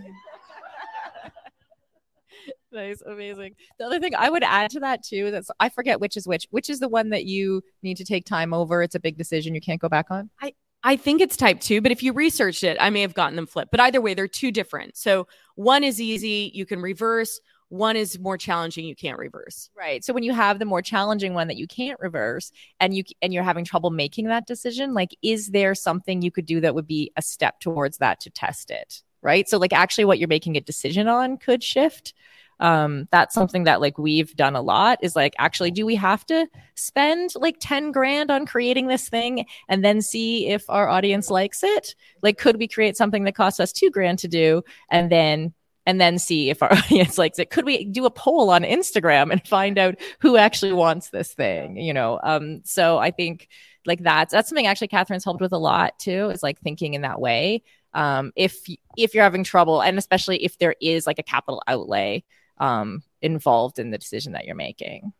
nice, 2.71 3.01
amazing. 3.01 3.55
The 3.79 3.85
other 3.85 3.99
thing 3.99 4.13
I 4.15 4.29
would 4.29 4.43
add 4.43 4.69
to 4.71 4.79
that 4.81 5.03
too, 5.03 5.31
that's 5.31 5.49
I 5.59 5.69
forget 5.69 5.99
which 5.99 6.15
is 6.15 6.27
which. 6.27 6.45
Which 6.51 6.69
is 6.69 6.79
the 6.79 6.87
one 6.87 7.09
that 7.09 7.25
you 7.25 7.63
need 7.81 7.97
to 7.97 8.05
take 8.05 8.27
time 8.27 8.53
over? 8.53 8.83
It's 8.83 8.93
a 8.93 8.99
big 8.99 9.17
decision 9.17 9.55
you 9.55 9.61
can't 9.61 9.81
go 9.81 9.89
back 9.89 10.11
on. 10.11 10.29
I 10.39 10.53
I 10.83 10.95
think 10.95 11.21
it's 11.21 11.35
type 11.35 11.59
two, 11.59 11.81
but 11.81 11.91
if 11.91 12.03
you 12.03 12.13
researched 12.13 12.63
it, 12.63 12.77
I 12.79 12.91
may 12.91 13.01
have 13.01 13.15
gotten 13.15 13.35
them 13.35 13.47
flipped. 13.47 13.71
But 13.71 13.79
either 13.79 13.99
way, 13.99 14.13
they're 14.13 14.27
two 14.27 14.51
different. 14.51 14.95
So 14.95 15.25
one 15.55 15.83
is 15.83 15.99
easy, 15.99 16.51
you 16.53 16.67
can 16.67 16.83
reverse 16.83 17.39
one 17.71 17.95
is 17.95 18.19
more 18.19 18.37
challenging 18.37 18.85
you 18.85 18.95
can't 18.95 19.17
reverse. 19.17 19.69
Right. 19.77 20.03
So 20.03 20.13
when 20.13 20.23
you 20.23 20.33
have 20.33 20.59
the 20.59 20.65
more 20.65 20.81
challenging 20.81 21.33
one 21.33 21.47
that 21.47 21.55
you 21.55 21.67
can't 21.67 21.97
reverse 22.01 22.51
and 22.81 22.93
you 22.93 23.03
and 23.21 23.33
you're 23.33 23.43
having 23.43 23.63
trouble 23.63 23.91
making 23.91 24.27
that 24.27 24.45
decision 24.45 24.93
like 24.93 25.15
is 25.21 25.51
there 25.51 25.73
something 25.73 26.21
you 26.21 26.31
could 26.31 26.45
do 26.45 26.59
that 26.59 26.75
would 26.75 26.85
be 26.85 27.13
a 27.15 27.21
step 27.21 27.61
towards 27.61 27.99
that 27.99 28.19
to 28.21 28.29
test 28.29 28.71
it? 28.71 29.01
Right? 29.21 29.47
So 29.47 29.57
like 29.57 29.71
actually 29.71 30.03
what 30.03 30.19
you're 30.19 30.27
making 30.27 30.57
a 30.57 30.61
decision 30.61 31.07
on 31.07 31.37
could 31.37 31.63
shift. 31.63 32.13
Um, 32.59 33.07
that's 33.09 33.33
something 33.33 33.63
that 33.63 33.79
like 33.79 33.97
we've 33.97 34.35
done 34.35 34.55
a 34.55 34.61
lot 34.61 34.99
is 35.01 35.15
like 35.15 35.33
actually 35.39 35.71
do 35.71 35.85
we 35.85 35.95
have 35.95 36.25
to 36.25 36.47
spend 36.75 37.31
like 37.35 37.55
10 37.61 37.93
grand 37.93 38.29
on 38.29 38.45
creating 38.45 38.87
this 38.87 39.07
thing 39.07 39.45
and 39.69 39.83
then 39.83 40.01
see 40.01 40.49
if 40.49 40.69
our 40.69 40.89
audience 40.89 41.29
likes 41.29 41.63
it? 41.63 41.95
Like 42.21 42.37
could 42.37 42.57
we 42.57 42.67
create 42.67 42.97
something 42.97 43.23
that 43.23 43.35
costs 43.35 43.61
us 43.61 43.71
two 43.71 43.89
grand 43.89 44.19
to 44.19 44.27
do 44.27 44.61
and 44.89 45.09
then 45.09 45.53
and 45.85 45.99
then 45.99 46.19
see 46.19 46.49
if 46.49 46.61
our 46.61 46.71
audience 46.73 47.17
likes 47.17 47.39
it. 47.39 47.49
Could 47.49 47.65
we 47.65 47.85
do 47.85 48.05
a 48.05 48.11
poll 48.11 48.49
on 48.49 48.63
Instagram 48.63 49.31
and 49.31 49.45
find 49.47 49.77
out 49.77 49.95
who 50.19 50.37
actually 50.37 50.73
wants 50.73 51.09
this 51.09 51.33
thing? 51.33 51.77
You 51.77 51.93
know, 51.93 52.19
um, 52.23 52.61
so 52.63 52.97
I 52.97 53.11
think 53.11 53.47
like 53.85 54.03
that's 54.03 54.31
that's 54.31 54.49
something 54.49 54.67
actually 54.67 54.89
Catherine's 54.89 55.23
helped 55.23 55.41
with 55.41 55.53
a 55.53 55.57
lot 55.57 55.97
too. 55.99 56.29
Is 56.29 56.43
like 56.43 56.59
thinking 56.61 56.93
in 56.93 57.01
that 57.01 57.19
way. 57.19 57.63
Um, 57.93 58.31
if 58.35 58.59
if 58.97 59.13
you're 59.13 59.23
having 59.23 59.43
trouble, 59.43 59.81
and 59.81 59.97
especially 59.97 60.43
if 60.43 60.57
there 60.57 60.75
is 60.81 61.07
like 61.07 61.19
a 61.19 61.23
capital 61.23 61.61
outlay 61.67 62.23
um, 62.57 63.03
involved 63.21 63.79
in 63.79 63.91
the 63.91 63.97
decision 63.97 64.33
that 64.33 64.45
you're 64.45 64.55
making. 64.55 65.13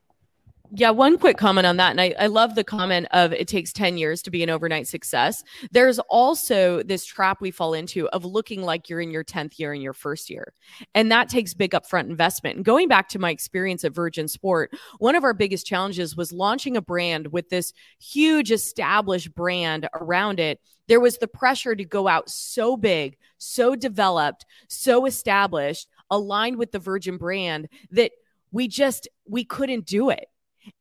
Yeah, 0.74 0.92
one 0.92 1.18
quick 1.18 1.38
comment 1.38 1.68
on 1.68 1.76
that. 1.78 1.92
And 1.92 2.00
I, 2.00 2.16
I 2.18 2.28
love 2.28 2.56
the 2.56 2.64
comment 2.64 3.06
of 3.12 3.34
it 3.34 3.50
takes 3.50 3.74
10 3.74 3.98
years 3.98 4.22
to 4.22 4.32
be 4.32 4.42
an 4.42 4.50
overnight 4.50 4.88
success. 4.88 5.44
There's 5.72 6.00
also 6.00 6.82
this 6.84 7.04
trap 7.04 7.42
we 7.42 7.52
fall 7.52 7.74
into 7.74 8.08
of 8.10 8.24
looking 8.24 8.62
like 8.62 8.88
you're 8.88 9.02
in 9.02 9.12
your 9.12 9.26
10th 9.26 9.60
year 9.60 9.74
in 9.74 9.82
your 9.82 9.92
first 9.92 10.30
year. 10.30 10.54
And 10.96 11.12
that 11.12 11.28
takes 11.28 11.54
big 11.54 11.72
upfront 11.72 12.06
investment. 12.10 12.56
And 12.56 12.64
going 12.64 12.88
back 12.88 13.10
to 13.10 13.20
my 13.20 13.32
experience 13.32 13.84
at 13.84 13.94
Virgin 13.94 14.30
Sport, 14.30 14.72
one 15.00 15.16
of 15.16 15.26
our 15.26 15.34
biggest 15.34 15.66
challenges 15.66 16.16
was 16.16 16.32
launching 16.32 16.78
a 16.78 16.82
brand 16.82 17.28
with 17.34 17.50
this 17.50 17.74
huge 18.00 18.50
established 18.50 19.36
brand 19.36 19.90
around 19.94 20.40
it. 20.40 20.62
There 20.88 21.02
was 21.02 21.18
the 21.18 21.28
pressure 21.28 21.76
to 21.76 21.84
go 21.84 22.08
out 22.08 22.30
so 22.30 22.78
big, 22.78 23.18
so 23.38 23.76
developed, 23.76 24.46
so 24.70 25.06
established, 25.06 25.90
aligned 26.10 26.56
with 26.56 26.72
the 26.72 26.80
Virgin 26.80 27.18
brand 27.18 27.68
that 27.92 28.14
we 28.54 28.70
just 28.70 29.10
we 29.28 29.44
couldn't 29.44 29.86
do 29.86 30.10
it 30.10 30.28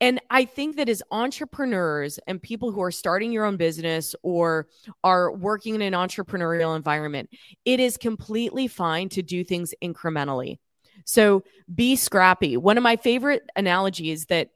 and 0.00 0.20
I 0.30 0.44
think 0.44 0.76
that 0.76 0.88
as 0.88 1.02
entrepreneurs 1.10 2.18
and 2.26 2.42
people 2.42 2.72
who 2.72 2.82
are 2.82 2.90
starting 2.90 3.32
your 3.32 3.44
own 3.44 3.56
business 3.56 4.14
or 4.22 4.68
are 5.04 5.32
working 5.32 5.74
in 5.74 5.82
an 5.82 5.92
entrepreneurial 5.92 6.76
environment, 6.76 7.30
it 7.64 7.80
is 7.80 7.96
completely 7.96 8.68
fine 8.68 9.08
to 9.10 9.22
do 9.22 9.44
things 9.44 9.74
incrementally. 9.82 10.58
So 11.04 11.44
be 11.74 11.96
scrappy. 11.96 12.56
One 12.56 12.76
of 12.76 12.82
my 12.82 12.96
favorite 12.96 13.48
analogies 13.56 14.26
that 14.26 14.50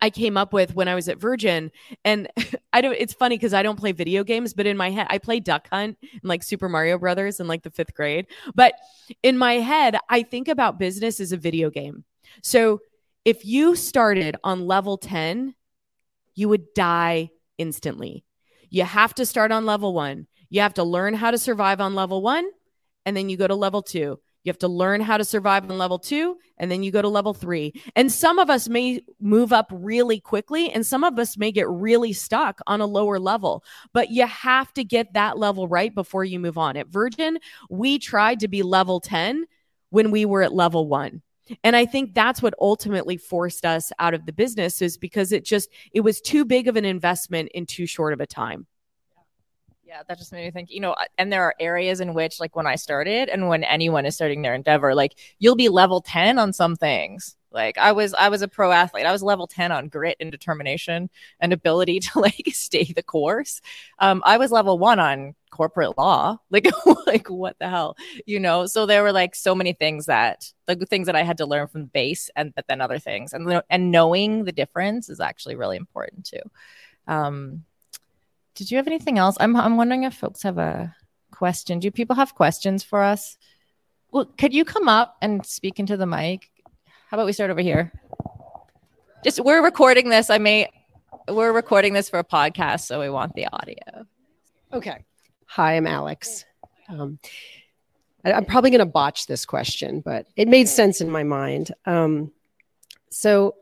I 0.00 0.10
came 0.10 0.36
up 0.36 0.52
with 0.52 0.74
when 0.74 0.88
I 0.88 0.94
was 0.94 1.08
at 1.08 1.18
Virgin. 1.18 1.70
And 2.04 2.28
I 2.72 2.80
don't, 2.80 2.96
it's 2.98 3.12
funny 3.12 3.36
because 3.36 3.54
I 3.54 3.62
don't 3.62 3.78
play 3.78 3.92
video 3.92 4.24
games, 4.24 4.54
but 4.54 4.66
in 4.66 4.76
my 4.76 4.90
head, 4.90 5.06
I 5.10 5.18
play 5.18 5.40
Duck 5.40 5.68
Hunt 5.70 5.98
and 6.00 6.24
like 6.24 6.42
Super 6.42 6.68
Mario 6.68 6.98
Brothers 6.98 7.40
in 7.40 7.48
like 7.48 7.62
the 7.62 7.70
fifth 7.70 7.94
grade. 7.94 8.26
But 8.54 8.74
in 9.22 9.36
my 9.36 9.54
head, 9.54 9.98
I 10.08 10.22
think 10.22 10.48
about 10.48 10.78
business 10.78 11.20
as 11.20 11.32
a 11.32 11.36
video 11.36 11.70
game. 11.70 12.04
So 12.42 12.80
if 13.24 13.44
you 13.44 13.76
started 13.76 14.36
on 14.42 14.66
level 14.66 14.98
10, 14.98 15.54
you 16.34 16.48
would 16.48 16.74
die 16.74 17.30
instantly. 17.58 18.24
You 18.70 18.84
have 18.84 19.14
to 19.14 19.26
start 19.26 19.52
on 19.52 19.66
level 19.66 19.94
one. 19.94 20.26
You 20.48 20.62
have 20.62 20.74
to 20.74 20.84
learn 20.84 21.14
how 21.14 21.30
to 21.30 21.38
survive 21.38 21.80
on 21.80 21.94
level 21.94 22.22
one, 22.22 22.48
and 23.06 23.16
then 23.16 23.28
you 23.28 23.36
go 23.36 23.46
to 23.46 23.54
level 23.54 23.82
two. 23.82 24.18
You 24.44 24.50
have 24.50 24.58
to 24.58 24.68
learn 24.68 25.00
how 25.00 25.18
to 25.18 25.24
survive 25.24 25.70
on 25.70 25.78
level 25.78 25.98
two, 25.98 26.36
and 26.58 26.70
then 26.70 26.82
you 26.82 26.90
go 26.90 27.00
to 27.00 27.08
level 27.08 27.32
three. 27.32 27.74
And 27.94 28.10
some 28.10 28.40
of 28.40 28.50
us 28.50 28.68
may 28.68 29.02
move 29.20 29.52
up 29.52 29.70
really 29.70 30.18
quickly, 30.18 30.70
and 30.70 30.84
some 30.84 31.04
of 31.04 31.18
us 31.18 31.36
may 31.36 31.52
get 31.52 31.68
really 31.68 32.12
stuck 32.12 32.60
on 32.66 32.80
a 32.80 32.86
lower 32.86 33.20
level. 33.20 33.62
But 33.92 34.10
you 34.10 34.26
have 34.26 34.72
to 34.74 34.84
get 34.84 35.12
that 35.12 35.38
level 35.38 35.68
right 35.68 35.94
before 35.94 36.24
you 36.24 36.40
move 36.40 36.58
on. 36.58 36.76
At 36.76 36.88
Virgin, 36.88 37.38
we 37.70 37.98
tried 37.98 38.40
to 38.40 38.48
be 38.48 38.62
level 38.62 38.98
10 38.98 39.44
when 39.90 40.10
we 40.10 40.24
were 40.24 40.42
at 40.42 40.52
level 40.52 40.88
one. 40.88 41.22
And 41.64 41.74
I 41.76 41.86
think 41.86 42.14
that's 42.14 42.42
what 42.42 42.54
ultimately 42.60 43.16
forced 43.16 43.64
us 43.64 43.92
out 43.98 44.14
of 44.14 44.26
the 44.26 44.32
business 44.32 44.80
is 44.80 44.96
because 44.96 45.32
it 45.32 45.44
just 45.44 45.68
it 45.92 46.00
was 46.00 46.20
too 46.20 46.44
big 46.44 46.68
of 46.68 46.76
an 46.76 46.84
investment 46.84 47.50
in 47.54 47.66
too 47.66 47.86
short 47.86 48.12
of 48.12 48.20
a 48.20 48.26
time. 48.26 48.66
Yeah, 49.84 50.02
that 50.08 50.16
just 50.16 50.32
made 50.32 50.44
me 50.44 50.50
think, 50.50 50.70
you 50.70 50.80
know, 50.80 50.96
and 51.18 51.30
there 51.30 51.42
are 51.42 51.54
areas 51.60 52.00
in 52.00 52.14
which, 52.14 52.40
like 52.40 52.56
when 52.56 52.66
I 52.66 52.76
started 52.76 53.28
and 53.28 53.48
when 53.48 53.62
anyone 53.62 54.06
is 54.06 54.14
starting 54.14 54.40
their 54.40 54.54
endeavor, 54.54 54.94
like 54.94 55.18
you'll 55.38 55.56
be 55.56 55.68
level 55.68 56.00
10 56.00 56.38
on 56.38 56.54
some 56.54 56.76
things. 56.76 57.36
Like 57.52 57.78
I 57.78 57.92
was, 57.92 58.14
I 58.14 58.28
was 58.28 58.42
a 58.42 58.48
pro 58.48 58.72
athlete. 58.72 59.06
I 59.06 59.12
was 59.12 59.22
level 59.22 59.46
10 59.46 59.72
on 59.72 59.88
grit 59.88 60.16
and 60.20 60.30
determination 60.30 61.10
and 61.40 61.52
ability 61.52 62.00
to 62.00 62.18
like 62.20 62.48
stay 62.52 62.84
the 62.84 63.02
course. 63.02 63.60
Um, 63.98 64.22
I 64.24 64.38
was 64.38 64.50
level 64.50 64.78
one 64.78 64.98
on 64.98 65.34
corporate 65.50 65.96
law. 65.98 66.38
Like, 66.50 66.68
like 67.06 67.30
what 67.30 67.58
the 67.58 67.68
hell, 67.68 67.96
you 68.26 68.38
know? 68.38 68.66
So 68.66 68.86
there 68.86 69.02
were 69.02 69.12
like 69.12 69.34
so 69.34 69.54
many 69.54 69.72
things 69.72 70.06
that, 70.06 70.52
the 70.66 70.76
things 70.76 71.06
that 71.06 71.16
I 71.16 71.22
had 71.22 71.38
to 71.38 71.46
learn 71.46 71.66
from 71.66 71.82
the 71.82 71.86
base 71.88 72.30
and, 72.36 72.54
but 72.54 72.66
then 72.68 72.80
other 72.80 72.98
things 72.98 73.32
and, 73.32 73.62
and 73.70 73.90
knowing 73.90 74.44
the 74.44 74.52
difference 74.52 75.08
is 75.08 75.20
actually 75.20 75.56
really 75.56 75.76
important 75.76 76.26
too. 76.26 76.40
Um, 77.06 77.64
did 78.54 78.70
you 78.70 78.76
have 78.76 78.86
anything 78.86 79.18
else? 79.18 79.36
I'm 79.40 79.56
I'm 79.56 79.76
wondering 79.76 80.04
if 80.04 80.14
folks 80.14 80.42
have 80.42 80.58
a 80.58 80.94
question. 81.30 81.78
Do 81.78 81.90
people 81.90 82.16
have 82.16 82.34
questions 82.34 82.82
for 82.82 83.02
us? 83.02 83.38
Well, 84.10 84.26
could 84.26 84.52
you 84.52 84.64
come 84.64 84.88
up 84.88 85.16
and 85.22 85.44
speak 85.44 85.80
into 85.80 85.96
the 85.96 86.06
mic? 86.06 86.50
How 87.12 87.16
about 87.16 87.26
we 87.26 87.34
start 87.34 87.50
over 87.50 87.60
here? 87.60 87.92
Just 89.22 89.38
we're 89.38 89.62
recording 89.62 90.08
this. 90.08 90.30
I 90.30 90.38
may 90.38 90.70
we're 91.28 91.52
recording 91.52 91.92
this 91.92 92.08
for 92.08 92.18
a 92.18 92.24
podcast, 92.24 92.86
so 92.86 92.98
we 93.00 93.10
want 93.10 93.34
the 93.34 93.48
audio. 93.52 94.06
Okay. 94.72 95.04
Hi, 95.44 95.76
I'm 95.76 95.86
Alex. 95.86 96.46
Um, 96.88 97.18
I, 98.24 98.30
am 98.30 98.46
probably 98.46 98.70
going 98.70 98.78
to 98.78 98.86
botch 98.86 99.26
this 99.26 99.44
question, 99.44 100.00
but 100.00 100.26
it 100.36 100.48
made 100.48 100.70
sense 100.70 101.02
in 101.02 101.10
my 101.10 101.22
mind. 101.22 101.72
Um, 101.84 102.32
so, 103.10 103.56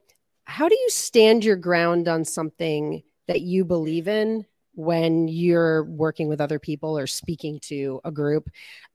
how 0.44 0.68
do 0.68 0.76
you 0.76 0.88
stand 0.88 1.44
your 1.44 1.57
ground 1.57 2.07
on 2.07 2.24
something 2.24 3.03
that 3.26 3.40
you 3.40 3.64
believe 3.64 4.07
in 4.07 4.46
when 4.76 5.26
you're 5.26 5.82
working 5.82 6.28
with 6.28 6.40
other 6.40 6.61
people 6.61 6.96
or 6.96 7.09
speaking 7.09 7.59
to 7.62 8.01
a 8.05 8.12
group 8.12 8.48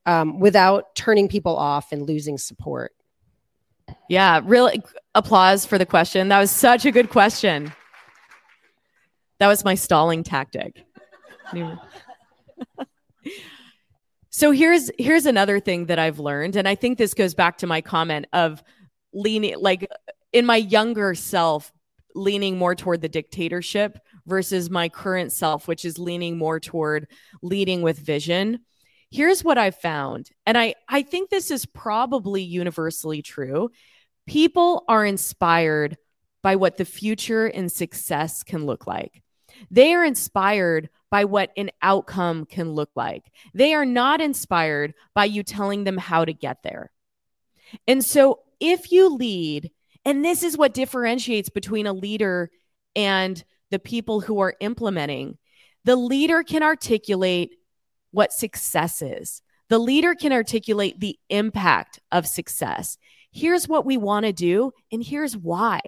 um, 0.06 0.40
without 0.40 0.94
turning 0.94 1.28
people 1.28 1.58
off 1.58 1.92
and 1.92 2.08
losing 2.08 2.38
support? 2.38 2.94
Yeah, 4.08 4.40
really 4.44 4.82
applause 5.14 5.66
for 5.66 5.78
the 5.78 5.86
question. 5.86 6.28
That 6.28 6.38
was 6.38 6.50
such 6.50 6.84
a 6.84 6.92
good 6.92 7.10
question. 7.10 7.72
That 9.38 9.48
was 9.48 9.64
my 9.64 9.74
stalling 9.74 10.22
tactic. 10.22 10.84
so 14.30 14.50
here's 14.50 14.90
here's 14.98 15.26
another 15.26 15.60
thing 15.60 15.86
that 15.86 15.98
I've 15.98 16.18
learned 16.18 16.56
and 16.56 16.66
I 16.66 16.74
think 16.74 16.98
this 16.98 17.14
goes 17.14 17.34
back 17.34 17.58
to 17.58 17.68
my 17.68 17.80
comment 17.80 18.26
of 18.32 18.64
leaning 19.12 19.54
like 19.60 19.88
in 20.32 20.44
my 20.44 20.56
younger 20.56 21.14
self 21.14 21.72
leaning 22.16 22.58
more 22.58 22.74
toward 22.74 23.00
the 23.00 23.08
dictatorship 23.08 23.98
versus 24.26 24.70
my 24.70 24.88
current 24.88 25.30
self, 25.32 25.68
which 25.68 25.84
is 25.84 25.98
leaning 25.98 26.36
more 26.36 26.58
toward 26.58 27.06
leading 27.42 27.82
with 27.82 27.98
vision. 27.98 28.60
Here's 29.10 29.44
what 29.44 29.58
I 29.58 29.70
found, 29.70 30.30
and 30.44 30.58
I, 30.58 30.74
I 30.88 31.02
think 31.02 31.30
this 31.30 31.50
is 31.50 31.64
probably 31.64 32.42
universally 32.42 33.22
true. 33.22 33.70
People 34.26 34.84
are 34.88 35.04
inspired 35.04 35.96
by 36.42 36.56
what 36.56 36.76
the 36.76 36.84
future 36.84 37.46
and 37.46 37.70
success 37.70 38.42
can 38.42 38.66
look 38.66 38.86
like. 38.86 39.22
They 39.70 39.94
are 39.94 40.04
inspired 40.04 40.90
by 41.10 41.24
what 41.24 41.50
an 41.56 41.70
outcome 41.80 42.46
can 42.46 42.72
look 42.72 42.90
like. 42.94 43.24
They 43.54 43.74
are 43.74 43.86
not 43.86 44.20
inspired 44.20 44.94
by 45.14 45.26
you 45.26 45.42
telling 45.42 45.84
them 45.84 45.96
how 45.96 46.24
to 46.24 46.32
get 46.32 46.62
there. 46.62 46.90
And 47.86 48.04
so, 48.04 48.40
if 48.60 48.92
you 48.92 49.14
lead, 49.14 49.70
and 50.04 50.24
this 50.24 50.42
is 50.42 50.58
what 50.58 50.74
differentiates 50.74 51.48
between 51.48 51.86
a 51.86 51.92
leader 51.92 52.50
and 52.94 53.42
the 53.70 53.78
people 53.78 54.20
who 54.20 54.40
are 54.40 54.54
implementing. 54.60 55.38
The 55.84 55.96
leader 55.96 56.42
can 56.42 56.62
articulate 56.62 57.52
what 58.16 58.32
success 58.32 59.02
is. 59.02 59.42
The 59.68 59.78
leader 59.78 60.14
can 60.14 60.32
articulate 60.32 60.98
the 61.00 61.18
impact 61.28 62.00
of 62.10 62.26
success. 62.26 62.96
Here's 63.30 63.68
what 63.68 63.84
we 63.84 63.98
want 63.98 64.24
to 64.24 64.32
do, 64.32 64.72
and 64.90 65.04
here's 65.04 65.36
why. 65.36 65.80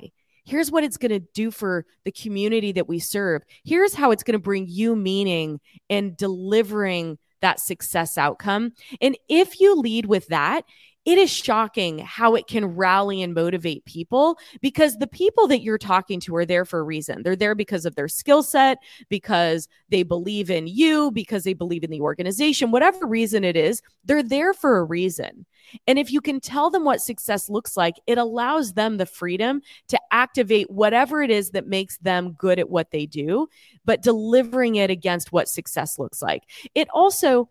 Here's 0.45 0.71
what 0.71 0.85
it's 0.85 0.99
going 0.99 1.13
to 1.13 1.27
do 1.33 1.51
for 1.51 1.87
the 2.05 2.13
community 2.13 2.73
that 2.73 2.87
we 2.87 2.99
serve. 2.99 3.45
Here's 3.65 3.95
how 3.95 4.11
it's 4.11 4.23
going 4.23 4.35
to 4.35 4.39
bring 4.39 4.67
you 4.69 4.95
meaning 4.95 5.59
in 5.89 6.17
delivering 6.17 7.17
that 7.41 7.61
success 7.61 8.19
outcome. 8.19 8.73
And 9.01 9.17
if 9.31 9.59
you 9.59 9.77
lead 9.77 10.05
with 10.05 10.27
that, 10.27 10.67
it 11.05 11.17
is 11.17 11.31
shocking 11.31 11.99
how 11.99 12.35
it 12.35 12.47
can 12.47 12.67
rally 12.67 13.23
and 13.23 13.33
motivate 13.33 13.85
people 13.85 14.39
because 14.61 14.97
the 14.99 15.07
people 15.07 15.47
that 15.49 15.63
you're 15.63 15.79
talking 15.79 16.21
to 16.21 16.37
are 16.37 16.45
there 16.45 16.65
for 16.65 16.81
a 16.81 16.85
reason. 16.85 17.23
They're 17.23 17.37
there 17.37 17.55
because 17.55 17.87
of 17.87 17.95
their 17.95 18.09
skill 18.09 18.43
set, 18.43 18.79
because 19.09 19.69
they 19.89 20.03
believe 20.03 20.51
in 20.51 20.67
you, 20.67 21.11
because 21.11 21.45
they 21.45 21.55
believe 21.55 21.83
in 21.83 21.91
the 21.91 22.01
organization, 22.01 22.71
whatever 22.71 23.07
reason 23.07 23.43
it 23.45 23.57
is, 23.57 23.81
they're 24.05 24.23
there 24.23 24.53
for 24.53 24.79
a 24.79 24.85
reason. 24.85 25.47
And 25.87 25.99
if 25.99 26.13
you 26.13 26.21
can 26.21 26.41
tell 26.41 26.71
them 26.71 26.85
what 26.85 27.01
success 27.01 27.49
looks 27.49 27.77
like, 27.77 27.95
it 28.07 28.19
allows 28.19 28.75
them 28.75 28.97
the 28.97 29.07
freedom 29.07 29.63
to 29.89 30.01
activate 30.11 30.71
whatever 30.71 31.23
it 31.23 31.31
is 31.31 31.51
that 31.51 31.67
makes 31.67 31.99
them 31.99 32.33
good 32.33 32.59
at 32.59 32.71
what 32.71 32.91
they 32.91 33.07
do, 33.07 33.49
but 33.85 34.03
delivering 34.03 34.77
it 34.77 34.91
against 34.91 35.33
what 35.33 35.49
success 35.49 35.99
looks 35.99 36.23
like. 36.23 36.45
It 36.75 36.89
also 36.93 37.49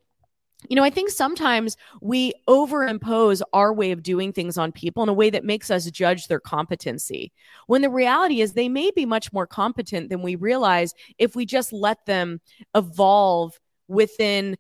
you 0.70 0.76
know, 0.76 0.84
I 0.84 0.90
think 0.90 1.10
sometimes 1.10 1.78
we 2.02 2.34
overimpose 2.48 3.42
our 3.54 3.74
way 3.74 3.92
of 3.92 4.04
doing 4.04 4.34
things 4.34 4.58
on 4.58 4.72
people 4.72 5.04
in 5.04 5.10
a 5.10 5.14
way 5.14 5.30
that 5.30 5.44
makes 5.44 5.72
us 5.72 5.90
judge 5.92 6.28
their 6.28 6.40
competency. 6.40 7.32
When 7.68 7.82
the 7.82 7.90
reality 7.90 8.42
is 8.42 8.54
they 8.54 8.70
may 8.70 8.92
be 8.92 9.06
much 9.06 9.32
more 9.32 9.48
competent 9.48 10.10
than 10.10 10.22
we 10.22 10.36
realize 10.36 10.94
if 11.18 11.36
we 11.36 11.46
just 11.46 11.74
let 11.74 12.06
them 12.06 12.42
evolve 12.76 13.60
within 13.88 14.58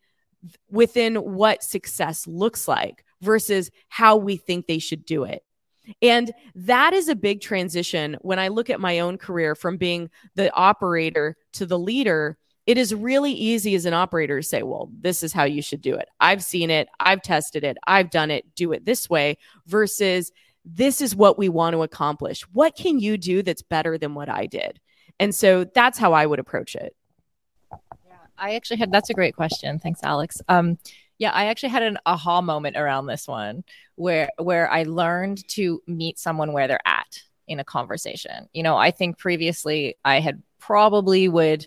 within 0.69 1.15
what 1.15 1.63
success 1.63 2.27
looks 2.27 2.67
like 2.67 3.03
versus 3.21 3.71
how 3.89 4.15
we 4.15 4.37
think 4.37 4.67
they 4.67 4.79
should 4.79 5.03
do 5.03 5.23
it. 5.23 5.43
And 6.01 6.31
that 6.55 6.93
is 6.93 7.07
a 7.09 7.15
big 7.15 7.41
transition 7.41 8.17
when 8.21 8.39
I 8.39 8.49
look 8.49 8.69
at 8.69 8.79
my 8.79 8.99
own 8.99 9.17
career 9.17 9.55
from 9.55 9.77
being 9.77 10.09
the 10.35 10.53
operator 10.53 11.35
to 11.53 11.65
the 11.65 11.79
leader 11.79 12.37
it 12.67 12.77
is 12.77 12.93
really 12.93 13.31
easy 13.31 13.75
as 13.75 13.85
an 13.85 13.93
operator 13.93 14.41
to 14.41 14.47
say, 14.47 14.61
well, 14.61 14.89
this 14.99 15.23
is 15.23 15.31
how 15.31 15.45
you 15.45 15.61
should 15.61 15.81
do 15.81 15.95
it. 15.95 16.09
I've 16.19 16.43
seen 16.43 16.69
it, 16.69 16.89
I've 16.99 17.21
tested 17.21 17.63
it, 17.63 17.77
I've 17.87 18.09
done 18.09 18.29
it, 18.29 18.53
do 18.55 18.73
it 18.73 18.85
this 18.85 19.09
way, 19.09 19.37
versus 19.65 20.33
this 20.65 20.99
is 20.99 21.15
what 21.15 21.39
we 21.39 21.47
want 21.47 21.73
to 21.73 21.83
accomplish. 21.83 22.41
What 22.51 22.75
can 22.75 22.99
you 22.99 23.17
do 23.17 23.41
that's 23.41 23.61
better 23.61 23.97
than 23.97 24.13
what 24.13 24.27
I 24.27 24.47
did? 24.47 24.81
And 25.17 25.33
so 25.33 25.63
that's 25.63 25.97
how 25.97 26.11
I 26.11 26.25
would 26.25 26.39
approach 26.39 26.75
it. 26.75 26.93
Yeah, 27.71 28.17
I 28.37 28.55
actually 28.55 28.77
had 28.77 28.91
that's 28.91 29.09
a 29.09 29.15
great 29.15 29.35
question. 29.35 29.79
Thanks, 29.79 30.01
Alex. 30.03 30.41
Um, 30.49 30.77
yeah, 31.19 31.31
I 31.31 31.45
actually 31.45 31.69
had 31.69 31.83
an 31.83 31.97
aha 32.05 32.41
moment 32.41 32.75
around 32.75 33.07
this 33.07 33.27
one 33.27 33.63
where 33.95 34.29
where 34.37 34.69
I 34.69 34.83
learned 34.83 35.47
to 35.49 35.81
meet 35.87 36.19
someone 36.19 36.51
where 36.51 36.67
they're 36.67 36.85
at 36.85 37.23
in 37.47 37.59
a 37.59 37.63
conversation. 37.63 38.49
You 38.53 38.63
know, 38.63 38.75
I 38.75 38.91
think 38.91 39.17
previously 39.17 39.95
I 40.03 40.19
had 40.19 40.43
probably 40.59 41.29
would 41.29 41.65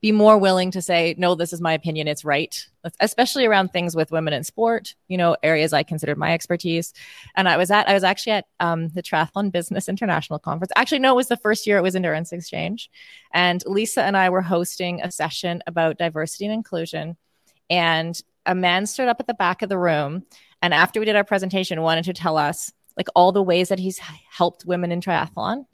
be 0.00 0.12
more 0.12 0.38
willing 0.38 0.70
to 0.70 0.80
say, 0.80 1.14
no, 1.18 1.34
this 1.34 1.52
is 1.52 1.60
my 1.60 1.72
opinion, 1.72 2.06
it's 2.06 2.24
right, 2.24 2.66
especially 3.00 3.46
around 3.46 3.68
things 3.72 3.96
with 3.96 4.12
women 4.12 4.32
in 4.32 4.44
sport, 4.44 4.94
you 5.08 5.16
know, 5.16 5.36
areas 5.42 5.72
I 5.72 5.82
considered 5.82 6.16
my 6.16 6.32
expertise. 6.32 6.94
And 7.36 7.48
I 7.48 7.56
was 7.56 7.70
at, 7.70 7.88
I 7.88 7.94
was 7.94 8.04
actually 8.04 8.32
at 8.32 8.44
um, 8.60 8.90
the 8.90 9.02
Triathlon 9.02 9.50
Business 9.50 9.88
International 9.88 10.38
Conference. 10.38 10.70
Actually, 10.76 11.00
no, 11.00 11.12
it 11.14 11.16
was 11.16 11.28
the 11.28 11.36
first 11.36 11.66
year 11.66 11.78
it 11.78 11.82
was 11.82 11.96
Endurance 11.96 12.32
Exchange. 12.32 12.90
And 13.32 13.62
Lisa 13.66 14.02
and 14.02 14.16
I 14.16 14.30
were 14.30 14.42
hosting 14.42 15.00
a 15.00 15.10
session 15.10 15.62
about 15.66 15.98
diversity 15.98 16.44
and 16.44 16.54
inclusion. 16.54 17.16
And 17.68 18.20
a 18.46 18.54
man 18.54 18.86
stood 18.86 19.08
up 19.08 19.18
at 19.18 19.26
the 19.26 19.34
back 19.34 19.62
of 19.62 19.68
the 19.68 19.78
room. 19.78 20.24
And 20.62 20.72
after 20.72 21.00
we 21.00 21.06
did 21.06 21.16
our 21.16 21.24
presentation, 21.24 21.82
wanted 21.82 22.04
to 22.04 22.12
tell 22.12 22.36
us 22.36 22.72
like 22.96 23.08
all 23.14 23.32
the 23.32 23.42
ways 23.42 23.68
that 23.68 23.78
he's 23.78 23.98
helped 24.30 24.64
women 24.64 24.92
in 24.92 25.00
triathlon 25.00 25.66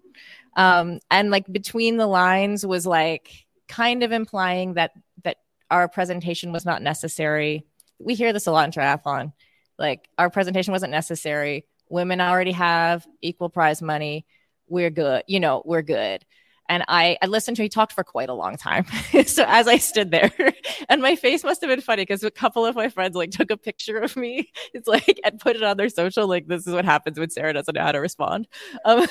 Um, 0.57 1.01
and 1.11 1.31
like 1.31 1.51
between 1.51 1.97
the 1.97 2.07
lines 2.07 2.67
was 2.67 2.87
like 2.87 3.44
kind 3.69 4.03
of 4.03 4.13
implying 4.13 4.75
that 4.75 4.93
that 5.25 5.39
our 5.71 5.89
presentation 5.89 6.53
was 6.53 6.65
not 6.65 6.83
necessary. 6.83 7.65
We 7.99 8.15
hear 8.15 8.33
this 8.33 8.47
a 8.47 8.53
lot 8.53 8.67
in 8.67 8.73
triathlon. 8.73 9.33
Like 9.79 10.09
our 10.19 10.31
presentation 10.31 10.73
wasn't 10.73 10.93
necessary. 10.93 11.67
Women 11.89 12.21
already 12.21 12.53
have 12.53 13.07
equal 13.21 13.49
prize 13.49 13.83
money. 13.83 14.27
We're 14.69 14.91
good. 14.91 15.25
You 15.27 15.41
know, 15.41 15.63
we're 15.65 15.83
good. 15.83 16.25
And 16.69 16.83
I, 16.89 17.19
I 17.21 17.27
listened 17.27 17.59
to 17.59 17.63
he 17.63 17.69
talked 17.69 17.93
for 17.93 18.05
quite 18.05 18.31
a 18.31 18.35
long 18.35 18.57
time. 18.57 18.87
so 19.27 19.45
as 19.47 19.69
I 19.69 19.77
stood 19.77 20.11
there, 20.11 20.33
and 20.89 21.03
my 21.03 21.15
face 21.15 21.45
must 21.45 21.61
have 21.61 21.69
been 21.69 21.83
funny 21.83 22.03
because 22.03 22.25
a 22.25 22.31
couple 22.31 22.65
of 22.65 22.75
my 22.75 22.89
friends 22.89 23.15
like 23.15 23.31
took 23.31 23.51
a 23.51 23.57
picture 23.57 23.99
of 23.99 24.17
me. 24.17 24.51
It's 24.73 24.89
like 24.89 25.21
and 25.25 25.39
put 25.39 25.57
it 25.57 25.63
on 25.63 25.77
their 25.77 25.89
social. 25.89 26.27
Like 26.27 26.47
this 26.47 26.67
is 26.67 26.75
what 26.75 26.85
happens 26.85 27.19
when 27.19 27.31
Sara 27.31 27.53
doesn't 27.53 27.75
know 27.75 27.83
how 27.83 27.93
to 27.93 28.01
respond. 28.01 28.49
Um, 28.85 29.07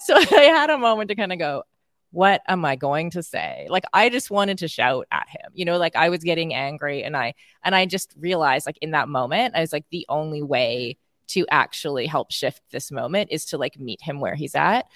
so 0.00 0.16
I 0.16 0.50
had 0.54 0.70
a 0.70 0.78
moment 0.78 1.10
to 1.10 1.14
kind 1.14 1.32
of 1.32 1.38
go, 1.38 1.62
what 2.10 2.42
am 2.48 2.64
I 2.64 2.76
going 2.76 3.10
to 3.10 3.22
say? 3.22 3.66
Like 3.68 3.84
I 3.92 4.08
just 4.08 4.30
wanted 4.30 4.58
to 4.58 4.68
shout 4.68 5.06
at 5.10 5.28
him, 5.28 5.50
you 5.52 5.64
know, 5.64 5.76
like 5.76 5.94
I 5.96 6.08
was 6.08 6.24
getting 6.24 6.54
angry 6.54 7.02
and 7.02 7.16
I 7.16 7.34
and 7.62 7.74
I 7.74 7.86
just 7.86 8.14
realized 8.18 8.66
like 8.66 8.78
in 8.80 8.92
that 8.92 9.08
moment, 9.08 9.54
I 9.54 9.60
was 9.60 9.72
like 9.72 9.84
the 9.90 10.06
only 10.08 10.42
way 10.42 10.96
to 11.28 11.46
actually 11.50 12.06
help 12.06 12.32
shift 12.32 12.62
this 12.70 12.90
moment 12.90 13.28
is 13.30 13.44
to 13.46 13.58
like 13.58 13.78
meet 13.78 14.00
him 14.00 14.20
where 14.20 14.34
he's 14.34 14.54
at. 14.54 14.86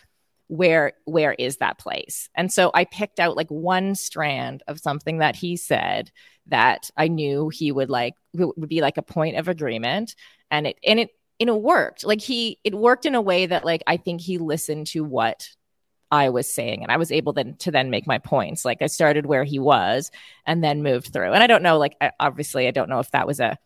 Where 0.48 0.92
where 1.04 1.32
is 1.32 1.58
that 1.58 1.78
place? 1.78 2.28
And 2.34 2.52
so 2.52 2.70
I 2.74 2.84
picked 2.84 3.20
out 3.20 3.36
like 3.36 3.50
one 3.50 3.94
strand 3.94 4.62
of 4.66 4.80
something 4.80 5.18
that 5.18 5.36
he 5.36 5.56
said 5.56 6.10
that 6.46 6.90
I 6.96 7.08
knew 7.08 7.48
he 7.48 7.72
would 7.72 7.90
like 7.90 8.14
would 8.34 8.68
be 8.68 8.80
like 8.80 8.96
a 8.96 9.02
point 9.02 9.36
of 9.36 9.48
agreement 9.48 10.14
and 10.50 10.66
it 10.66 10.78
and 10.84 10.98
it 11.00 11.10
and 11.40 11.48
it 11.48 11.60
worked. 11.60 12.04
Like 12.04 12.20
he 12.20 12.58
it 12.64 12.74
worked 12.74 13.06
in 13.06 13.14
a 13.14 13.20
way 13.20 13.46
that 13.46 13.64
like 13.64 13.82
I 13.86 13.96
think 13.96 14.20
he 14.20 14.38
listened 14.38 14.88
to 14.88 15.04
what 15.04 15.48
I 16.12 16.28
was 16.28 16.46
saying. 16.46 16.82
And 16.82 16.92
I 16.92 16.98
was 16.98 17.10
able 17.10 17.32
then 17.32 17.56
to 17.60 17.70
then 17.70 17.88
make 17.88 18.06
my 18.06 18.18
points. 18.18 18.66
Like 18.66 18.82
I 18.82 18.86
started 18.86 19.24
where 19.24 19.44
he 19.44 19.58
was 19.58 20.10
and 20.46 20.62
then 20.62 20.82
moved 20.82 21.10
through. 21.10 21.32
And 21.32 21.42
I 21.42 21.46
don't 21.46 21.62
know, 21.62 21.78
like 21.78 21.96
obviously 22.20 22.68
I 22.68 22.70
don't 22.70 22.90
know 22.90 22.98
if 22.98 23.10
that 23.12 23.26
was 23.26 23.40
a 23.40 23.58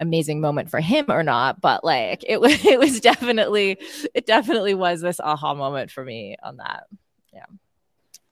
amazing 0.00 0.40
moment 0.40 0.70
for 0.70 0.80
him 0.80 1.04
or 1.10 1.22
not, 1.22 1.60
but 1.60 1.84
like 1.84 2.24
it 2.26 2.40
was 2.40 2.64
it 2.64 2.78
was 2.78 3.00
definitely 3.00 3.78
it 4.14 4.26
definitely 4.26 4.72
was 4.74 5.02
this 5.02 5.20
aha 5.20 5.54
moment 5.54 5.90
for 5.90 6.02
me 6.02 6.36
on 6.42 6.56
that. 6.56 6.84
Yeah. 7.34 7.44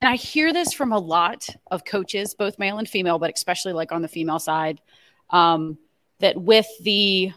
And 0.00 0.08
I 0.10 0.16
hear 0.16 0.52
this 0.52 0.72
from 0.72 0.92
a 0.92 0.98
lot 0.98 1.46
of 1.70 1.84
coaches, 1.84 2.34
both 2.34 2.58
male 2.58 2.78
and 2.78 2.88
female, 2.88 3.18
but 3.18 3.34
especially 3.34 3.74
like 3.74 3.92
on 3.92 4.00
the 4.00 4.08
female 4.08 4.38
side, 4.38 4.80
um, 5.28 5.76
that 6.20 6.40
with 6.40 6.68
the 6.80 7.32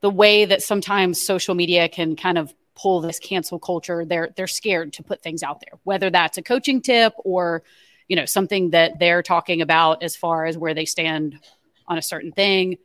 the 0.00 0.10
way 0.10 0.44
that 0.44 0.62
sometimes 0.62 1.26
social 1.26 1.56
media 1.56 1.88
can 1.88 2.14
kind 2.14 2.38
of 2.38 2.54
pull 2.76 3.00
this 3.00 3.18
cancel 3.18 3.58
culture 3.58 4.04
they're 4.04 4.30
they're 4.36 4.46
scared 4.46 4.92
to 4.92 5.02
put 5.02 5.22
things 5.22 5.42
out 5.42 5.60
there 5.60 5.78
whether 5.84 6.10
that's 6.10 6.38
a 6.38 6.42
coaching 6.42 6.80
tip 6.80 7.12
or 7.18 7.62
you 8.08 8.16
know 8.16 8.24
something 8.24 8.70
that 8.70 8.98
they're 8.98 9.22
talking 9.22 9.62
about 9.62 10.02
as 10.02 10.16
far 10.16 10.46
as 10.46 10.58
where 10.58 10.74
they 10.74 10.84
stand 10.84 11.38
on 11.86 11.98
a 11.98 12.02
certain 12.02 12.32
thing. 12.32 12.78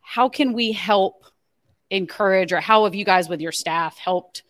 How 0.00 0.28
can 0.28 0.52
we 0.52 0.72
help 0.72 1.24
encourage 1.90 2.52
or 2.52 2.60
how 2.60 2.84
have 2.84 2.94
you 2.94 3.04
guys 3.04 3.28
with 3.28 3.40
your 3.40 3.52
staff 3.52 3.96
helped 3.98 4.42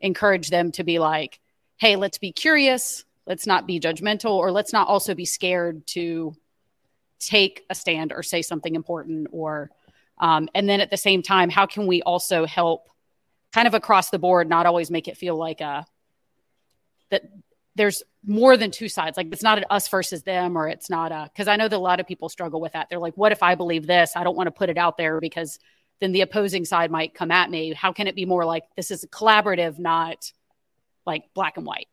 encourage 0.00 0.50
them 0.50 0.70
to 0.72 0.84
be 0.84 0.98
like 0.98 1.40
hey 1.78 1.96
let's 1.96 2.18
be 2.18 2.32
curious 2.32 3.06
let's 3.26 3.46
not 3.46 3.66
be 3.66 3.80
judgmental 3.80 4.32
or 4.32 4.50
let's 4.50 4.74
not 4.74 4.88
also 4.88 5.14
be 5.14 5.24
scared 5.24 5.86
to 5.86 6.34
take 7.18 7.64
a 7.70 7.74
stand 7.74 8.12
or 8.12 8.22
say 8.22 8.42
something 8.42 8.74
important 8.74 9.26
or 9.30 9.70
um, 10.18 10.50
and 10.54 10.68
then 10.68 10.82
at 10.82 10.90
the 10.90 10.96
same 10.98 11.22
time 11.22 11.48
how 11.48 11.64
can 11.64 11.86
we 11.86 12.02
also 12.02 12.44
help 12.44 12.88
kind 13.52 13.68
of 13.68 13.74
across 13.74 14.10
the 14.10 14.18
board, 14.18 14.48
not 14.48 14.66
always 14.66 14.90
make 14.90 15.08
it 15.08 15.16
feel 15.16 15.36
like 15.36 15.60
a 15.60 15.64
uh, 15.64 15.82
that 17.10 17.22
there's 17.74 18.02
more 18.24 18.56
than 18.56 18.70
two 18.70 18.88
sides. 18.88 19.16
Like 19.16 19.28
it's 19.32 19.42
not 19.42 19.58
an 19.58 19.64
us 19.70 19.88
versus 19.88 20.22
them, 20.22 20.56
or 20.56 20.68
it's 20.68 20.90
not 20.90 21.12
a 21.12 21.30
because 21.32 21.48
I 21.48 21.56
know 21.56 21.68
that 21.68 21.76
a 21.76 21.78
lot 21.78 22.00
of 22.00 22.06
people 22.06 22.28
struggle 22.28 22.60
with 22.60 22.72
that. 22.72 22.88
They're 22.88 22.98
like, 22.98 23.16
what 23.16 23.32
if 23.32 23.42
I 23.42 23.54
believe 23.54 23.86
this? 23.86 24.12
I 24.16 24.24
don't 24.24 24.36
want 24.36 24.48
to 24.48 24.52
put 24.52 24.70
it 24.70 24.78
out 24.78 24.96
there 24.96 25.20
because 25.20 25.58
then 26.00 26.12
the 26.12 26.22
opposing 26.22 26.64
side 26.64 26.90
might 26.90 27.14
come 27.14 27.30
at 27.30 27.50
me. 27.50 27.72
How 27.72 27.92
can 27.92 28.06
it 28.08 28.16
be 28.16 28.24
more 28.24 28.44
like 28.44 28.64
this 28.76 28.90
is 28.90 29.06
collaborative, 29.06 29.78
not 29.78 30.32
like 31.06 31.24
black 31.34 31.56
and 31.56 31.66
white? 31.66 31.88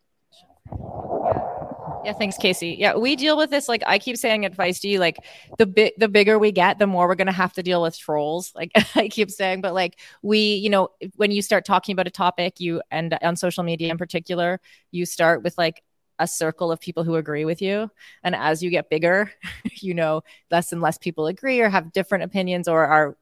Yeah, 2.06 2.14
thanks, 2.14 2.38
Casey. 2.38 2.78
Yeah, 2.80 2.96
we 2.96 3.16
deal 3.16 3.36
with 3.36 3.50
this. 3.50 3.68
Like 3.68 3.84
I 3.86 4.00
keep 4.00 4.16
saying 4.16 4.46
at 4.46 4.56
Feisty, 4.56 4.98
like 4.98 5.18
the 5.58 5.66
big, 5.66 5.94
the 5.98 6.08
bigger 6.08 6.40
we 6.40 6.52
get, 6.52 6.80
the 6.80 6.88
more 6.88 7.08
we're 7.08 7.16
gonna 7.16 7.32
have 7.32 7.54
to 7.54 7.64
deal 7.64 7.82
with 7.82 7.98
trolls. 7.98 8.54
Like 8.60 8.72
I 8.96 9.08
keep 9.08 9.32
saying, 9.32 9.62
but 9.62 9.74
like 9.74 10.00
we, 10.22 10.56
you 10.56 10.70
know, 10.70 10.90
when 11.16 11.32
you 11.32 11.42
start 11.42 11.64
talking 11.64 11.94
about 11.94 12.08
a 12.08 12.12
topic, 12.12 12.60
you 12.60 12.82
and 12.92 13.18
on 13.22 13.36
social 13.38 13.64
media 13.64 13.90
in 13.90 13.98
particular, 13.98 14.60
you 14.92 15.06
start 15.06 15.44
with 15.44 15.58
like 15.58 15.82
a 16.20 16.28
circle 16.28 16.72
of 16.72 16.82
people 16.82 17.06
who 17.06 17.16
agree 17.16 17.46
with 17.46 17.62
you, 17.62 17.90
and 18.24 18.36
as 18.36 18.62
you 18.62 18.70
get 18.70 18.90
bigger, 18.90 19.32
you 19.76 19.94
know, 19.94 20.24
less 20.52 20.72
and 20.74 20.82
less 20.82 20.98
people 20.98 21.28
agree 21.28 21.62
or 21.62 21.70
have 21.70 21.94
different 21.94 22.26
opinions 22.26 22.68
or 22.68 22.86
are 22.86 23.18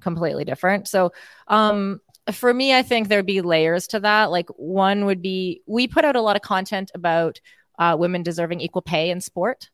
completely 0.00 0.44
different. 0.44 0.88
So, 0.88 1.12
um, 1.48 2.00
for 2.32 2.52
me, 2.52 2.74
I 2.74 2.82
think 2.82 3.08
there'd 3.08 3.24
be 3.26 3.40
layers 3.40 3.86
to 3.88 4.00
that. 4.00 4.30
Like 4.30 4.48
one 4.56 5.04
would 5.06 5.22
be 5.22 5.62
we 5.66 5.86
put 5.86 6.04
out 6.04 6.16
a 6.16 6.20
lot 6.20 6.36
of 6.36 6.42
content 6.42 6.90
about 6.94 7.40
uh, 7.78 7.96
women 7.98 8.22
deserving 8.22 8.60
equal 8.60 8.82
pay 8.82 9.10
in 9.10 9.20
sport. 9.20 9.70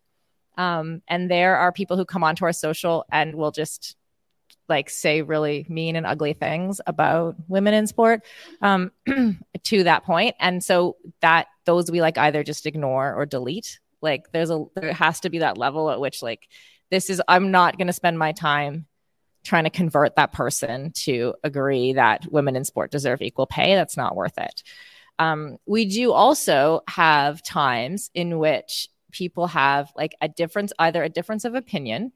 Um, 0.58 1.02
and 1.08 1.30
there 1.30 1.56
are 1.56 1.72
people 1.72 1.96
who 1.96 2.04
come 2.04 2.24
onto 2.24 2.44
our 2.44 2.52
social 2.52 3.04
and 3.10 3.34
will 3.34 3.52
just 3.52 3.96
like 4.68 4.90
say 4.90 5.22
really 5.22 5.66
mean 5.68 5.96
and 5.96 6.06
ugly 6.06 6.32
things 6.32 6.80
about 6.86 7.36
women 7.48 7.74
in 7.74 7.86
sport 7.86 8.22
um, 8.60 8.90
to 9.64 9.84
that 9.84 10.04
point. 10.04 10.36
And 10.38 10.62
so 10.62 10.96
that 11.20 11.48
those 11.64 11.90
we 11.90 12.00
like 12.00 12.18
either 12.18 12.42
just 12.42 12.66
ignore 12.66 13.14
or 13.14 13.26
delete. 13.26 13.80
Like 14.00 14.32
there's 14.32 14.50
a 14.50 14.64
there 14.74 14.92
has 14.92 15.20
to 15.20 15.30
be 15.30 15.38
that 15.38 15.58
level 15.58 15.90
at 15.90 16.00
which 16.00 16.22
like 16.22 16.48
this 16.90 17.08
is 17.08 17.22
I'm 17.28 17.50
not 17.50 17.78
going 17.78 17.86
to 17.86 17.92
spend 17.92 18.18
my 18.18 18.32
time 18.32 18.86
trying 19.44 19.64
to 19.64 19.70
convert 19.70 20.16
that 20.16 20.32
person 20.32 20.92
to 20.92 21.34
agree 21.42 21.94
that 21.94 22.30
women 22.30 22.56
in 22.56 22.64
sport 22.64 22.90
deserve 22.90 23.22
equal 23.22 23.46
pay. 23.46 23.74
That's 23.74 23.96
not 23.96 24.16
worth 24.16 24.38
it. 24.38 24.62
Um, 25.18 25.58
we 25.66 25.84
do 25.84 26.12
also 26.12 26.80
have 26.88 27.42
times 27.42 28.10
in 28.14 28.38
which 28.38 28.88
people 29.12 29.46
have 29.48 29.92
like 29.96 30.14
a 30.20 30.28
difference, 30.28 30.72
either 30.78 31.02
a 31.02 31.08
difference 31.08 31.44
of 31.44 31.54
opinion, 31.54 32.12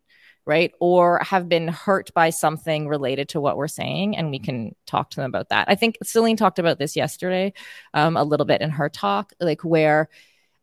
right? 0.46 0.72
Or 0.80 1.20
have 1.22 1.48
been 1.48 1.68
hurt 1.68 2.12
by 2.14 2.30
something 2.30 2.88
related 2.88 3.28
to 3.30 3.40
what 3.40 3.56
we're 3.56 3.68
saying. 3.68 4.16
And 4.16 4.30
we 4.30 4.38
can 4.38 4.74
talk 4.86 5.10
to 5.10 5.16
them 5.16 5.28
about 5.28 5.50
that. 5.50 5.68
I 5.68 5.74
think 5.74 5.96
Celine 6.02 6.36
talked 6.36 6.58
about 6.58 6.78
this 6.78 6.96
yesterday 6.96 7.52
um, 7.94 8.16
a 8.16 8.24
little 8.24 8.46
bit 8.46 8.60
in 8.60 8.70
her 8.70 8.88
talk, 8.88 9.32
like 9.40 9.62
where 9.62 10.08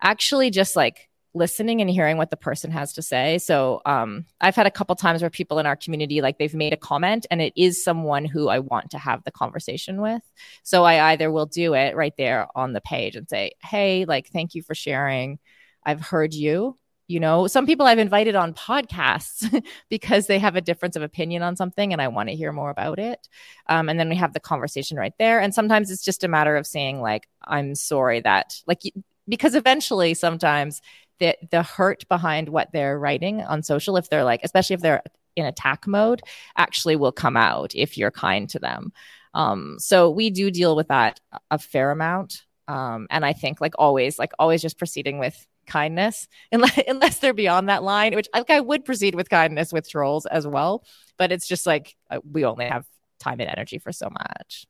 actually 0.01 0.49
just 0.49 0.75
like 0.75 1.09
listening 1.33 1.81
and 1.81 1.89
hearing 1.89 2.17
what 2.17 2.29
the 2.29 2.37
person 2.37 2.71
has 2.71 2.93
to 2.93 3.01
say. 3.01 3.37
So 3.39 3.81
um, 3.85 4.25
I've 4.39 4.55
had 4.55 4.67
a 4.67 4.71
couple 4.71 4.95
times 4.95 5.21
where 5.21 5.29
people 5.29 5.59
in 5.59 5.65
our 5.65 5.75
community 5.75 6.21
like 6.21 6.37
they've 6.37 6.53
made 6.53 6.73
a 6.73 6.77
comment 6.77 7.25
and 7.31 7.41
it 7.41 7.53
is 7.55 7.83
someone 7.83 8.25
who 8.25 8.49
I 8.49 8.59
want 8.59 8.91
to 8.91 8.97
have 8.97 9.23
the 9.23 9.31
conversation 9.31 10.01
with. 10.01 10.21
So 10.63 10.83
I 10.83 11.11
either 11.11 11.31
will 11.31 11.47
do 11.47 11.73
it 11.73 11.95
right 11.95 12.13
there 12.17 12.47
on 12.55 12.73
the 12.73 12.81
page 12.81 13.15
and 13.15 13.27
say, 13.27 13.53
"Hey, 13.61 14.05
like 14.05 14.27
thank 14.29 14.53
you 14.55 14.61
for 14.61 14.75
sharing. 14.75 15.39
I've 15.83 16.01
heard 16.01 16.33
you." 16.33 16.77
You 17.07 17.19
know, 17.19 17.47
some 17.47 17.65
people 17.65 17.85
I've 17.85 17.99
invited 17.99 18.35
on 18.35 18.53
podcasts 18.53 19.63
because 19.89 20.27
they 20.27 20.39
have 20.39 20.55
a 20.55 20.61
difference 20.61 20.95
of 20.95 21.01
opinion 21.01 21.43
on 21.43 21.55
something 21.55 21.91
and 21.91 22.01
I 22.01 22.07
want 22.07 22.29
to 22.29 22.35
hear 22.35 22.51
more 22.53 22.69
about 22.69 22.97
it. 22.97 23.27
Um, 23.67 23.89
and 23.89 23.99
then 23.99 24.09
we 24.09 24.15
have 24.15 24.33
the 24.33 24.39
conversation 24.39 24.97
right 24.97 25.13
there. 25.19 25.41
And 25.41 25.53
sometimes 25.53 25.91
it's 25.91 26.03
just 26.03 26.23
a 26.23 26.29
matter 26.29 26.55
of 26.55 26.65
saying, 26.65 27.01
like, 27.01 27.27
I'm 27.43 27.75
sorry 27.75 28.21
that, 28.21 28.55
like, 28.67 28.81
because 29.27 29.55
eventually 29.55 30.13
sometimes 30.13 30.81
the 31.19 31.35
the 31.51 31.63
hurt 31.63 32.07
behind 32.09 32.49
what 32.49 32.71
they're 32.71 32.97
writing 32.97 33.41
on 33.41 33.63
social 33.63 33.97
if 33.97 34.09
they're 34.09 34.23
like 34.23 34.41
especially 34.43 34.73
if 34.73 34.81
they're 34.81 35.03
in 35.35 35.45
attack 35.45 35.87
mode 35.87 36.21
actually 36.57 36.95
will 36.95 37.11
come 37.11 37.35
out 37.35 37.73
if 37.75 37.97
you're 37.97 38.11
kind 38.11 38.49
to 38.49 38.59
them. 38.59 38.91
Um, 39.33 39.77
so 39.79 40.11
we 40.11 40.29
do 40.29 40.51
deal 40.51 40.75
with 40.75 40.89
that 40.89 41.19
a 41.49 41.57
fair 41.57 41.91
amount. 41.91 42.43
Um, 42.69 43.07
and 43.09 43.25
i 43.25 43.33
think 43.33 43.59
like 43.59 43.73
always 43.77 44.17
like 44.17 44.31
always 44.39 44.61
just 44.61 44.77
proceeding 44.77 45.19
with 45.19 45.45
kindness 45.67 46.29
unless, 46.51 46.79
unless 46.87 47.19
they're 47.19 47.33
beyond 47.33 47.67
that 47.67 47.83
line 47.83 48.15
which 48.15 48.29
like 48.33 48.49
i 48.49 48.61
would 48.61 48.85
proceed 48.85 49.15
with 49.15 49.29
kindness 49.29 49.73
with 49.73 49.89
trolls 49.89 50.25
as 50.25 50.47
well. 50.47 50.85
But 51.17 51.33
it's 51.33 51.47
just 51.47 51.65
like 51.65 51.95
uh, 52.09 52.19
we 52.31 52.45
only 52.45 52.65
have 52.65 52.85
time 53.19 53.39
and 53.39 53.49
energy 53.49 53.79
for 53.79 53.91
so 53.91 54.09
much. 54.09 54.65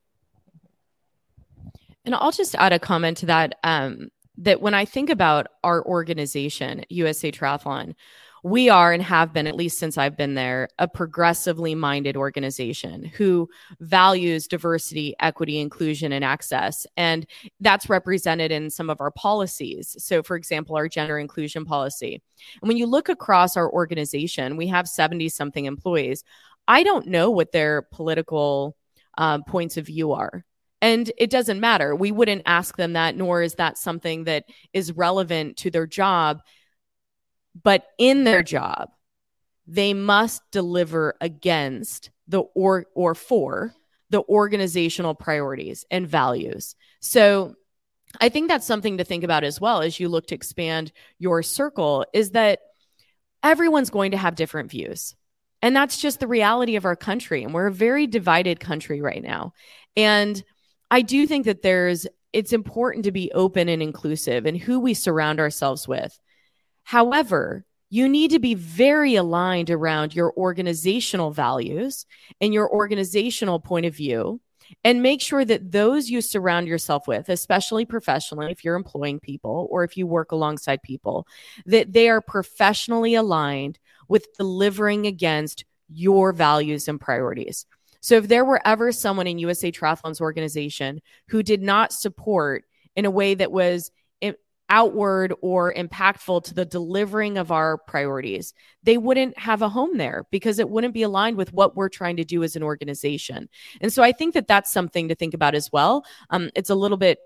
And 2.05 2.13
I'll 2.15 2.31
just 2.31 2.55
add 2.55 2.73
a 2.73 2.79
comment 2.79 3.17
to 3.17 3.27
that. 3.27 3.55
Um, 3.63 4.09
that 4.37 4.61
when 4.61 4.73
I 4.73 4.85
think 4.85 5.09
about 5.09 5.47
our 5.63 5.85
organization, 5.85 6.83
USA 6.89 7.31
Triathlon, 7.31 7.95
we 8.43 8.67
are 8.67 8.91
and 8.91 9.01
have 9.01 9.31
been, 9.31 9.47
at 9.47 9.55
least 9.55 9.79
since 9.79 9.97
I've 9.97 10.17
been 10.17 10.33
there, 10.33 10.67
a 10.77 10.85
progressively 10.85 11.75
minded 11.75 12.17
organization 12.17 13.05
who 13.05 13.49
values 13.79 14.47
diversity, 14.47 15.15
equity, 15.21 15.59
inclusion, 15.59 16.11
and 16.11 16.25
access. 16.25 16.85
And 16.97 17.25
that's 17.61 17.89
represented 17.89 18.51
in 18.51 18.69
some 18.69 18.89
of 18.89 18.99
our 18.99 19.11
policies. 19.11 19.95
So, 19.97 20.21
for 20.21 20.35
example, 20.35 20.75
our 20.75 20.89
gender 20.89 21.17
inclusion 21.17 21.63
policy. 21.63 22.21
And 22.61 22.67
when 22.67 22.75
you 22.75 22.85
look 22.85 23.07
across 23.07 23.55
our 23.55 23.71
organization, 23.71 24.57
we 24.57 24.67
have 24.67 24.89
70 24.89 25.29
something 25.29 25.63
employees. 25.63 26.25
I 26.67 26.83
don't 26.83 27.07
know 27.07 27.31
what 27.31 27.53
their 27.53 27.81
political 27.81 28.75
um, 29.17 29.43
points 29.45 29.77
of 29.77 29.85
view 29.85 30.11
are. 30.11 30.43
And 30.83 31.09
it 31.17 31.29
doesn't 31.29 31.61
matter. 31.61 31.95
We 31.95 32.11
wouldn't 32.11 32.41
ask 32.45 32.75
them 32.75 32.91
that, 32.91 33.15
nor 33.15 33.41
is 33.41 33.55
that 33.55 33.77
something 33.77 34.25
that 34.25 34.43
is 34.73 34.91
relevant 34.91 35.55
to 35.59 35.71
their 35.71 35.87
job. 35.87 36.41
But 37.63 37.85
in 37.97 38.25
their 38.25 38.43
job, 38.43 38.89
they 39.65 39.93
must 39.93 40.41
deliver 40.51 41.15
against 41.21 42.11
the 42.27 42.41
or 42.41 42.87
or 42.95 43.15
for 43.15 43.73
the 44.09 44.23
organizational 44.23 45.15
priorities 45.15 45.85
and 45.89 46.05
values. 46.05 46.75
So 46.99 47.55
I 48.19 48.27
think 48.27 48.49
that's 48.49 48.67
something 48.67 48.97
to 48.97 49.05
think 49.05 49.23
about 49.23 49.45
as 49.45 49.61
well 49.61 49.81
as 49.81 50.01
you 50.01 50.09
look 50.09 50.27
to 50.27 50.35
expand 50.35 50.91
your 51.17 51.43
circle 51.43 52.05
is 52.13 52.31
that 52.31 52.59
everyone's 53.41 53.89
going 53.89 54.11
to 54.11 54.17
have 54.17 54.35
different 54.35 54.69
views. 54.69 55.15
And 55.61 55.73
that's 55.73 55.97
just 55.97 56.19
the 56.19 56.27
reality 56.27 56.75
of 56.75 56.83
our 56.83 56.97
country. 56.97 57.41
And 57.41 57.53
we're 57.53 57.67
a 57.67 57.71
very 57.71 58.05
divided 58.05 58.59
country 58.59 59.01
right 59.01 59.23
now. 59.23 59.53
And 59.95 60.43
I 60.93 61.01
do 61.01 61.25
think 61.25 61.45
that 61.45 61.63
there's, 61.63 62.05
it's 62.33 62.53
important 62.53 63.05
to 63.05 63.11
be 63.11 63.31
open 63.31 63.67
and 63.67 63.81
inclusive 63.81 64.45
in 64.45 64.53
who 64.53 64.79
we 64.79 64.93
surround 64.93 65.39
ourselves 65.39 65.87
with. 65.87 66.19
However, 66.83 67.65
you 67.89 68.07
need 68.07 68.29
to 68.29 68.37
be 68.37 68.53
very 68.53 69.15
aligned 69.15 69.71
around 69.71 70.13
your 70.13 70.31
organizational 70.37 71.31
values 71.31 72.05
and 72.39 72.53
your 72.53 72.71
organizational 72.71 73.59
point 73.59 73.87
of 73.87 73.95
view 73.95 74.39
and 74.83 75.01
make 75.01 75.19
sure 75.19 75.43
that 75.43 75.71
those 75.71 76.11
you 76.11 76.21
surround 76.21 76.67
yourself 76.67 77.07
with, 77.07 77.27
especially 77.27 77.85
professionally, 77.85 78.51
if 78.51 78.63
you're 78.63 78.75
employing 78.75 79.19
people 79.19 79.67
or 79.71 79.83
if 79.83 79.97
you 79.97 80.05
work 80.05 80.31
alongside 80.31 80.83
people, 80.83 81.25
that 81.65 81.91
they 81.91 82.07
are 82.07 82.21
professionally 82.21 83.15
aligned 83.15 83.79
with 84.07 84.27
delivering 84.37 85.07
against 85.07 85.65
your 85.89 86.33
values 86.33 86.87
and 86.87 87.01
priorities. 87.01 87.65
So 88.03 88.15
if 88.15 88.27
there 88.27 88.43
were 88.43 88.61
ever 88.65 88.91
someone 88.91 89.27
in 89.27 89.39
USA 89.39 89.71
Triathlon's 89.71 90.19
organization 90.19 91.01
who 91.29 91.41
did 91.41 91.61
not 91.61 91.93
support 91.93 92.65
in 92.95 93.05
a 93.05 93.11
way 93.11 93.33
that 93.33 93.51
was 93.51 93.89
outward 94.73 95.31
or 95.41 95.71
impactful 95.71 96.43
to 96.43 96.53
the 96.53 96.65
delivering 96.65 97.37
of 97.37 97.51
our 97.51 97.77
priorities, 97.77 98.55
they 98.81 98.97
wouldn't 98.97 99.37
have 99.37 99.61
a 99.61 99.69
home 99.69 99.97
there 99.97 100.25
because 100.31 100.57
it 100.57 100.67
wouldn't 100.67 100.95
be 100.95 101.03
aligned 101.03 101.37
with 101.37 101.53
what 101.53 101.75
we're 101.75 101.89
trying 101.89 102.17
to 102.17 102.23
do 102.23 102.41
as 102.41 102.55
an 102.55 102.63
organization. 102.63 103.47
And 103.81 103.93
so 103.93 104.01
I 104.01 104.11
think 104.11 104.33
that 104.33 104.47
that's 104.47 104.71
something 104.71 105.09
to 105.09 105.15
think 105.15 105.35
about 105.35 105.53
as 105.53 105.71
well. 105.71 106.05
Um, 106.31 106.49
it's 106.55 106.71
a 106.71 106.75
little 106.75 106.97
bit 106.97 107.19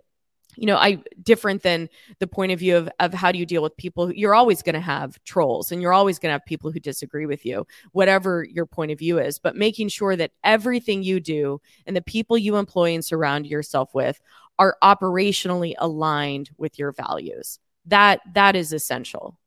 you 0.58 0.66
know 0.66 0.78
i 0.78 1.02
different 1.24 1.64
than 1.64 1.88
the 2.20 2.28
point 2.28 2.52
of 2.52 2.60
view 2.60 2.76
of, 2.76 2.90
of 3.00 3.14
how 3.14 3.32
do 3.32 3.40
you 3.40 3.46
deal 3.46 3.62
with 3.62 3.76
people 3.78 4.12
you're 4.12 4.36
always 4.36 4.62
going 4.62 4.74
to 4.74 4.80
have 4.80 5.22
trolls 5.24 5.72
and 5.72 5.82
you're 5.82 5.94
always 5.94 6.20
going 6.20 6.30
to 6.30 6.34
have 6.34 6.46
people 6.46 6.72
who 6.72 6.80
disagree 6.80 7.26
with 7.26 7.46
you 7.46 7.66
whatever 7.92 8.44
your 8.44 8.66
point 8.66 8.92
of 8.92 9.00
view 9.00 9.20
is 9.20 9.40
but 9.40 9.56
making 9.56 9.88
sure 9.88 10.16
that 10.16 10.32
everything 10.44 11.04
you 11.04 11.20
do 11.20 11.62
and 11.86 11.96
the 11.96 12.02
people 12.02 12.38
you 12.38 12.58
employ 12.58 12.94
and 12.94 13.06
surround 13.06 13.48
yourself 13.48 13.94
with 13.94 14.20
are 14.60 14.78
operationally 14.84 15.74
aligned 15.78 16.50
with 16.58 16.80
your 16.80 16.92
values. 16.92 17.60
That 17.86 18.22
that 18.34 18.56
is 18.56 18.74
essential. 18.74 19.38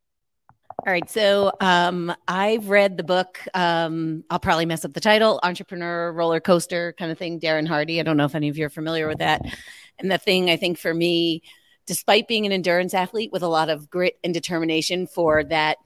All 0.87 0.93
right. 0.93 1.11
So 1.11 1.53
um, 1.61 2.15
I've 2.27 2.71
read 2.71 2.97
the 2.97 3.03
book. 3.03 3.39
Um, 3.53 4.25
I'll 4.31 4.39
probably 4.39 4.65
mess 4.65 4.85
up 4.85 4.95
the 4.95 5.01
title 5.01 5.39
Entrepreneur 5.43 6.11
Roller 6.11 6.41
Coaster 6.41 6.95
kind 6.95 7.13
of 7.13 7.19
thing, 7.19 7.39
Darren 7.39 7.69
Hardy. 7.69 8.01
I 8.01 8.03
don't 8.03 8.17
know 8.17 8.25
if 8.25 8.35
any 8.35 8.49
of 8.49 8.57
you 8.57 8.65
are 8.65 8.71
familiar 8.71 9.07
with 9.07 9.19
that. 9.19 9.43
And 10.01 10.11
the 10.11 10.19
thing 10.19 10.51
I 10.51 10.57
think 10.57 10.79
for 10.79 10.93
me, 10.93 11.43
despite 11.87 12.29
being 12.29 12.47
an 12.47 12.53
endurance 12.53 12.95
athlete 12.95 13.33
with 13.33 13.43
a 13.43 13.49
lot 13.49 13.69
of 13.69 13.91
grit 13.91 14.19
and 14.25 14.33
determination 14.33 15.07
for 15.07 15.45
that, 15.45 15.79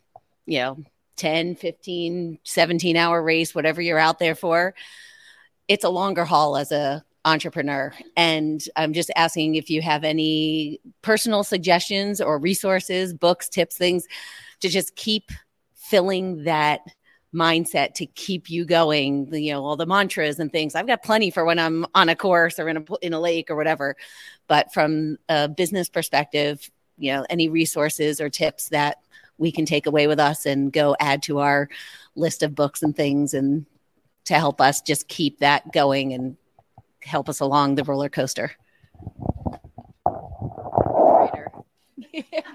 you 0.47 0.59
know, 0.59 0.79
10, 1.17 1.57
15, 1.57 2.39
17 2.43 2.97
hour 2.97 3.23
race, 3.23 3.55
whatever 3.55 3.81
you're 3.81 3.99
out 3.99 4.19
there 4.19 4.35
for, 4.35 4.75
it's 5.69 5.85
a 5.85 5.89
longer 5.89 6.25
haul 6.25 6.57
as 6.57 6.73
a 6.73 7.05
entrepreneur. 7.25 7.93
And 8.17 8.63
I'm 8.77 8.93
just 8.93 9.11
asking 9.17 9.55
if 9.55 9.71
you 9.71 9.81
have 9.83 10.05
any 10.05 10.81
personal 11.03 11.43
suggestions 11.43 12.21
or 12.21 12.39
resources, 12.39 13.15
books, 13.15 13.49
tips, 13.49 13.79
things 13.79 14.07
to 14.61 14.69
just 14.69 14.95
keep 14.97 15.31
filling 15.75 16.45
that 16.45 16.81
mindset 17.35 17.95
to 17.95 18.07
keep 18.07 18.49
you 18.49 18.65
going 18.65 19.33
you 19.35 19.53
know 19.53 19.65
all 19.65 19.77
the 19.77 19.87
mantras 19.87 20.39
and 20.39 20.51
things. 20.51 20.75
I've 20.75 20.87
got 20.87 21.03
plenty 21.03 21.31
for 21.31 21.45
when 21.45 21.59
i'm 21.59 21.87
on 21.95 22.09
a 22.09 22.17
course 22.17 22.59
or 22.59 22.69
in 22.69 22.79
a 22.79 22.85
in 23.03 23.13
a 23.13 23.21
lake 23.21 23.51
or 23.51 23.57
whatever. 23.57 23.97
But 24.47 24.73
from 24.73 25.19
a 25.29 25.49
business 25.49 25.89
perspective 25.89 26.71
you 26.97 27.13
know 27.13 27.27
any 27.29 27.49
resources 27.49 28.21
or 28.21 28.31
tips 28.31 28.69
that 28.69 28.99
we 29.39 29.51
can 29.51 29.67
take 29.67 29.87
away 29.87 30.07
with 30.07 30.21
us 30.21 30.47
and 30.47 30.73
go 30.73 30.97
add 31.01 31.23
to 31.25 31.41
our 31.41 31.69
list 32.15 32.43
of 32.43 32.55
books 32.55 32.83
and 32.83 32.97
things 32.97 33.35
and 33.35 33.67
to 34.25 34.35
help 34.35 34.61
us 34.61 34.81
just 34.81 35.09
keep 35.09 35.41
that 35.41 35.73
going 35.73 36.13
and 36.13 36.37
help 37.03 37.29
us 37.29 37.41
along 37.41 37.75
the 37.75 37.85
roller 37.85 38.09
coaster. 38.09 38.53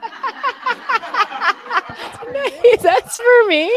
That's 2.82 3.18
for 3.18 3.48
me. 3.48 3.66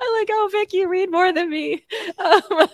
I'm 0.00 0.12
like 0.12 0.28
oh, 0.30 0.48
Vic, 0.52 0.72
you 0.72 0.88
read 0.88 1.10
more 1.10 1.32
than 1.32 1.50
me. 1.50 1.84
Um, 2.18 2.68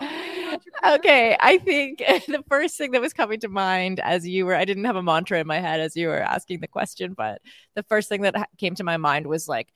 okay, 0.86 1.36
I 1.40 1.58
think 1.58 1.98
the 1.98 2.42
first 2.48 2.76
thing 2.76 2.92
that 2.92 3.00
was 3.00 3.12
coming 3.12 3.40
to 3.40 3.48
mind 3.48 4.00
as 4.00 4.26
you 4.26 4.46
were, 4.46 4.54
I 4.54 4.64
didn't 4.64 4.84
have 4.84 4.96
a 4.96 5.02
mantra 5.02 5.40
in 5.40 5.46
my 5.46 5.60
head 5.60 5.80
as 5.80 5.96
you 5.96 6.08
were 6.08 6.20
asking 6.20 6.60
the 6.60 6.68
question, 6.68 7.14
but 7.14 7.40
the 7.74 7.82
first 7.84 8.08
thing 8.08 8.22
that 8.22 8.48
came 8.58 8.74
to 8.76 8.84
my 8.84 8.96
mind 8.96 9.26
was 9.26 9.48
like 9.48 9.68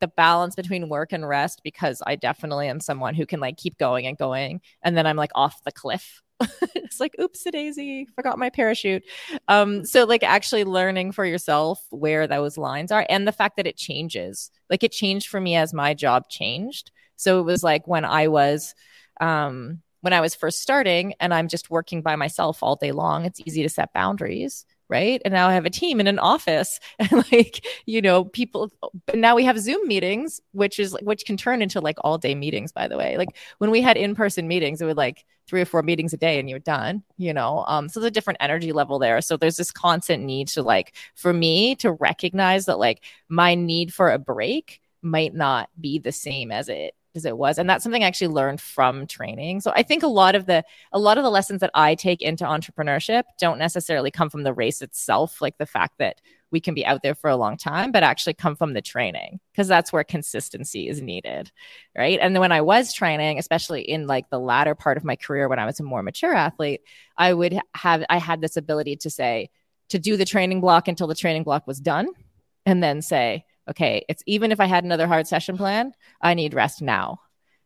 the 0.00 0.08
balance 0.08 0.54
between 0.54 0.88
work 0.88 1.12
and 1.12 1.28
rest 1.28 1.60
because 1.62 2.02
I 2.06 2.16
definitely 2.16 2.68
am 2.68 2.80
someone 2.80 3.14
who 3.14 3.26
can 3.26 3.40
like 3.40 3.58
keep 3.58 3.76
going 3.76 4.06
and 4.06 4.16
going 4.16 4.62
and 4.82 4.96
then 4.96 5.06
I'm 5.06 5.16
like 5.16 5.32
off 5.34 5.62
the 5.64 5.72
cliff. 5.72 6.22
it's 6.74 7.00
like 7.00 7.14
oops 7.20 7.44
a 7.46 7.50
daisy, 7.50 8.06
forgot 8.14 8.38
my 8.38 8.50
parachute. 8.50 9.02
Um 9.48 9.84
so 9.84 10.04
like 10.04 10.22
actually 10.22 10.64
learning 10.64 11.12
for 11.12 11.24
yourself 11.24 11.82
where 11.90 12.26
those 12.26 12.56
lines 12.58 12.92
are 12.92 13.06
and 13.08 13.26
the 13.26 13.32
fact 13.32 13.56
that 13.56 13.66
it 13.66 13.76
changes. 13.76 14.50
Like 14.68 14.82
it 14.82 14.92
changed 14.92 15.28
for 15.28 15.40
me 15.40 15.56
as 15.56 15.74
my 15.74 15.94
job 15.94 16.28
changed. 16.28 16.90
So 17.16 17.40
it 17.40 17.44
was 17.44 17.62
like 17.62 17.86
when 17.86 18.04
I 18.04 18.28
was 18.28 18.74
um 19.20 19.82
when 20.02 20.12
I 20.12 20.20
was 20.20 20.34
first 20.34 20.62
starting 20.62 21.14
and 21.20 21.34
I'm 21.34 21.48
just 21.48 21.70
working 21.70 22.00
by 22.00 22.16
myself 22.16 22.62
all 22.62 22.76
day 22.76 22.92
long, 22.92 23.26
it's 23.26 23.40
easy 23.44 23.62
to 23.62 23.68
set 23.68 23.92
boundaries 23.92 24.64
right? 24.90 25.22
And 25.24 25.32
now 25.32 25.48
I 25.48 25.54
have 25.54 25.64
a 25.64 25.70
team 25.70 26.00
in 26.00 26.06
an 26.06 26.18
office 26.18 26.80
and 26.98 27.24
like, 27.32 27.64
you 27.86 28.02
know, 28.02 28.24
people 28.24 28.70
but 29.06 29.16
now 29.16 29.36
we 29.36 29.44
have 29.44 29.58
Zoom 29.58 29.86
meetings, 29.86 30.40
which 30.52 30.78
is 30.78 30.96
which 31.02 31.24
can 31.24 31.36
turn 31.36 31.62
into 31.62 31.80
like 31.80 31.96
all 32.02 32.18
day 32.18 32.34
meetings, 32.34 32.72
by 32.72 32.88
the 32.88 32.98
way. 32.98 33.16
Like 33.16 33.36
when 33.58 33.70
we 33.70 33.80
had 33.80 33.96
in-person 33.96 34.46
meetings, 34.48 34.82
it 34.82 34.86
would 34.86 34.96
like 34.96 35.24
three 35.46 35.60
or 35.60 35.64
four 35.64 35.82
meetings 35.82 36.12
a 36.12 36.16
day 36.16 36.38
and 36.38 36.48
you're 36.48 36.58
done, 36.58 37.02
you 37.16 37.32
know. 37.32 37.64
Um, 37.66 37.88
so 37.88 38.00
there's 38.00 38.08
a 38.08 38.12
different 38.12 38.38
energy 38.40 38.72
level 38.72 38.98
there. 38.98 39.20
So 39.20 39.36
there's 39.36 39.56
this 39.56 39.72
constant 39.72 40.22
need 40.24 40.48
to 40.48 40.62
like 40.62 40.94
for 41.14 41.32
me 41.32 41.74
to 41.76 41.92
recognize 41.92 42.66
that 42.66 42.78
like 42.78 43.02
my 43.28 43.54
need 43.54 43.94
for 43.94 44.10
a 44.10 44.18
break 44.18 44.80
might 45.02 45.34
not 45.34 45.70
be 45.80 45.98
the 45.98 46.12
same 46.12 46.52
as 46.52 46.68
it 46.68 46.94
as 47.14 47.24
it 47.24 47.36
was 47.36 47.58
and 47.58 47.68
that's 47.68 47.82
something 47.82 48.04
i 48.04 48.06
actually 48.06 48.28
learned 48.28 48.60
from 48.60 49.06
training. 49.06 49.60
So 49.60 49.72
i 49.74 49.82
think 49.82 50.02
a 50.02 50.08
lot 50.08 50.34
of 50.34 50.46
the 50.46 50.64
a 50.92 50.98
lot 50.98 51.18
of 51.18 51.24
the 51.24 51.30
lessons 51.30 51.60
that 51.60 51.70
i 51.74 51.94
take 51.94 52.22
into 52.22 52.44
entrepreneurship 52.44 53.24
don't 53.38 53.58
necessarily 53.58 54.10
come 54.10 54.30
from 54.30 54.42
the 54.42 54.52
race 54.52 54.82
itself 54.82 55.40
like 55.40 55.58
the 55.58 55.66
fact 55.66 55.98
that 55.98 56.20
we 56.52 56.60
can 56.60 56.74
be 56.74 56.84
out 56.84 57.02
there 57.02 57.14
for 57.14 57.30
a 57.30 57.36
long 57.36 57.56
time 57.56 57.92
but 57.92 58.02
actually 58.02 58.34
come 58.34 58.56
from 58.56 58.74
the 58.74 58.82
training 58.82 59.40
because 59.52 59.68
that's 59.68 59.92
where 59.92 60.04
consistency 60.04 60.88
is 60.88 61.00
needed 61.00 61.50
right? 61.96 62.18
And 62.20 62.38
when 62.38 62.52
i 62.52 62.60
was 62.60 62.92
training 62.92 63.38
especially 63.38 63.82
in 63.82 64.06
like 64.06 64.30
the 64.30 64.40
latter 64.40 64.74
part 64.74 64.96
of 64.96 65.04
my 65.04 65.16
career 65.16 65.48
when 65.48 65.58
i 65.58 65.66
was 65.66 65.80
a 65.80 65.84
more 65.84 66.02
mature 66.02 66.34
athlete 66.34 66.80
i 67.16 67.32
would 67.32 67.58
have 67.74 68.04
i 68.08 68.18
had 68.18 68.40
this 68.40 68.56
ability 68.56 68.96
to 68.96 69.10
say 69.10 69.50
to 69.88 69.98
do 69.98 70.16
the 70.16 70.24
training 70.24 70.60
block 70.60 70.88
until 70.88 71.06
the 71.06 71.14
training 71.14 71.42
block 71.42 71.66
was 71.66 71.80
done 71.80 72.08
and 72.66 72.82
then 72.82 73.02
say 73.02 73.44
okay, 73.70 74.04
it's 74.08 74.22
even 74.26 74.52
if 74.52 74.60
I 74.60 74.66
had 74.66 74.84
another 74.84 75.06
hard 75.06 75.26
session 75.26 75.56
plan, 75.56 75.92
I 76.20 76.34
need 76.34 76.54
rest 76.54 76.82
now, 76.82 77.20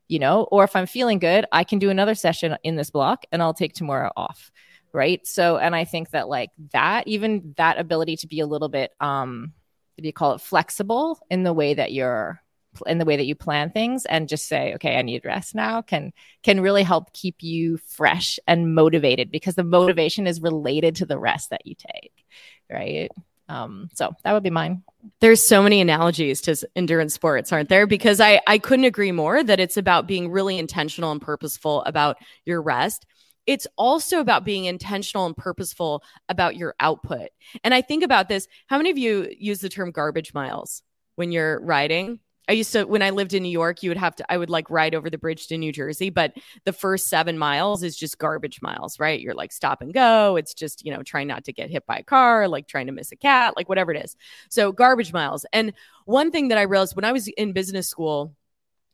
you 0.08 0.18
know, 0.18 0.44
or 0.50 0.64
if 0.64 0.76
I'm 0.76 0.86
feeling 0.86 1.18
good, 1.18 1.46
I 1.50 1.64
can 1.64 1.78
do 1.78 1.90
another 1.90 2.14
session 2.14 2.56
in 2.62 2.76
this 2.76 2.90
block 2.90 3.24
and 3.32 3.42
I'll 3.42 3.54
take 3.54 3.72
tomorrow 3.72 4.12
off. 4.16 4.52
Right. 4.92 5.26
So, 5.26 5.56
and 5.56 5.74
I 5.74 5.84
think 5.84 6.10
that 6.10 6.28
like 6.28 6.50
that, 6.72 7.08
even 7.08 7.54
that 7.56 7.78
ability 7.78 8.16
to 8.18 8.28
be 8.28 8.38
a 8.38 8.46
little 8.46 8.68
bit, 8.68 8.92
um, 9.00 9.52
do 9.98 10.06
you 10.06 10.12
call 10.12 10.32
it 10.32 10.40
flexible 10.40 11.18
in 11.30 11.42
the 11.42 11.52
way 11.52 11.74
that 11.74 11.92
you're 11.92 12.40
in 12.86 12.98
the 12.98 13.04
way 13.04 13.16
that 13.16 13.26
you 13.26 13.36
plan 13.36 13.70
things 13.70 14.04
and 14.06 14.28
just 14.28 14.46
say 14.46 14.74
okay 14.74 14.96
i 14.96 15.02
need 15.02 15.24
rest 15.24 15.54
now 15.54 15.80
can 15.80 16.12
can 16.42 16.60
really 16.60 16.82
help 16.82 17.12
keep 17.12 17.36
you 17.40 17.76
fresh 17.76 18.38
and 18.48 18.74
motivated 18.74 19.30
because 19.30 19.54
the 19.54 19.62
motivation 19.62 20.26
is 20.26 20.40
related 20.40 20.96
to 20.96 21.06
the 21.06 21.18
rest 21.18 21.50
that 21.50 21.64
you 21.64 21.76
take 21.76 22.24
right 22.68 23.12
um, 23.48 23.88
so 23.94 24.14
that 24.24 24.32
would 24.32 24.42
be 24.42 24.50
mine. 24.50 24.82
There's 25.20 25.44
so 25.46 25.62
many 25.62 25.80
analogies 25.80 26.40
to 26.42 26.56
endurance 26.74 27.14
sports, 27.14 27.52
aren't 27.52 27.68
there? 27.68 27.86
Because 27.86 28.20
I, 28.20 28.40
I 28.46 28.58
couldn't 28.58 28.86
agree 28.86 29.12
more 29.12 29.42
that 29.42 29.60
it's 29.60 29.76
about 29.76 30.06
being 30.06 30.30
really 30.30 30.58
intentional 30.58 31.12
and 31.12 31.20
purposeful 31.20 31.82
about 31.84 32.16
your 32.46 32.62
rest. 32.62 33.04
It's 33.46 33.66
also 33.76 34.20
about 34.20 34.44
being 34.44 34.64
intentional 34.64 35.26
and 35.26 35.36
purposeful 35.36 36.02
about 36.30 36.56
your 36.56 36.74
output. 36.80 37.28
And 37.62 37.74
I 37.74 37.82
think 37.82 38.02
about 38.02 38.28
this 38.28 38.48
how 38.66 38.78
many 38.78 38.90
of 38.90 38.96
you 38.96 39.30
use 39.38 39.60
the 39.60 39.68
term 39.68 39.90
garbage 39.90 40.32
miles 40.32 40.82
when 41.16 41.30
you're 41.30 41.60
riding? 41.60 42.20
I 42.48 42.52
used 42.52 42.72
to 42.72 42.84
when 42.84 43.02
I 43.02 43.10
lived 43.10 43.32
in 43.32 43.42
New 43.42 43.50
York, 43.50 43.82
you 43.82 43.90
would 43.90 43.96
have 43.96 44.16
to 44.16 44.32
I 44.32 44.36
would 44.36 44.50
like 44.50 44.70
ride 44.70 44.94
over 44.94 45.08
the 45.08 45.18
bridge 45.18 45.46
to 45.48 45.58
New 45.58 45.72
Jersey, 45.72 46.10
but 46.10 46.34
the 46.64 46.72
first 46.72 47.08
7 47.08 47.38
miles 47.38 47.82
is 47.82 47.96
just 47.96 48.18
garbage 48.18 48.60
miles, 48.60 49.00
right? 49.00 49.20
You're 49.20 49.34
like 49.34 49.52
stop 49.52 49.80
and 49.80 49.94
go. 49.94 50.36
It's 50.36 50.54
just, 50.54 50.84
you 50.84 50.92
know, 50.92 51.02
trying 51.02 51.28
not 51.28 51.44
to 51.44 51.52
get 51.52 51.70
hit 51.70 51.86
by 51.86 51.98
a 51.98 52.02
car, 52.02 52.48
like 52.48 52.66
trying 52.66 52.86
to 52.86 52.92
miss 52.92 53.12
a 53.12 53.16
cat, 53.16 53.54
like 53.56 53.68
whatever 53.68 53.92
it 53.92 54.04
is. 54.04 54.16
So 54.50 54.72
garbage 54.72 55.12
miles. 55.12 55.46
And 55.52 55.72
one 56.04 56.30
thing 56.30 56.48
that 56.48 56.58
I 56.58 56.62
realized 56.62 56.96
when 56.96 57.04
I 57.04 57.12
was 57.12 57.28
in 57.28 57.52
business 57.52 57.88
school, 57.88 58.34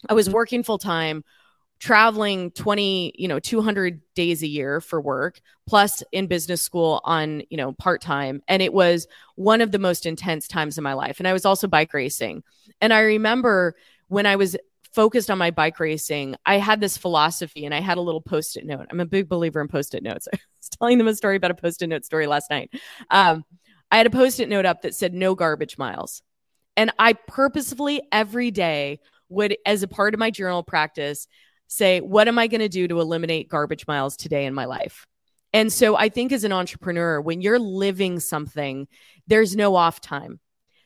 I 0.09 0.14
was 0.14 0.30
working 0.30 0.62
full 0.62 0.78
time 0.78 1.24
traveling 1.80 2.50
20 2.50 3.14
you 3.16 3.26
know 3.26 3.38
200 3.38 4.02
days 4.14 4.42
a 4.42 4.46
year 4.46 4.82
for 4.82 5.00
work 5.00 5.40
plus 5.66 6.02
in 6.12 6.26
business 6.26 6.60
school 6.60 7.00
on 7.04 7.42
you 7.48 7.56
know 7.56 7.72
part 7.72 8.02
time 8.02 8.42
and 8.48 8.60
it 8.62 8.72
was 8.72 9.08
one 9.36 9.62
of 9.62 9.72
the 9.72 9.78
most 9.78 10.04
intense 10.04 10.46
times 10.46 10.76
in 10.76 10.84
my 10.84 10.92
life. 10.92 11.18
And 11.18 11.26
i 11.26 11.32
was 11.32 11.46
also 11.46 11.66
bike 11.66 11.92
racing. 11.94 12.42
And 12.82 12.92
i 12.92 13.00
remember 13.00 13.74
when 14.08 14.26
i 14.26 14.36
was 14.36 14.56
focused 14.92 15.30
on 15.30 15.38
my 15.38 15.50
bike 15.50 15.80
racing 15.80 16.36
i 16.44 16.58
had 16.58 16.80
this 16.80 16.98
philosophy 16.98 17.64
and 17.64 17.74
i 17.74 17.80
had 17.80 17.96
a 17.96 18.02
little 18.02 18.20
post-it 18.20 18.66
note. 18.66 18.86
I'm 18.90 19.00
a 19.00 19.06
big 19.06 19.28
believer 19.28 19.60
in 19.60 19.68
post-it 19.68 20.02
notes. 20.02 20.28
I 20.34 20.38
was 20.58 20.68
telling 20.68 20.98
them 20.98 21.08
a 21.08 21.14
story 21.14 21.36
about 21.36 21.50
a 21.50 21.54
post-it 21.54 21.86
note 21.88 22.04
story 22.04 22.26
last 22.26 22.50
night. 22.50 22.70
Um, 23.10 23.44
i 23.90 23.96
had 23.96 24.06
a 24.06 24.10
post-it 24.10 24.50
note 24.50 24.66
up 24.66 24.82
that 24.82 24.94
said 24.94 25.14
no 25.14 25.34
garbage 25.34 25.78
miles. 25.78 26.22
And 26.76 26.92
i 26.98 27.14
purposefully 27.14 28.02
every 28.12 28.50
day 28.50 29.00
would 29.30 29.56
as 29.64 29.82
a 29.82 29.88
part 29.88 30.12
of 30.12 30.20
my 30.20 30.30
journal 30.30 30.62
practice 30.62 31.26
say, 31.70 32.00
what 32.00 32.28
am 32.28 32.38
I 32.38 32.48
going 32.48 32.60
to 32.60 32.68
do 32.68 32.88
to 32.88 33.00
eliminate 33.00 33.48
garbage 33.48 33.86
miles 33.86 34.16
today 34.16 34.44
in 34.44 34.52
my 34.52 34.64
life? 34.64 35.06
And 35.52 35.72
so 35.72 35.96
I 35.96 36.08
think 36.08 36.32
as 36.32 36.44
an 36.44 36.52
entrepreneur, 36.52 37.20
when 37.20 37.40
you're 37.40 37.58
living 37.58 38.20
something, 38.20 38.88
there's 39.26 39.56
no 39.56 39.76
off 39.76 40.00
time. 40.00 40.40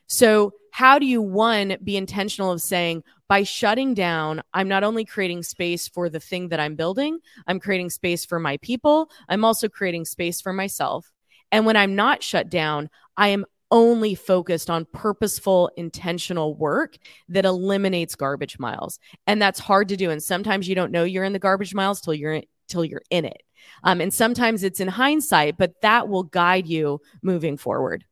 So, 0.07 0.53
how 0.71 0.99
do 0.99 1.05
you, 1.05 1.21
one, 1.21 1.77
be 1.83 1.95
intentional 1.95 2.51
of 2.51 2.61
saying, 2.61 3.03
by 3.29 3.43
shutting 3.43 3.93
down, 3.93 4.43
I'm 4.53 4.67
not 4.67 4.83
only 4.83 5.05
creating 5.05 5.43
space 5.43 5.87
for 5.87 6.09
the 6.09 6.19
thing 6.19 6.49
that 6.49 6.59
I'm 6.59 6.75
building, 6.75 7.19
I'm 7.47 7.61
creating 7.61 7.89
space 7.91 8.25
for 8.25 8.39
my 8.39 8.57
people, 8.57 9.09
I'm 9.29 9.45
also 9.45 9.69
creating 9.69 10.03
space 10.03 10.41
for 10.41 10.51
myself. 10.51 11.11
And 11.51 11.65
when 11.65 11.77
I'm 11.77 11.95
not 11.95 12.21
shut 12.21 12.49
down, 12.49 12.89
I 13.15 13.29
am 13.29 13.45
only 13.71 14.15
focused 14.15 14.69
on 14.69 14.85
purposeful, 14.93 15.69
intentional 15.75 16.55
work 16.55 16.97
that 17.29 17.45
eliminates 17.45 18.15
garbage 18.15 18.59
miles. 18.59 18.99
And 19.27 19.41
that's 19.41 19.59
hard 19.59 19.89
to 19.89 19.97
do. 19.97 20.09
And 20.11 20.21
sometimes 20.21 20.67
you 20.67 20.75
don't 20.75 20.91
know 20.91 21.03
you're 21.03 21.23
in 21.23 21.33
the 21.33 21.39
garbage 21.39 21.73
miles 21.73 22.01
till 22.01 22.13
you're 22.13 22.33
in, 22.33 22.43
till 22.67 22.85
you're 22.85 23.01
in 23.09 23.25
it. 23.25 23.41
Um, 23.83 24.01
and 24.01 24.13
sometimes 24.13 24.63
it's 24.63 24.79
in 24.79 24.87
hindsight, 24.87 25.57
but 25.57 25.73
that 25.81 26.07
will 26.07 26.23
guide 26.23 26.67
you 26.67 27.01
moving 27.21 27.57
forward. 27.57 28.05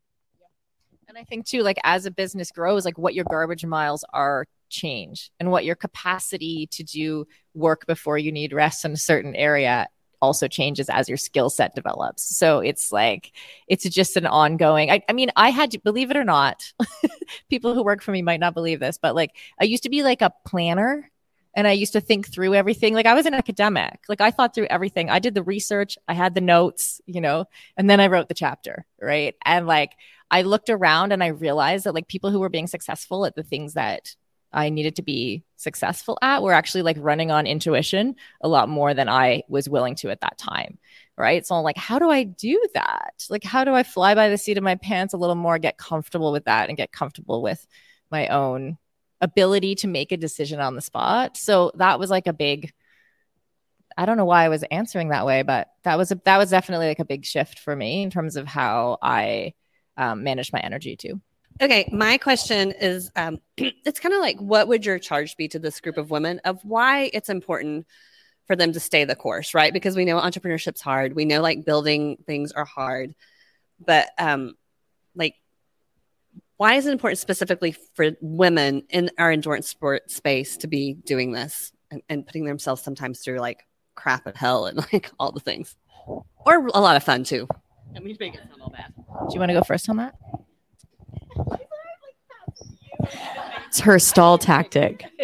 And 1.08 1.18
I 1.18 1.24
think 1.24 1.46
too, 1.46 1.62
like 1.62 1.78
as 1.84 2.06
a 2.06 2.12
business 2.12 2.52
grows, 2.52 2.86
like 2.86 2.98
what 2.98 3.14
your 3.14 3.26
garbage 3.30 3.66
miles 3.66 4.04
are 4.14 4.46
change 4.70 5.32
and 5.40 5.52
what 5.52 5.66
your 5.66 5.76
capacity 5.76 6.68
to 6.72 6.84
do 6.84 7.28
work 7.54 7.86
before 7.86 8.18
you 8.18 8.32
need 8.32 8.52
rest 8.52 8.84
in 8.84 8.92
a 8.92 8.98
certain 8.98 9.36
area 9.36 9.88
also 10.24 10.48
changes 10.48 10.90
as 10.90 11.10
your 11.10 11.18
skill 11.18 11.50
set 11.50 11.76
develops. 11.76 12.24
So 12.36 12.60
it's 12.60 12.94
like, 12.94 13.34
it's 13.68 13.84
just 13.90 14.16
an 14.16 14.26
ongoing. 14.26 14.90
I, 14.90 15.04
I 15.10 15.14
mean, 15.14 15.30
I 15.36 15.50
had 15.50 15.72
to 15.72 15.80
believe 15.80 16.10
it 16.12 16.18
or 16.18 16.24
not, 16.24 16.72
people 17.50 17.76
who 17.76 17.84
work 17.84 18.02
for 18.02 18.12
me 18.12 18.22
might 18.22 18.40
not 18.40 18.54
believe 18.54 18.80
this, 18.80 18.98
but 18.98 19.16
like 19.16 19.36
I 19.60 19.66
used 19.66 19.84
to 19.84 19.90
be 19.90 20.02
like 20.02 20.22
a 20.22 20.34
planner 20.48 21.12
and 21.54 21.68
I 21.68 21.74
used 21.74 21.94
to 21.94 22.02
think 22.02 22.28
through 22.28 22.56
everything. 22.56 22.94
Like 22.94 23.06
I 23.06 23.14
was 23.14 23.26
an 23.26 23.34
academic. 23.34 24.00
Like 24.08 24.22
I 24.22 24.32
thought 24.32 24.56
through 24.56 24.68
everything. 24.68 25.10
I 25.10 25.20
did 25.20 25.36
the 25.36 25.44
research, 25.44 25.98
I 26.08 26.14
had 26.14 26.36
the 26.36 26.42
notes, 26.42 27.02
you 27.06 27.20
know, 27.20 27.46
and 27.76 27.90
then 27.90 28.00
I 28.00 28.08
wrote 28.08 28.30
the 28.30 28.34
chapter, 28.34 28.86
right? 29.02 29.36
And 29.46 29.68
like 29.68 29.92
I 30.32 30.44
looked 30.44 30.70
around 30.70 31.12
and 31.12 31.22
I 31.22 31.28
realized 31.28 31.84
that 31.84 31.94
like 31.94 32.08
people 32.08 32.32
who 32.32 32.40
were 32.40 32.50
being 32.50 32.68
successful 32.68 33.26
at 33.26 33.36
the 33.36 33.44
things 33.44 33.74
that 33.74 34.16
I 34.54 34.70
needed 34.70 34.96
to 34.98 35.02
be 35.02 35.44
successful 35.58 36.18
at 36.22 36.44
were 36.44 36.54
actually 36.54 36.84
like 36.84 36.98
running 37.00 37.32
on 37.32 37.48
intuition 37.48 38.16
a 38.42 38.48
lot 38.48 38.70
more 38.70 38.94
than 38.94 39.10
I 39.10 39.44
was 39.48 39.68
willing 39.68 39.96
to 39.96 40.10
at 40.12 40.22
that 40.22 40.38
time. 40.38 40.78
Right. 41.18 41.46
So 41.46 41.56
I'm 41.56 41.64
like, 41.64 41.78
how 41.78 42.00
do 42.00 42.10
I 42.10 42.24
do 42.24 42.62
that? 42.74 43.26
Like, 43.30 43.44
how 43.44 43.64
do 43.64 43.74
I 43.74 43.84
fly 43.84 44.16
by 44.16 44.30
the 44.30 44.38
seat 44.38 44.58
of 44.58 44.64
my 44.64 44.76
pants 44.76 45.14
a 45.14 45.18
little 45.18 45.36
more, 45.36 45.60
get 45.60 45.78
comfortable 45.78 46.32
with 46.32 46.46
that 46.46 46.70
and 46.70 46.78
get 46.78 46.92
comfortable 46.92 47.42
with 47.42 47.66
my 48.10 48.28
own 48.28 48.78
ability 49.22 49.76
to 49.76 49.88
make 49.88 50.12
a 50.12 50.18
decision 50.18 50.60
on 50.60 50.76
the 50.76 50.82
spot? 50.82 51.38
So 51.38 51.72
that 51.76 52.00
was 52.00 52.10
like 52.10 52.26
a 52.26 52.34
big, 52.34 52.74
I 53.96 54.08
don't 54.08 54.18
know 54.18 54.26
why 54.26 54.44
I 54.44 54.50
was 54.50 54.64
answering 54.64 55.10
that 55.10 55.26
way, 55.26 55.44
but 55.44 55.68
that 55.84 56.00
was 56.00 56.12
a, 56.12 56.20
that 56.26 56.38
was 56.38 56.50
definitely 56.50 56.88
like 56.88 57.00
a 57.00 57.06
big 57.06 57.26
shift 57.26 57.60
for 57.60 57.76
me 57.76 58.02
in 58.02 58.10
terms 58.10 58.36
of 58.36 58.48
how 58.48 58.98
I 59.00 59.54
um, 59.98 60.24
managed 60.24 60.52
my 60.52 60.60
energy 60.60 60.96
too. 60.96 61.22
Okay, 61.62 61.90
my 61.92 62.18
question 62.18 62.72
is 62.72 63.12
um, 63.16 63.40
it's 63.58 64.00
kind 64.00 64.14
of 64.14 64.22
like 64.22 64.40
what 64.40 64.68
would 64.68 64.86
your 64.86 65.00
charge 65.00 65.38
be 65.38 65.48
to 65.50 65.60
this 65.60 65.80
group 65.80 65.98
of 65.98 66.10
women 66.10 66.40
of 66.46 66.60
why 66.64 67.10
it's 67.14 67.30
important 67.30 67.86
for 68.48 68.56
them 68.56 68.74
to 68.74 68.80
stay 68.80 69.06
the 69.06 69.16
course, 69.16 69.54
right? 69.54 69.72
Because 69.72 69.96
we 69.96 70.06
know 70.06 70.20
entrepreneurship's 70.20 70.82
hard. 70.82 71.16
We 71.16 71.26
know 71.26 71.42
like 71.42 71.66
building 71.66 72.18
things 72.26 72.52
are 72.52 72.66
hard. 72.66 73.16
But 73.86 74.10
um 74.18 74.56
like 75.16 75.36
why 76.58 76.76
is 76.76 76.86
it 76.86 76.92
important 76.92 77.20
specifically 77.20 77.76
for 77.94 78.12
women 78.22 78.84
in 78.90 79.12
our 79.18 79.32
endurance 79.32 79.68
sport 79.68 80.10
space 80.12 80.58
to 80.58 80.68
be 80.68 80.94
doing 80.94 81.32
this 81.32 81.72
and, 81.92 82.02
and 82.10 82.26
putting 82.26 82.46
themselves 82.46 82.82
sometimes 82.82 83.20
through 83.20 83.40
like 83.40 83.66
crap 83.96 84.26
and 84.26 84.36
hell 84.36 84.66
and 84.66 84.78
like 84.94 85.12
all 85.20 85.32
the 85.32 85.40
things? 85.40 85.76
Or 86.46 86.68
a 86.68 86.82
lot 86.82 86.98
of 86.98 87.04
fun 87.04 87.24
too. 87.24 87.48
I 87.96 88.00
mean, 88.00 88.18
make 88.20 88.34
it 88.34 88.42
sound 88.50 88.62
all 88.62 88.70
bad. 88.70 88.94
Do 88.98 89.34
you 89.34 89.40
want 89.40 89.50
to 89.50 89.54
go 89.54 89.62
first 89.62 89.88
on 89.88 89.98
that? 89.98 90.16
It's 93.68 93.80
her 93.80 93.98
stall 94.00 94.38
tactic. 94.38 95.06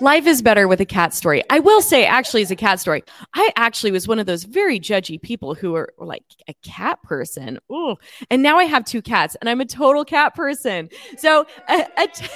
Life 0.00 0.26
is 0.26 0.42
better 0.42 0.68
with 0.68 0.78
a 0.82 0.84
cat 0.84 1.14
story. 1.14 1.42
I 1.48 1.58
will 1.58 1.80
say, 1.80 2.04
actually, 2.04 2.42
as 2.42 2.50
a 2.50 2.56
cat 2.56 2.80
story, 2.80 3.02
I 3.32 3.50
actually 3.56 3.92
was 3.92 4.06
one 4.06 4.18
of 4.18 4.26
those 4.26 4.44
very 4.44 4.78
judgy 4.78 5.20
people 5.20 5.54
who 5.54 5.72
were, 5.72 5.94
were 5.96 6.04
like 6.04 6.24
a 6.48 6.54
cat 6.62 7.02
person. 7.02 7.58
Ooh. 7.72 7.96
And 8.30 8.42
now 8.42 8.58
I 8.58 8.64
have 8.64 8.84
two 8.84 9.00
cats 9.00 9.36
and 9.40 9.48
I'm 9.48 9.62
a 9.62 9.64
total 9.64 10.04
cat 10.04 10.34
person. 10.34 10.90
So, 11.16 11.46
a, 11.68 11.86
a, 11.96 12.06
t- 12.08 12.26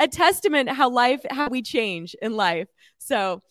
a 0.00 0.08
testament 0.08 0.70
how 0.70 0.90
life, 0.90 1.24
how 1.30 1.48
we 1.48 1.62
change 1.62 2.16
in 2.20 2.32
life. 2.32 2.66
So, 2.98 3.42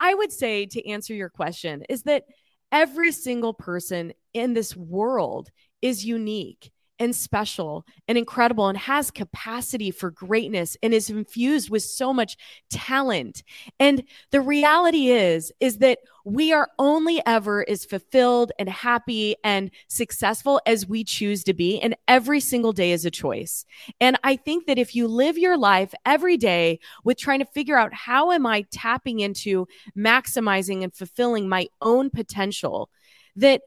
I 0.00 0.14
would 0.14 0.32
say 0.32 0.64
to 0.66 0.88
answer 0.88 1.12
your 1.14 1.28
question 1.28 1.82
is 1.90 2.04
that 2.04 2.24
every 2.70 3.12
single 3.12 3.52
person 3.52 4.14
in 4.34 4.54
this 4.54 4.76
world 4.76 5.50
is 5.80 6.04
unique 6.04 6.72
and 7.02 7.16
special 7.16 7.84
and 8.06 8.16
incredible 8.16 8.68
and 8.68 8.78
has 8.78 9.10
capacity 9.10 9.90
for 9.90 10.12
greatness 10.12 10.76
and 10.84 10.94
is 10.94 11.10
infused 11.10 11.68
with 11.68 11.82
so 11.82 12.12
much 12.12 12.36
talent. 12.70 13.42
And 13.80 14.04
the 14.30 14.40
reality 14.40 15.08
is 15.08 15.52
is 15.58 15.78
that 15.78 15.98
we 16.24 16.52
are 16.52 16.68
only 16.78 17.20
ever 17.26 17.68
as 17.68 17.84
fulfilled 17.84 18.52
and 18.56 18.68
happy 18.68 19.34
and 19.42 19.72
successful 19.88 20.60
as 20.64 20.86
we 20.86 21.02
choose 21.02 21.42
to 21.44 21.54
be 21.54 21.80
and 21.80 21.96
every 22.06 22.38
single 22.38 22.72
day 22.72 22.92
is 22.92 23.04
a 23.04 23.10
choice. 23.10 23.64
And 24.00 24.16
I 24.22 24.36
think 24.36 24.66
that 24.66 24.78
if 24.78 24.94
you 24.94 25.08
live 25.08 25.36
your 25.36 25.58
life 25.58 25.92
every 26.06 26.36
day 26.36 26.78
with 27.02 27.18
trying 27.18 27.40
to 27.40 27.46
figure 27.46 27.76
out 27.76 27.92
how 27.92 28.30
am 28.30 28.46
I 28.46 28.64
tapping 28.70 29.18
into 29.18 29.66
maximizing 29.98 30.84
and 30.84 30.94
fulfilling 30.94 31.48
my 31.48 31.66
own 31.80 32.10
potential 32.10 32.90
that 33.34 33.62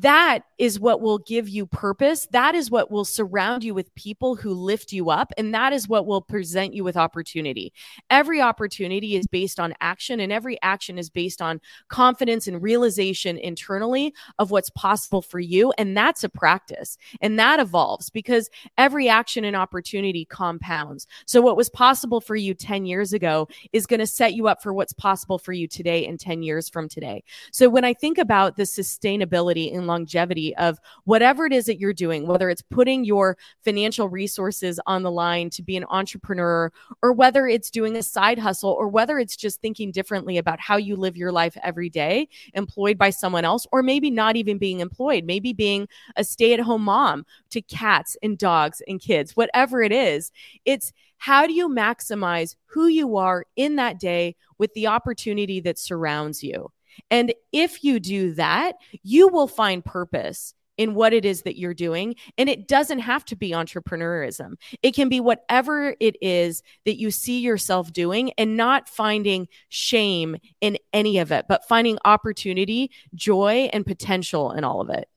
that 0.00 0.40
is 0.58 0.80
what 0.80 1.00
will 1.00 1.18
give 1.18 1.48
you 1.48 1.66
purpose. 1.66 2.26
That 2.32 2.54
is 2.54 2.70
what 2.70 2.90
will 2.90 3.04
surround 3.04 3.62
you 3.62 3.74
with 3.74 3.94
people 3.94 4.34
who 4.34 4.52
lift 4.52 4.92
you 4.92 5.10
up. 5.10 5.32
And 5.38 5.54
that 5.54 5.72
is 5.72 5.88
what 5.88 6.06
will 6.06 6.20
present 6.20 6.74
you 6.74 6.82
with 6.82 6.96
opportunity. 6.96 7.72
Every 8.10 8.40
opportunity 8.40 9.14
is 9.14 9.26
based 9.26 9.60
on 9.60 9.74
action, 9.80 10.18
and 10.18 10.32
every 10.32 10.60
action 10.62 10.98
is 10.98 11.10
based 11.10 11.40
on 11.40 11.60
confidence 11.88 12.48
and 12.48 12.60
realization 12.60 13.38
internally 13.38 14.12
of 14.38 14.50
what's 14.50 14.70
possible 14.70 15.22
for 15.22 15.38
you. 15.38 15.72
And 15.78 15.96
that's 15.96 16.24
a 16.24 16.28
practice. 16.28 16.98
And 17.20 17.38
that 17.38 17.60
evolves 17.60 18.10
because 18.10 18.50
every 18.76 19.08
action 19.08 19.44
and 19.44 19.54
opportunity 19.54 20.24
compounds. 20.24 21.06
So, 21.26 21.40
what 21.40 21.56
was 21.56 21.70
possible 21.70 22.20
for 22.20 22.34
you 22.34 22.54
10 22.54 22.84
years 22.84 23.12
ago 23.12 23.48
is 23.72 23.86
going 23.86 24.00
to 24.00 24.06
set 24.06 24.34
you 24.34 24.48
up 24.48 24.62
for 24.62 24.72
what's 24.72 24.92
possible 24.92 25.38
for 25.38 25.52
you 25.52 25.68
today 25.68 26.06
and 26.06 26.18
10 26.18 26.42
years 26.42 26.68
from 26.68 26.88
today. 26.88 27.22
So, 27.52 27.68
when 27.68 27.84
I 27.84 27.94
think 27.94 28.18
about 28.18 28.56
the 28.56 28.64
sustainability 28.64 29.72
in 29.84 29.86
longevity 29.86 30.56
of 30.56 30.78
whatever 31.04 31.46
it 31.46 31.52
is 31.52 31.66
that 31.66 31.78
you're 31.78 31.92
doing, 31.92 32.26
whether 32.26 32.50
it's 32.50 32.62
putting 32.62 33.04
your 33.04 33.36
financial 33.62 34.08
resources 34.08 34.80
on 34.86 35.02
the 35.02 35.10
line 35.10 35.50
to 35.50 35.62
be 35.62 35.76
an 35.76 35.84
entrepreneur, 35.90 36.72
or 37.02 37.12
whether 37.12 37.46
it's 37.46 37.70
doing 37.70 37.96
a 37.96 38.02
side 38.02 38.38
hustle, 38.38 38.70
or 38.70 38.88
whether 38.88 39.18
it's 39.18 39.36
just 39.36 39.60
thinking 39.60 39.92
differently 39.92 40.38
about 40.38 40.60
how 40.60 40.76
you 40.76 40.96
live 40.96 41.16
your 41.16 41.32
life 41.32 41.56
every 41.62 41.88
day, 41.88 42.28
employed 42.54 42.98
by 42.98 43.10
someone 43.10 43.44
else, 43.44 43.66
or 43.72 43.82
maybe 43.82 44.10
not 44.10 44.36
even 44.36 44.58
being 44.58 44.80
employed, 44.80 45.24
maybe 45.24 45.52
being 45.52 45.86
a 46.16 46.24
stay 46.24 46.52
at 46.52 46.60
home 46.60 46.82
mom 46.82 47.24
to 47.50 47.60
cats 47.62 48.16
and 48.22 48.38
dogs 48.38 48.82
and 48.88 49.00
kids, 49.00 49.36
whatever 49.36 49.82
it 49.82 49.92
is. 49.92 50.32
It's 50.64 50.92
how 51.18 51.46
do 51.46 51.52
you 51.52 51.68
maximize 51.68 52.56
who 52.66 52.86
you 52.86 53.16
are 53.16 53.46
in 53.56 53.76
that 53.76 53.98
day 53.98 54.36
with 54.58 54.72
the 54.74 54.86
opportunity 54.88 55.60
that 55.60 55.78
surrounds 55.78 56.42
you? 56.42 56.70
And 57.10 57.34
if 57.52 57.84
you 57.84 58.00
do 58.00 58.34
that, 58.34 58.76
you 59.02 59.28
will 59.28 59.48
find 59.48 59.84
purpose 59.84 60.54
in 60.76 60.94
what 60.94 61.12
it 61.12 61.24
is 61.24 61.42
that 61.42 61.58
you're 61.58 61.74
doing. 61.74 62.16
And 62.36 62.48
it 62.48 62.66
doesn't 62.66 63.00
have 63.00 63.24
to 63.26 63.36
be 63.36 63.50
entrepreneurism, 63.50 64.54
it 64.82 64.92
can 64.92 65.08
be 65.08 65.20
whatever 65.20 65.94
it 66.00 66.16
is 66.20 66.62
that 66.84 66.98
you 66.98 67.10
see 67.10 67.40
yourself 67.40 67.92
doing 67.92 68.32
and 68.38 68.56
not 68.56 68.88
finding 68.88 69.48
shame 69.68 70.36
in 70.60 70.78
any 70.92 71.18
of 71.18 71.32
it, 71.32 71.46
but 71.48 71.68
finding 71.68 71.98
opportunity, 72.04 72.90
joy, 73.14 73.68
and 73.72 73.86
potential 73.86 74.52
in 74.52 74.64
all 74.64 74.80
of 74.80 74.90
it. 74.90 75.08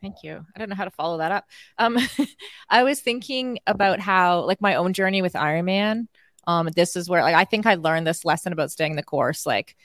Thank 0.00 0.24
you. 0.24 0.44
I 0.54 0.58
don't 0.58 0.68
know 0.68 0.74
how 0.74 0.84
to 0.84 0.90
follow 0.90 1.18
that 1.18 1.30
up. 1.30 1.44
Um, 1.78 1.96
I 2.68 2.82
was 2.82 3.00
thinking 3.00 3.60
about 3.68 4.00
how, 4.00 4.40
like, 4.40 4.60
my 4.60 4.74
own 4.74 4.92
journey 4.94 5.22
with 5.22 5.34
Ironman. 5.34 6.08
Um, 6.44 6.68
this 6.74 6.96
is 6.96 7.08
where, 7.08 7.22
like, 7.22 7.36
I 7.36 7.44
think 7.44 7.66
I 7.66 7.76
learned 7.76 8.04
this 8.04 8.24
lesson 8.24 8.52
about 8.52 8.72
staying 8.72 8.96
the 8.96 9.04
course, 9.04 9.46
like, 9.46 9.76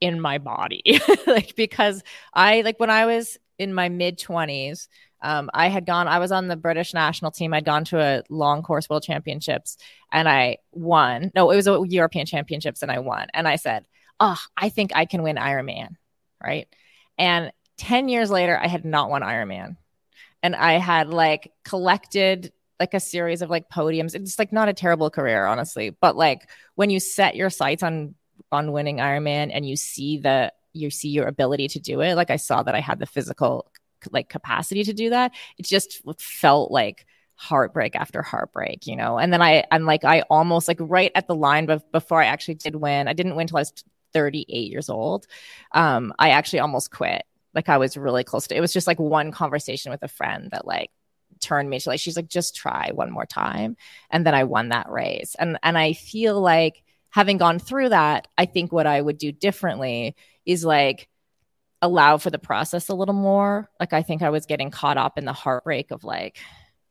in 0.00 0.20
my 0.20 0.38
body, 0.38 1.00
like, 1.26 1.56
because 1.56 2.02
I, 2.32 2.62
like, 2.62 2.78
when 2.78 2.90
I 2.90 3.06
was 3.06 3.38
in 3.58 3.74
my 3.74 3.88
mid 3.88 4.18
twenties, 4.18 4.88
um, 5.20 5.50
I 5.52 5.68
had 5.68 5.84
gone, 5.84 6.06
I 6.06 6.18
was 6.18 6.32
on 6.32 6.48
the 6.48 6.56
British 6.56 6.94
national 6.94 7.30
team. 7.30 7.52
I'd 7.52 7.64
gone 7.64 7.84
to 7.86 8.00
a 8.00 8.22
long 8.28 8.62
course 8.62 8.88
world 8.88 9.02
championships 9.02 9.76
and 10.12 10.28
I 10.28 10.58
won. 10.72 11.32
No, 11.34 11.50
it 11.50 11.56
was 11.56 11.66
a 11.66 11.82
European 11.86 12.26
championships 12.26 12.82
and 12.82 12.90
I 12.90 13.00
won. 13.00 13.26
And 13.34 13.48
I 13.48 13.56
said, 13.56 13.84
Oh, 14.20 14.38
I 14.56 14.68
think 14.68 14.92
I 14.94 15.04
can 15.04 15.22
win 15.22 15.36
Ironman. 15.36 15.96
Right. 16.42 16.68
And 17.18 17.52
10 17.78 18.08
years 18.08 18.30
later, 18.30 18.56
I 18.56 18.68
had 18.68 18.84
not 18.84 19.10
won 19.10 19.22
Ironman. 19.22 19.76
And 20.42 20.54
I 20.54 20.74
had 20.74 21.08
like 21.08 21.52
collected 21.64 22.52
like 22.78 22.94
a 22.94 23.00
series 23.00 23.42
of 23.42 23.50
like 23.50 23.68
podiums. 23.68 24.14
It's 24.14 24.38
like 24.38 24.52
not 24.52 24.68
a 24.68 24.72
terrible 24.72 25.10
career, 25.10 25.46
honestly. 25.46 25.90
But 25.90 26.16
like 26.16 26.48
when 26.76 26.90
you 26.90 27.00
set 27.00 27.34
your 27.34 27.50
sights 27.50 27.82
on 27.82 28.14
on 28.52 28.72
winning 28.72 28.98
Ironman 28.98 29.50
and 29.52 29.66
you 29.66 29.76
see 29.76 30.18
the 30.18 30.52
you 30.72 30.90
see 30.90 31.08
your 31.08 31.26
ability 31.26 31.68
to 31.68 31.80
do 31.80 32.00
it, 32.00 32.14
like 32.14 32.30
I 32.30 32.36
saw 32.36 32.62
that 32.62 32.74
I 32.74 32.80
had 32.80 32.98
the 32.98 33.06
physical 33.06 33.70
like 34.10 34.28
capacity 34.28 34.84
to 34.84 34.92
do 34.92 35.10
that. 35.10 35.32
It 35.58 35.66
just 35.66 36.02
felt 36.20 36.70
like 36.70 37.04
heartbreak 37.34 37.96
after 37.96 38.22
heartbreak, 38.22 38.86
you 38.86 38.96
know. 38.96 39.18
And 39.18 39.32
then 39.32 39.42
I 39.42 39.64
I'm 39.70 39.84
like 39.84 40.04
I 40.04 40.22
almost 40.22 40.68
like 40.68 40.78
right 40.80 41.12
at 41.14 41.26
the 41.26 41.34
line 41.34 41.66
but 41.66 41.90
before 41.92 42.22
I 42.22 42.26
actually 42.26 42.54
did 42.54 42.76
win. 42.76 43.08
I 43.08 43.12
didn't 43.12 43.36
win 43.36 43.46
till 43.46 43.58
I 43.58 43.62
was 43.62 43.72
38 44.12 44.70
years 44.70 44.88
old. 44.88 45.26
Um, 45.72 46.12
I 46.18 46.30
actually 46.30 46.60
almost 46.60 46.90
quit 46.90 47.24
like 47.54 47.68
I 47.68 47.78
was 47.78 47.96
really 47.96 48.24
close 48.24 48.46
to 48.46 48.56
it 48.56 48.60
was 48.60 48.72
just 48.72 48.86
like 48.86 49.00
one 49.00 49.32
conversation 49.32 49.90
with 49.90 50.02
a 50.02 50.08
friend 50.08 50.50
that 50.52 50.66
like 50.66 50.90
turned 51.40 51.68
me 51.68 51.78
to 51.80 51.88
like 51.88 52.00
she's 52.00 52.16
like 52.16 52.28
just 52.28 52.54
try 52.56 52.90
one 52.94 53.10
more 53.10 53.26
time 53.26 53.76
and 54.10 54.26
then 54.26 54.34
I 54.34 54.44
won 54.44 54.68
that 54.68 54.88
race 54.90 55.34
and 55.38 55.58
and 55.62 55.78
I 55.78 55.92
feel 55.92 56.40
like 56.40 56.82
having 57.10 57.38
gone 57.38 57.58
through 57.58 57.90
that 57.90 58.28
I 58.36 58.46
think 58.46 58.72
what 58.72 58.86
I 58.86 59.00
would 59.00 59.18
do 59.18 59.32
differently 59.32 60.16
is 60.44 60.64
like 60.64 61.08
allow 61.80 62.18
for 62.18 62.30
the 62.30 62.38
process 62.38 62.88
a 62.88 62.94
little 62.94 63.14
more 63.14 63.70
like 63.78 63.92
I 63.92 64.02
think 64.02 64.22
I 64.22 64.30
was 64.30 64.46
getting 64.46 64.70
caught 64.70 64.98
up 64.98 65.18
in 65.18 65.24
the 65.24 65.32
heartbreak 65.32 65.90
of 65.90 66.04
like 66.04 66.38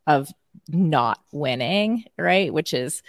of 0.05 0.29
not 0.69 1.19
winning 1.31 2.05
right 2.17 2.53
which 2.53 2.73
is 2.73 3.03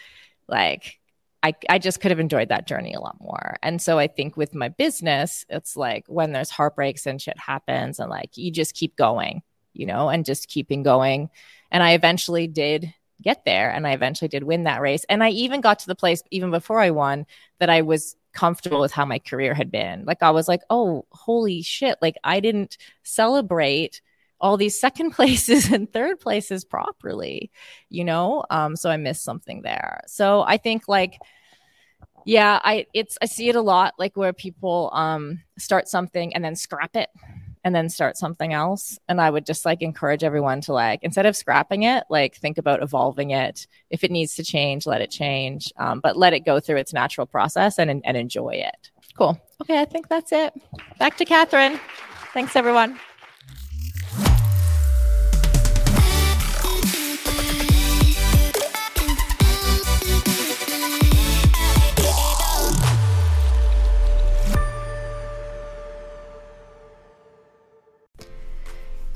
like 0.48 0.98
I, 1.42 1.54
I 1.68 1.78
just 1.78 2.00
could 2.00 2.10
have 2.10 2.20
enjoyed 2.20 2.48
that 2.48 2.66
journey 2.66 2.94
a 2.94 3.00
lot 3.00 3.20
more. 3.20 3.58
And 3.62 3.80
so 3.80 3.98
I 3.98 4.08
think 4.08 4.36
with 4.36 4.54
my 4.54 4.68
business, 4.68 5.44
it's 5.48 5.76
like 5.76 6.04
when 6.08 6.32
there's 6.32 6.50
heartbreaks 6.50 7.06
and 7.06 7.22
shit 7.22 7.38
happens, 7.38 8.00
and 8.00 8.10
like 8.10 8.36
you 8.36 8.50
just 8.50 8.74
keep 8.74 8.96
going, 8.96 9.42
you 9.72 9.86
know, 9.86 10.08
and 10.08 10.24
just 10.24 10.48
keeping 10.48 10.82
going. 10.82 11.30
And 11.70 11.82
I 11.82 11.92
eventually 11.92 12.48
did 12.48 12.92
get 13.22 13.44
there 13.44 13.70
and 13.70 13.86
I 13.86 13.92
eventually 13.92 14.28
did 14.28 14.44
win 14.44 14.64
that 14.64 14.80
race. 14.80 15.04
And 15.08 15.22
I 15.22 15.30
even 15.30 15.60
got 15.60 15.80
to 15.80 15.86
the 15.86 15.94
place, 15.94 16.22
even 16.30 16.50
before 16.50 16.80
I 16.80 16.90
won, 16.90 17.26
that 17.58 17.70
I 17.70 17.82
was 17.82 18.16
comfortable 18.32 18.80
with 18.80 18.92
how 18.92 19.04
my 19.04 19.18
career 19.18 19.54
had 19.54 19.70
been. 19.70 20.04
Like 20.04 20.22
I 20.22 20.30
was 20.30 20.48
like, 20.48 20.62
oh, 20.70 21.06
holy 21.10 21.62
shit. 21.62 21.98
Like 22.00 22.16
I 22.22 22.40
didn't 22.40 22.78
celebrate 23.02 24.00
all 24.40 24.56
these 24.56 24.80
second 24.80 25.10
places 25.14 25.72
and 25.72 25.92
third 25.92 26.20
places 26.20 26.64
properly, 26.64 27.50
you 27.88 28.04
know? 28.04 28.44
Um, 28.50 28.76
so 28.76 28.90
I 28.90 28.96
missed 28.96 29.24
something 29.24 29.62
there. 29.62 30.02
So 30.06 30.42
I 30.42 30.56
think 30.56 30.86
like, 30.86 31.18
yeah, 32.24 32.60
I 32.62 32.86
it's 32.92 33.16
I 33.22 33.26
see 33.26 33.48
it 33.48 33.56
a 33.56 33.62
lot 33.62 33.94
like 33.98 34.16
where 34.16 34.34
people 34.34 34.90
um 34.92 35.40
start 35.56 35.88
something 35.88 36.34
and 36.34 36.44
then 36.44 36.56
scrap 36.56 36.94
it 36.94 37.08
and 37.68 37.74
then 37.74 37.90
start 37.90 38.16
something 38.16 38.54
else. 38.54 38.98
And 39.10 39.20
I 39.20 39.28
would 39.28 39.44
just 39.44 39.66
like 39.66 39.82
encourage 39.82 40.24
everyone 40.24 40.62
to 40.62 40.72
like 40.72 41.00
instead 41.02 41.26
of 41.26 41.36
scrapping 41.36 41.82
it, 41.82 42.04
like 42.08 42.34
think 42.36 42.56
about 42.56 42.82
evolving 42.82 43.30
it. 43.30 43.66
If 43.90 44.04
it 44.04 44.10
needs 44.10 44.34
to 44.36 44.42
change, 44.42 44.86
let 44.86 45.02
it 45.02 45.10
change. 45.10 45.70
Um, 45.76 46.00
but 46.00 46.16
let 46.16 46.32
it 46.32 46.46
go 46.46 46.60
through 46.60 46.78
its 46.78 46.94
natural 46.94 47.26
process 47.26 47.78
and 47.78 47.90
and 47.90 48.16
enjoy 48.16 48.54
it. 48.54 48.90
Cool. 49.18 49.38
Okay, 49.60 49.80
I 49.80 49.84
think 49.84 50.08
that's 50.08 50.32
it. 50.32 50.54
Back 50.98 51.18
to 51.18 51.26
Catherine. 51.26 51.78
Thanks 52.32 52.56
everyone. 52.56 52.98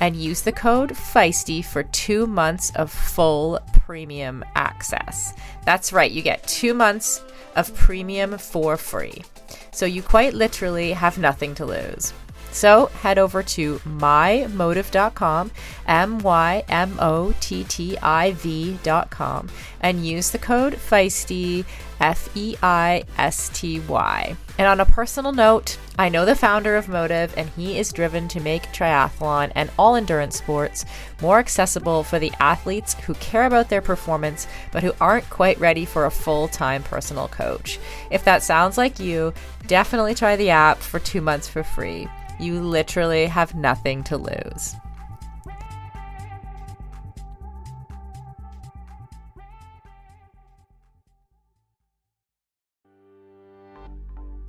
and 0.00 0.16
use 0.16 0.42
the 0.42 0.52
code 0.52 0.96
FEISTY 0.96 1.62
for 1.62 1.82
two 1.84 2.26
months 2.26 2.70
of 2.76 2.90
full 2.90 3.58
premium 3.72 4.44
access. 4.54 5.32
That's 5.64 5.92
right, 5.92 6.10
you 6.10 6.22
get 6.22 6.46
two 6.46 6.74
months 6.74 7.22
of 7.54 7.74
premium 7.74 8.38
for 8.38 8.76
free. 8.76 9.24
So 9.72 9.86
you 9.86 10.02
quite 10.02 10.34
literally 10.34 10.92
have 10.92 11.18
nothing 11.18 11.54
to 11.56 11.66
lose. 11.66 12.12
So 12.56 12.86
head 12.86 13.18
over 13.18 13.42
to 13.42 13.78
mymottiv.com, 13.80 15.50
M 15.86 16.18
Y 16.20 16.64
M 16.68 16.96
O 16.98 17.34
T 17.40 17.64
T 17.64 17.98
I 17.98 18.32
V.com, 18.32 19.50
and 19.82 20.06
use 20.06 20.30
the 20.30 20.38
code 20.38 20.76
FEISTY, 20.76 21.66
F 22.00 22.34
E 22.36 22.56
I 22.62 23.04
S 23.18 23.50
T 23.50 23.80
Y. 23.80 24.36
And 24.58 24.66
on 24.66 24.80
a 24.80 24.86
personal 24.86 25.32
note, 25.32 25.78
I 25.98 26.08
know 26.08 26.24
the 26.24 26.34
founder 26.34 26.76
of 26.76 26.86
MOTTIV, 26.86 27.32
and 27.36 27.48
he 27.50 27.78
is 27.78 27.92
driven 27.92 28.26
to 28.28 28.40
make 28.40 28.72
triathlon 28.72 29.52
and 29.54 29.70
all 29.78 29.96
endurance 29.96 30.36
sports 30.36 30.84
more 31.20 31.38
accessible 31.38 32.02
for 32.02 32.18
the 32.18 32.32
athletes 32.40 32.94
who 32.94 33.14
care 33.14 33.44
about 33.44 33.68
their 33.68 33.82
performance 33.82 34.46
but 34.72 34.82
who 34.82 34.92
aren't 35.00 35.28
quite 35.30 35.58
ready 35.58 35.84
for 35.84 36.06
a 36.06 36.10
full 36.10 36.48
time 36.48 36.82
personal 36.82 37.28
coach. 37.28 37.78
If 38.10 38.24
that 38.24 38.42
sounds 38.42 38.78
like 38.78 38.98
you, 38.98 39.34
definitely 39.66 40.14
try 40.14 40.36
the 40.36 40.50
app 40.50 40.78
for 40.78 40.98
two 40.98 41.20
months 41.20 41.48
for 41.48 41.62
free. 41.62 42.08
You 42.38 42.60
literally 42.60 43.26
have 43.26 43.54
nothing 43.54 44.04
to 44.04 44.16
lose. 44.16 44.74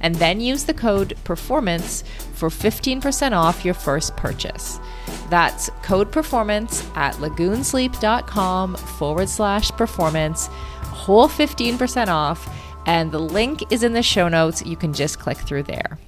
and 0.00 0.14
then 0.16 0.40
use 0.40 0.64
the 0.64 0.74
code 0.74 1.16
PERFORMANCE 1.24 2.04
for 2.34 2.48
15% 2.48 3.32
off 3.32 3.64
your 3.64 3.74
first 3.74 4.16
purchase. 4.16 4.80
That's 5.28 5.70
code 5.82 6.10
PERFORMANCE 6.10 6.84
at 6.94 7.14
lagoonsleep.com 7.16 8.76
forward 8.76 9.28
slash 9.28 9.70
performance, 9.72 10.46
whole 10.82 11.28
15% 11.28 12.08
off, 12.08 12.48
and 12.86 13.12
the 13.12 13.18
link 13.18 13.70
is 13.72 13.82
in 13.82 13.92
the 13.92 14.02
show 14.02 14.28
notes. 14.28 14.64
You 14.64 14.76
can 14.76 14.92
just 14.92 15.18
click 15.18 15.38
through 15.38 15.64
there. 15.64 15.98